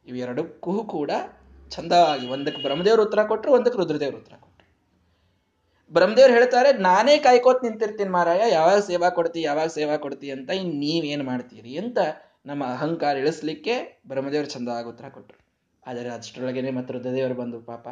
ಇವೆರಡಕ್ಕೂ 0.06 0.74
ಕೂಡ 0.96 1.12
ಚಂದವಾಗಿ 1.72 2.26
ಒಂದಕ್ಕೆ 2.36 2.60
ಬ್ರಹ್ಮದೇವರ 2.64 3.02
ಉತ್ತರ 3.08 3.22
ಕೊಟ್ಟರು 3.30 3.52
ಒಂದಕ್ಕೆ 3.58 3.78
ರುದ್ರದೇವರು 3.82 4.18
ಉತ್ತರ 4.18 4.36
ಕೊಟ್ಟರು 4.36 4.68
ಬ್ರಹ್ಮದೇವ್ರು 5.92 6.34
ಹೇಳ್ತಾರೆ, 6.34 6.70
ನಾನೇ 6.88 7.16
ಕಾಯ್ಕೋತ್ 7.18 7.64
ನಿಂತಿರ್ತೀನಿ 7.66 8.12
ಮಾರಾಯ, 8.18 8.42
ಯಾವಾಗ 8.52 8.80
ಸೇವಾ 8.90 9.10
ಕೊಡ್ತಿ, 9.10 9.40
ಯಾವಾಗ 9.42 9.70
ಸೇವಾ 9.78 9.96
ಕೊಡ್ತಿ 9.98 10.28
ಅಂತ 10.36 10.50
ಇನ್ನು 10.62 10.76
ನೀವೇನು 10.84 11.24
ಮಾಡ್ತೀರಿ 11.24 11.74
ಅಂತ 11.84 12.00
ನಮ್ಮ 12.46 12.64
ಅಹಂಕಾರ 12.76 13.24
ಇಳಿಸ್ಲಿಕ್ಕೆ 13.24 13.76
ಬ್ರಹ್ಮದೇವರು 14.08 14.52
ಚಂದ 14.56 14.70
ಉತ್ತರ 14.92 15.08
ಕೊಟ್ಟರು 15.10 15.40
ಆದರೆ 15.88 16.10
ಅಷ್ಟರೊಳಗೇನೆ 16.10 16.72
ಮತ್ತು 16.72 16.94
ಹೃದಯದೇವರು 16.94 17.36
ಬಂದು 17.36 17.62
ಪಾಪ 17.62 17.88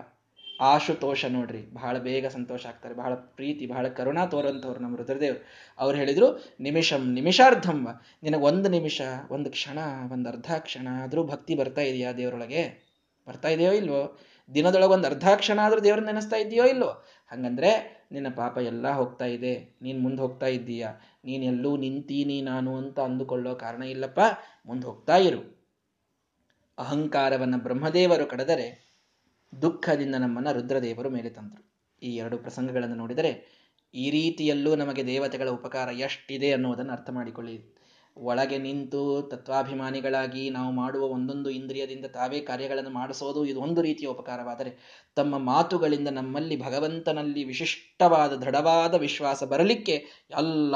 ಆಶುತೋಷ 0.62 1.26
ನೋಡ್ರಿ, 1.26 1.74
ಬಹಳ 1.74 1.98
ಬೇಗ 1.98 2.28
ಸಂತೋಷ 2.28 2.66
ಆಗ್ತಾರೆ, 2.66 2.96
ಬಹಳ 2.96 3.14
ಪ್ರೀತಿ, 3.16 3.68
ಬಹಳ 3.68 3.88
ಕರುಣಾ 3.88 4.26
ತೋರಂಥವ್ರು 4.26 4.80
ನಮ್ಮ 4.80 4.98
ರುದ್ರದೇವ್ 4.98 5.38
ಅವ್ರು 5.80 5.98
ಹೇಳಿದ್ರು, 5.98 6.44
ನಿಮಿಷಂ, 6.60 7.14
ನಿಮಿಷಾರ್ಧಂ, 7.14 7.88
ನಿನಗೆ 8.24 8.42
ಒಂದು 8.42 8.70
ನಿಮಿಷ, 8.70 9.02
ಒಂದು 9.32 9.50
ಕ್ಷಣ, 9.50 9.80
ಒಂದು 10.12 10.30
ಅರ್ಧ 10.30 10.52
ಕ್ಷಣ 10.60 10.88
ಆದರೂ 11.04 11.24
ಭಕ್ತಿ 11.24 11.56
ಬರ್ತಾ 11.56 11.82
ಇದೆಯಾ 11.82 12.12
ದೇವರೊಳಗೆ? 12.12 12.92
ಬರ್ತಾ 13.28 13.48
ಇದೆಯೋ 13.48 13.72
ಇಲ್ವೋ? 13.72 14.20
ದಿನದೊಳಗೆ 14.56 14.92
ಒಂದು 14.92 15.08
ಅರ್ಧ 15.08 15.28
ಕ್ಷಣ 15.36 15.60
ಆದರೂ 15.64 15.84
ದೇವ್ರನ್ನ 15.84 16.06
ನೆನೆಸ್ತಾ 16.06 16.36
ಇದೆಯೋ 16.36 16.66
ಇಲ್ವೋ? 16.66 17.06
ಹಂಗಂದ್ರೆ, 17.32 18.02
ನಿನ್ನ 18.12 18.28
ಪಾಪ 18.36 18.58
ಎಲ್ಲ 18.58 18.90
ಹೋಗ್ತಾ 18.90 19.26
ಇದೆ, 19.26 19.78
ನೀನು 19.82 20.00
ಮುಂದೆ 20.00 20.22
ಹೋಗ್ತಾ 20.22 20.46
ಇದ್ದೀಯಾ? 20.46 20.92
ನೀನೆಲ್ಲೂ 21.26 21.78
ನಿಂತೀನಿ 21.78 22.42
ನಾನು 22.42 22.78
ಅಂತ 22.78 23.00
ಅಂದುಕೊಳ್ಳೋ 23.00 23.56
ಕಾರಣ 23.56 23.84
ಇಲ್ಲಪ್ಪ, 23.84 24.20
ಮುಂದೆ 24.66 24.88
ಹೋಗ್ತಾ 24.88 25.18
ಇರು. 25.18 25.61
ಅಹಂಕಾರವನ್ನು 26.82 27.58
ಬ್ರಹ್ಮದೇವರು 27.58 28.26
ಕಡೆದರೆ 28.26 28.68
ದುಃಖದಿಂದ 29.54 30.16
ನಮ್ಮನ್ನು 30.16 30.54
ರುದ್ರದೇವರು 30.54 31.10
ಮೇಲೆ 31.10 31.30
ತಂದರು. 31.30 31.64
ಈ 32.02 32.12
ಎರಡು 32.16 32.38
ಪ್ರಸಂಗಗಳನ್ನು 32.38 32.96
ನೋಡಿದರೆ 32.96 33.32
ಈ 33.94 34.06
ರೀತಿಯಲ್ಲೂ 34.12 34.76
ನಮಗೆ 34.76 35.04
ದೇವತೆಗಳ 35.08 35.50
ಉಪಕಾರ 35.50 35.90
ಎಷ್ಟಿದೆ 36.00 36.50
ಅನ್ನುವುದನ್ನು 36.52 36.94
ಅರ್ಥ 36.94 37.10
ಮಾಡಿಕೊಳ್ಳಿ. 37.10 37.56
ಒಳಗೆ 38.18 38.58
ನಿಂತು 38.58 39.22
ತತ್ವಾಭಿಮಾನಿಗಳಾಗಿ 39.22 40.50
ನಾವು 40.50 40.72
ಮಾಡುವ 40.72 41.04
ಒಂದೊಂದು 41.04 41.50
ಇಂದ್ರಿಯದಿಂದ 41.50 42.06
ತಾವೇ 42.06 42.40
ಕಾರ್ಯಗಳನ್ನು 42.40 42.90
ಮಾಡಿಸೋದು 42.90 43.46
ಇದು 43.46 43.62
ಒಂದು 43.62 43.82
ರೀತಿಯ 43.82 44.08
ಉಪಕಾರವಾದರೆ 44.08 45.02
ತಮ್ಮ 45.16 45.38
ಮಾತುಗಳಿಂದ 45.38 46.08
ನಮ್ಮಲ್ಲಿ 46.08 46.64
ಭಗವಂತನಲ್ಲಿ 46.64 47.44
ವಿಶಿಷ್ಟವಾದ 47.44 48.34
ದೃಢವಾದ 48.34 48.94
ವಿಶ್ವಾಸ 48.94 49.44
ಬರಲಿಕ್ಕೆ 49.44 50.06
ಎಲ್ಲ 50.38 50.76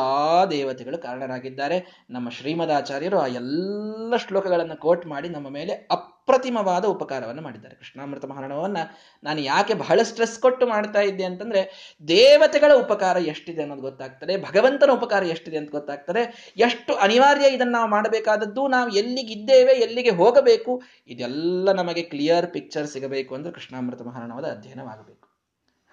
ದೇವತೆಗಳು 0.52 0.98
ಕಾರಣರಾಗಿದ್ದಾರೆ. 0.98 2.06
ನಮ್ಮ 2.10 2.30
ಶ್ರೀಮದಾಚಾರ್ಯರು 2.30 3.20
ಆ 3.20 3.28
ಎಲ್ಲ 3.28 4.16
ಶ್ಲೋಕಗಳನ್ನು 4.18 4.78
ಕೋಟ್ 4.78 5.06
ಮಾಡಿ 5.08 5.30
ನಮ್ಮ 5.30 5.50
ಮೇಲೆ 5.50 5.88
ಅಪ್ರತಿಮವಾದ 6.28 6.86
ಉಪಕಾರವನ್ನು 6.86 7.42
ಮಾಡಿದ್ದಾರೆ. 7.42 7.76
ಕೃಷ್ಣಾಮೃತ 7.76 8.26
ಮಹಾರಾಣವನ್ನು 8.26 8.98
ನಾನು 9.24 9.40
ಯಾಕೆ 9.42 9.74
ಬಹಳ 9.74 10.00
ಸ್ಟ್ರೆಸ್ 10.04 10.40
ಕೊಟ್ಟು 10.40 10.68
ಮಾಡ್ತಾ 10.68 11.02
ಇದ್ದೆ 11.02 11.24
ಅಂತಂದ್ರೆ, 11.24 11.62
ದೇವತೆಗಳ 12.08 12.72
ಉಪಕಾರ 12.74 13.18
ಎಷ್ಟಿದೆ 13.18 13.62
ಅನ್ನೋದು 13.62 13.82
ಗೊತ್ತಾಗ್ತದೆ, 13.82 14.42
ಭಗವಂತನ 14.42 14.90
ಉಪಕಾರ 14.94 15.24
ಎಷ್ಟಿದೆ 15.24 15.58
ಅಂತ 15.58 15.72
ಗೊತ್ತಾಗ್ತದೆ, 15.72 16.54
ಎಷ್ಟು 16.58 16.96
ಅನಿವಾರ್ಯ 16.96 17.48
ಇದನ್ನು 17.48 17.72
ನಾವು 17.72 17.90
ಮಾಡಬೇಕಾದದ್ದು, 17.90 18.68
ನಾವು 18.68 18.90
ಎಲ್ಲಿಗಿದ್ದೇವೆ, 18.90 19.72
ಎಲ್ಲಿಗೆ 19.72 20.10
ಹೋಗಬೇಕು, 20.10 20.82
ಇದೆಲ್ಲ 21.08 21.72
ನಮಗೆ 21.72 22.02
ಕ್ಲಿಯರ್ 22.02 22.48
ಪಿಕ್ಚರ್ 22.48 22.88
ಸಿಗಬೇಕು 22.88 23.36
ಅಂದ್ರೆ 23.36 23.54
ಕೃಷ್ಣಾಮೃತ 23.54 24.02
ಮಹಾರಣವದ 24.02 24.46
ಅಧ್ಯಯನವಾಗಬೇಕು. 24.46 25.28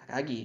ಹಾಗಾಗಿ 0.00 0.40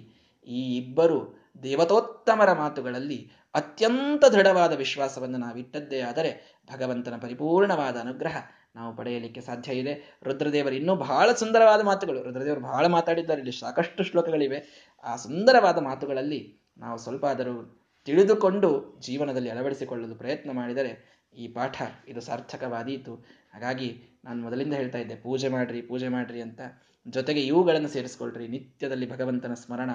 ಈ 0.48 0.78
ಇಬ್ಬರು 0.78 1.48
ದೇವತೋತ್ತಮರ 1.64 2.52
ಮಾತುಗಳಲ್ಲಿ 2.52 3.32
ಅತ್ಯಂತ 3.54 4.26
ದೃಢವಾದ 4.26 4.74
ವಿಶ್ವಾಸವನ್ನು 4.74 5.38
ನಾವಿಟ್ಟದ್ದೇ 5.38 6.02
ಆದರೆ, 6.02 6.58
ಭಗವಂತನ 6.74 7.14
ಪರಿಪೂರ್ಣವಾದ 7.22 7.98
ಅನುಗ್ರಹ 7.98 8.38
ನಾವು 8.78 8.96
ಪಡೆಯಲಿಕ್ಕೆ 8.96 9.42
ಸಾಧ್ಯ 9.42 9.74
ಇದೆ. 9.74 10.20
ರುದ್ರದೇವರು 10.24 10.76
ಇನ್ನೂ 10.76 10.96
ಬಹಳ 10.96 11.32
ಸುಂದರವಾದ 11.32 11.82
ಮಾತುಗಳು. 11.82 12.24
ರುದ್ರದೇವರು 12.24 12.62
ಬಹಳ 12.62 12.86
ಮಾತಾಡಿದ್ದಾರೆ. 12.88 13.42
ಇಲ್ಲಿ 13.42 13.60
ಸಾಕಷ್ಟು 13.60 14.04
ಶ್ಲೋಕಗಳಿವೆ. 14.04 14.60
ಆ 15.04 15.16
ಸುಂದರವಾದ 15.16 15.78
ಮಾತುಗಳಲ್ಲಿ 15.78 16.60
ನಾವು 16.78 16.98
ಸ್ವಲ್ಪ 16.98 17.26
ಆದರೂ 17.26 17.82
ತಿಳಿದುಕೊಂಡು 18.06 18.98
ಜೀವನದಲ್ಲಿ 19.00 19.50
ಅಳವಡಿಸಿಕೊಳ್ಳಲು 19.50 20.16
ಪ್ರಯತ್ನ 20.16 20.52
ಮಾಡಿದರೆ 20.52 21.18
ಈ 21.38 21.48
ಪಾಠ 21.48 21.82
ಇದು 22.08 22.22
ಸಾರ್ಥಕವಾದೀತು. 22.22 23.16
ಹಾಗಾಗಿ 23.54 24.04
ನಾನು 24.26 24.42
ಮೊದಲಿಂದ 24.42 24.74
ಹೇಳ್ತಾ 24.74 24.98
ಇದ್ದೆ, 24.98 25.16
ಪೂಜೆ 25.16 25.48
ಮಾಡ್ರಿ 25.48 25.82
ಪೂಜೆ 25.82 26.08
ಮಾಡ್ರಿ 26.08 26.42
ಅಂತ. 26.42 26.62
ಜೊತೆಗೆ 27.08 27.42
ಇವುಗಳನ್ನು 27.42 27.88
ಸೇರಿಸ್ಕೊಳ್ರಿ. 27.88 28.48
ನಿತ್ಯದಲ್ಲಿ 28.48 29.12
ಭಗವಂತನ 29.12 29.54
ಸ್ಮರಣ, 29.54 29.90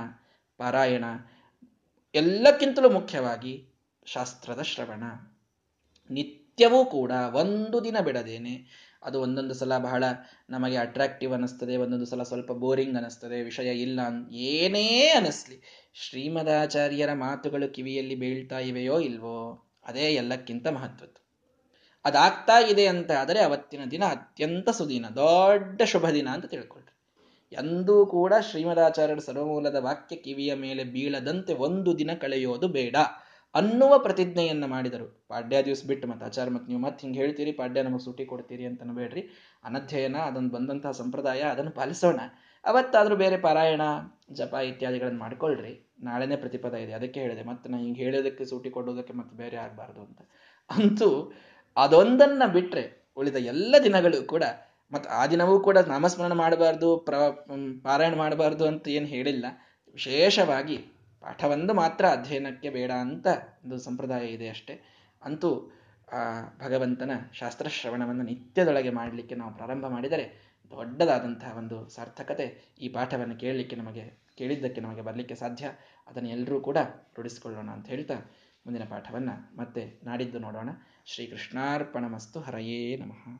ಪಾರಾಯಣ 0.57 1.05
ಎಲ್ಲಕ್ಕಿಂತಲೂ 2.15 2.91
ಮುಖ್ಯವಾಗಿ 2.91 3.69
ಶಾಸ್ತ್ರದ 4.07 4.63
ಶ್ರವಣ. 4.63 5.03
ನಿತ್ಯವೂ 6.53 6.85
ಕೂಡ 6.85 7.11
ಒಂದು 7.11 7.85
ದಿನ 7.85 7.97
ಬಿಡದೇನೆ. 8.05 8.55
ಅದು 9.03 9.21
ಒಂದೊಂದು 9.21 9.55
ಸಲ 9.55 9.79
ಬಹಳ 9.79 10.05
ನಮಗೆ 10.51 10.77
ಅಟ್ರಾಕ್ಟಿವ್ 10.77 11.33
ಅನ್ನಿಸ್ತದೆ, 11.33 11.77
ಒಂದೊಂದು 11.77 12.07
ಸಲ 12.07 12.23
ಸ್ವಲ್ಪ 12.23 12.53
ಬೋರಿಂಗ್ 12.53 12.97
ಅನ್ನಿಸ್ತದೆ, 12.97 13.43
ವಿಷಯ 13.43 13.71
ಇಲ್ಲ 13.83 14.01
ಏನೇ 14.31 15.09
ಅನಿಸ್ಲಿ 15.09 15.57
ಶ್ರೀಮದಾಚಾರ್ಯರ 15.95 17.13
ಮಾತುಗಳು 17.13 17.73
ಕಿವಿಯಲ್ಲಿ 17.73 18.15
ಬೀಳ್ತಾ 18.15 18.59
ಇವೆಯೋ 18.59 19.01
ಇಲ್ವೋ, 19.01 19.65
ಅದೇ 19.85 20.01
ಎಲ್ಲಕ್ಕಿಂತ 20.01 20.69
ಮಹತ್ವದ್ದು. 20.69 21.21
ಅದಾಗ್ತಾ 22.05 22.67
ಇದೆ 22.71 22.87
ಅಂತ 22.87 23.11
ಆದರೆ 23.11 23.41
ಅವತ್ತಿನ 23.41 23.81
ದಿನ 23.91 24.05
ಅತ್ಯಂತ 24.05 24.71
ಸುದಿನ, 24.71 25.07
ದೊಡ್ಡ 25.15 25.83
ಶುಭ 25.83 26.11
ದಿನ 26.11 26.29
ಅಂತ 26.29 26.45
ತಿಳ್ಕೊಳ್ರಿ. 26.45 26.93
ಎಂದೂ 27.53 28.07
ಕೂಡ 28.07 28.35
ಶ್ರೀಮದಾಚಾರ್ಯರ 28.41 29.19
ಸರ್ವಮೂಲದ 29.19 29.77
ವಾಕ್ಯ 29.81 30.17
ಕಿವಿಯ 30.17 30.55
ಮೇಲೆ 30.55 30.85
ಬೀಳದಂತೆ 30.85 31.55
ಒಂದು 31.55 31.99
ದಿನ 31.99 32.11
ಕಳೆಯೋದು 32.21 32.69
ಬೇಡ. 32.69 32.97
ಅನ್ನುವ 33.55 33.99
ಪ್ರತಿಜ್ಞೆಯನ್ನು 33.99 34.67
ಮಾಡಿದರು. 34.67 35.07
ಪಾಡ್ಯ 35.29 35.63
ದಿವಸ 35.63 35.83
ಬಿಟ್ಟು 35.87 36.09
ಮತ್ತೆ 36.09 36.25
ಆಚಾರ 36.25 36.49
ಮತ್ತು 36.51 36.69
ನೀವು 36.69 36.83
ಮತ್ತೆ 36.83 37.07
ಹಿಂಗೆ 37.07 37.21
ಹೇಳ್ತೀರಿ, 37.21 37.53
ಪಾಡ್ಯ 37.53 37.83
ನಮಗೆ 37.83 38.05
ಸೂಟಿ 38.05 38.25
ಕೊಡ್ತೀರಿ 38.25 38.65
ಅಂತ 38.65 38.83
ಬೇಡ್ರಿ. 38.83 39.23
ಅನಧ್ಯಯನ 39.65 40.17
ಅದನ್ನು 40.17 40.51
ಬಂದಂತಹ 40.51 40.91
ಸಂಪ್ರದಾಯ, 40.91 41.41
ಅದನ್ನು 41.41 41.71
ಪಾಲಿಸೋಣ. 41.71 42.21
ಅವತ್ತಾದರೂ 42.65 43.17
ಬೇರೆ 43.17 43.37
ಪಾರಾಯಣ, 43.37 43.83
ಜಪ 44.33 44.55
ಇತ್ಯಾದಿಗಳನ್ನು 44.55 45.19
ಮಾಡ್ಕೊಳ್ರಿ. 45.19 45.89
ನಾಳೆನೇ 46.03 46.37
ಪ್ರತಿಪದ 46.37 46.75
ಇದೆ, 46.75 46.93
ಅದಕ್ಕೆ 46.93 47.21
ಹೇಳಿದೆ. 47.21 47.43
ಮತ್ತೆ 47.43 47.69
ನಾನು 47.69 47.83
ಹಿಂಗೆ 47.83 48.03
ಹೇಳೋದಕ್ಕೆ 48.03 48.45
ಸೂಟಿ 48.45 48.71
ಕೊಡೋದಕ್ಕೆ 48.71 49.13
ಮತ್ತೆ 49.13 49.37
ಬೇರೆ 49.37 49.57
ಆಗಬಾರ್ದು 49.57 50.01
ಅಂತ. 50.01 50.21
ಅಂತೂ 50.71 51.09
ಅದೊಂದನ್ನು 51.77 52.53
ಬಿಟ್ಟರೆ 52.53 52.85
ಉಳಿದ 53.17 53.37
ಎಲ್ಲ 53.37 53.75
ದಿನಗಳು 53.85 54.27
ಕೂಡ 54.27 54.45
ಮತ್ತು 54.93 55.09
ಆ 55.11 55.27
ದಿನವೂ 55.27 55.61
ಕೂಡ 55.61 55.79
ನಾಮಸ್ಮರಣ 55.79 56.33
ಮಾಡಬಾರ್ದು 56.33 56.97
ಪ್ರ 56.97 57.15
ಪಾರಾಯಣ 57.85 58.15
ಮಾಡಬಾರ್ದು 58.15 58.67
ಅಂತ 58.67 58.89
ಏನು 58.89 59.07
ಹೇಳಿಲ್ಲ. 59.07 59.47
ವಿಶೇಷವಾಗಿ 59.97 60.77
ಪಾಠವೊಂದು 61.23 61.75
ಮಾತ್ರ 61.75 62.07
ಅಧ್ಯಯನಕ್ಕೆ 62.09 62.71
ಬೇಡ 62.71 62.93
ಅಂತ 62.93 63.27
ಒಂದು 63.65 63.79
ಸಂಪ್ರದಾಯ 63.79 64.27
ಇದೆ 64.27 64.49
ಅಷ್ಟೇ. 64.49 64.81
ಅಂತೂ 65.23 65.73
ಭಗವಂತನ 66.65 67.11
ಶಾಸ್ತ್ರಶ್ರವಣವನ್ನು 67.33 68.23
ನಿತ್ಯದೊಳಗೆ 68.23 68.91
ಮಾಡಲಿಕ್ಕೆ 68.91 69.35
ನಾವು 69.35 69.55
ಪ್ರಾರಂಭ 69.55 69.87
ಮಾಡಿದರೆ 69.87 70.53
ದೊಡ್ಡದಾದಂತಹ 70.71 71.57
ಒಂದು 71.59 71.89
ಸಾರ್ಥಕತೆ 71.89 72.75
ಈ 72.81 72.89
ಪಾಠವನ್ನು 72.89 73.37
ಕೇಳಲಿಕ್ಕೆ 73.37 73.77
ನಮಗೆ, 73.77 74.23
ಕೇಳಿದ್ದಕ್ಕೆ 74.37 74.81
ನಮಗೆ 74.81 75.03
ಬರಲಿಕ್ಕೆ 75.03 75.35
ಸಾಧ್ಯ. 75.35 75.71
ಅದನ್ನು 76.07 76.29
ಎಲ್ಲರೂ 76.29 76.61
ಕೂಡ 76.61 76.77
ರೂಢಿಸಿಕೊಳ್ಳೋಣ 77.17 77.71
ಅಂತ 77.71 77.89
ಹೇಳ್ತಾ 77.89 78.15
ಮುಂದಿನ 78.67 78.85
ಪಾಠವನ್ನು 78.85 79.57
ಮತ್ತೆ 79.57 80.01
ನಾಡಿದ್ದು 80.05 80.39
ನೋಡೋಣ. 80.39 80.69
ಶ್ರೀಕೃಷ್ಣಾರ್ಪಣಮಸ್ತು. 81.07 82.41
ಹರಯೇ 82.41 82.97
ನಮಃ. 82.97 83.25